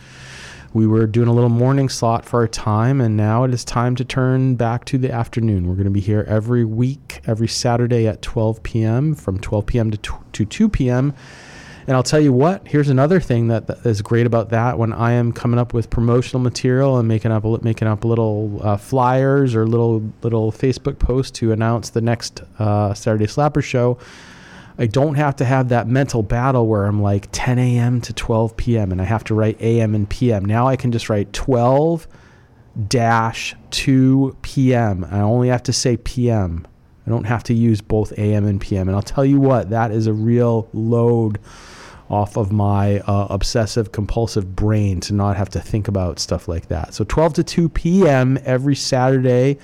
We 0.72 0.86
were 0.86 1.06
doing 1.06 1.28
a 1.28 1.32
little 1.32 1.48
morning 1.48 1.88
slot 1.88 2.26
for 2.26 2.40
our 2.40 2.48
time, 2.48 3.00
and 3.00 3.16
now 3.16 3.44
it 3.44 3.54
is 3.54 3.64
time 3.64 3.96
to 3.96 4.04
turn 4.04 4.56
back 4.56 4.84
to 4.86 4.98
the 4.98 5.10
afternoon. 5.10 5.68
We're 5.68 5.74
going 5.74 5.84
to 5.84 5.90
be 5.90 6.00
here 6.00 6.24
every 6.28 6.64
week, 6.64 7.22
every 7.26 7.48
Saturday 7.48 8.06
at 8.06 8.20
12 8.20 8.62
p.m., 8.62 9.14
from 9.14 9.38
12 9.38 9.66
p.m. 9.66 9.90
to, 9.92 9.96
tw- 9.96 10.32
to 10.34 10.44
2 10.44 10.68
p.m. 10.68 11.14
And 11.86 11.94
I'll 11.94 12.02
tell 12.02 12.20
you 12.20 12.32
what, 12.32 12.66
here's 12.66 12.88
another 12.88 13.20
thing 13.20 13.46
that, 13.46 13.68
that 13.68 13.86
is 13.86 14.02
great 14.02 14.26
about 14.26 14.50
that. 14.50 14.76
When 14.76 14.92
I 14.92 15.12
am 15.12 15.32
coming 15.32 15.60
up 15.60 15.72
with 15.72 15.88
promotional 15.88 16.40
material 16.40 16.98
and 16.98 17.06
making 17.06 17.30
up 17.30 17.44
making 17.62 17.86
up 17.86 18.04
little 18.04 18.60
uh, 18.60 18.76
flyers 18.76 19.54
or 19.54 19.68
little 19.68 20.02
little 20.22 20.50
Facebook 20.50 20.98
posts 20.98 21.38
to 21.38 21.52
announce 21.52 21.90
the 21.90 22.00
next 22.00 22.42
uh, 22.58 22.92
Saturday 22.92 23.26
Slapper 23.26 23.62
show, 23.62 23.98
I 24.78 24.86
don't 24.86 25.14
have 25.14 25.36
to 25.36 25.44
have 25.44 25.68
that 25.68 25.86
mental 25.86 26.24
battle 26.24 26.66
where 26.66 26.86
I'm 26.86 27.00
like 27.00 27.28
10 27.30 27.60
a.m. 27.60 28.00
to 28.00 28.12
12 28.12 28.56
p.m. 28.56 28.90
and 28.90 29.00
I 29.00 29.04
have 29.04 29.22
to 29.24 29.34
write 29.34 29.60
a.m. 29.60 29.94
and 29.94 30.10
p.m. 30.10 30.44
Now 30.44 30.66
I 30.66 30.74
can 30.74 30.90
just 30.90 31.08
write 31.08 31.32
12 31.32 32.08
dash 32.88 33.54
2 33.70 34.36
p.m. 34.42 35.06
I 35.08 35.20
only 35.20 35.48
have 35.48 35.62
to 35.62 35.72
say 35.72 35.96
p.m. 35.98 36.66
I 37.06 37.10
don't 37.10 37.24
have 37.24 37.44
to 37.44 37.54
use 37.54 37.80
both 37.80 38.10
a.m. 38.18 38.44
and 38.44 38.60
p.m. 38.60 38.88
And 38.88 38.96
I'll 38.96 39.02
tell 39.02 39.24
you 39.24 39.40
what, 39.40 39.70
that 39.70 39.92
is 39.92 40.08
a 40.08 40.12
real 40.12 40.68
load 40.72 41.38
off 42.08 42.36
of 42.36 42.52
my 42.52 43.00
uh, 43.00 43.26
obsessive 43.30 43.92
compulsive 43.92 44.54
brain 44.54 45.00
to 45.00 45.14
not 45.14 45.36
have 45.36 45.48
to 45.50 45.60
think 45.60 45.88
about 45.88 46.18
stuff 46.18 46.48
like 46.48 46.68
that. 46.68 46.94
So 46.94 47.04
12 47.04 47.34
to 47.34 47.44
2 47.44 47.68
p.m. 47.70 48.38
every 48.44 48.76
Saturday. 48.76 49.58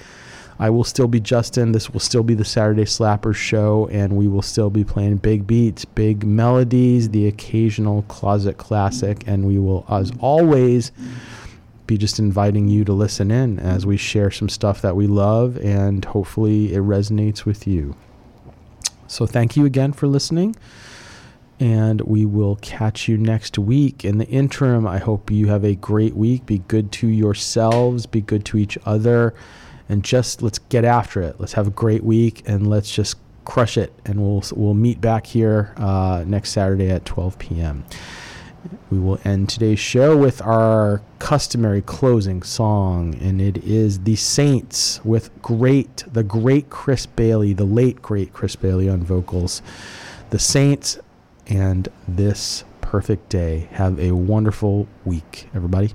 I 0.59 0.71
will 0.71 0.85
still 0.85 1.09
be 1.09 1.19
Justin. 1.19 1.73
This 1.73 1.91
will 1.91 1.99
still 1.99 2.23
be 2.23 2.35
the 2.35 2.45
Saturday 2.45 2.85
Slappers 2.85 3.35
show, 3.35 3.89
and 3.91 4.13
we 4.13 4.29
will 4.29 4.43
still 4.43 4.71
be 4.71 4.85
playing 4.85 5.17
big 5.17 5.45
beats, 5.45 5.85
big 5.85 6.25
melodies, 6.25 7.11
the 7.11 7.27
occasional 7.27 8.03
closet 8.03 8.59
classic, 8.59 9.25
and 9.27 9.45
we 9.45 9.59
will, 9.59 9.85
as 9.89 10.13
always, 10.21 10.93
be 11.87 11.99
just 11.99 12.21
inviting 12.21 12.69
you 12.69 12.85
to 12.85 12.93
listen 12.93 13.31
in 13.31 13.59
as 13.59 13.85
we 13.85 13.97
share 13.97 14.31
some 14.31 14.49
stuff 14.49 14.81
that 14.83 14.95
we 14.95 15.09
love, 15.09 15.59
and 15.59 16.05
hopefully 16.05 16.73
it 16.73 16.81
resonates 16.81 17.45
with 17.45 17.67
you. 17.67 17.97
So 19.09 19.27
thank 19.27 19.57
you 19.57 19.67
again 19.67 19.93
for 19.93 20.07
listening. 20.07 20.55
And 21.63 22.01
we 22.01 22.27
will 22.27 22.57
catch 22.57 23.07
you 23.07 23.17
next 23.17 23.57
week. 23.57 24.05
In 24.05 24.19
the 24.19 24.27
interim, 24.27 24.85
I 24.85 24.99
hope 24.99 25.31
you 25.31 25.47
have 25.47 25.63
a 25.63 25.77
great 25.77 26.17
week. 26.17 26.45
Be 26.45 26.59
good 26.59 26.91
to 26.93 27.07
yourselves, 27.07 28.05
be 28.05 28.21
good 28.21 28.45
to 28.47 28.59
each 28.59 28.77
other, 28.85 29.33
and 29.89 30.03
just 30.03 30.43
let's 30.43 30.59
get 30.59 30.85
after 30.85 31.23
it. 31.23 31.37
Let's 31.39 31.53
have 31.53 31.69
a 31.69 31.71
great 31.71 32.03
week 32.03 32.43
and 32.47 32.67
let's 32.67 32.93
just 32.93 33.17
crush 33.45 33.79
it. 33.79 33.93
And 34.05 34.21
we'll 34.21 34.43
we'll 34.57 34.75
meet 34.75 35.01
back 35.01 35.25
here 35.25 35.73
uh, 35.77 36.25
next 36.27 36.51
Saturday 36.51 36.91
at 36.91 37.05
12 37.05 37.39
p.m. 37.39 37.85
We 38.91 38.99
will 38.99 39.21
end 39.25 39.49
today's 39.49 39.79
show 39.79 40.17
with 40.17 40.43
our 40.43 41.01
customary 41.21 41.83
closing 41.83 42.43
song, 42.43 43.15
and 43.21 43.41
it 43.41 43.59
is 43.59 44.01
The 44.01 44.17
Saints 44.17 45.01
with 45.05 45.31
great, 45.43 46.03
the 46.13 46.25
great 46.25 46.71
Chris 46.71 47.07
Bailey, 47.07 47.53
the 47.53 47.65
late 47.65 48.03
great 48.03 48.33
Chris 48.33 48.57
Bailey 48.57 48.89
on 48.89 49.05
vocals. 49.05 49.63
The 50.31 50.39
Saints 50.39 50.99
and 51.47 51.89
this 52.07 52.65
perfect 52.81 53.29
day. 53.29 53.69
Have 53.73 53.99
a 53.99 54.13
wonderful 54.13 54.87
week, 55.05 55.49
everybody. 55.55 55.93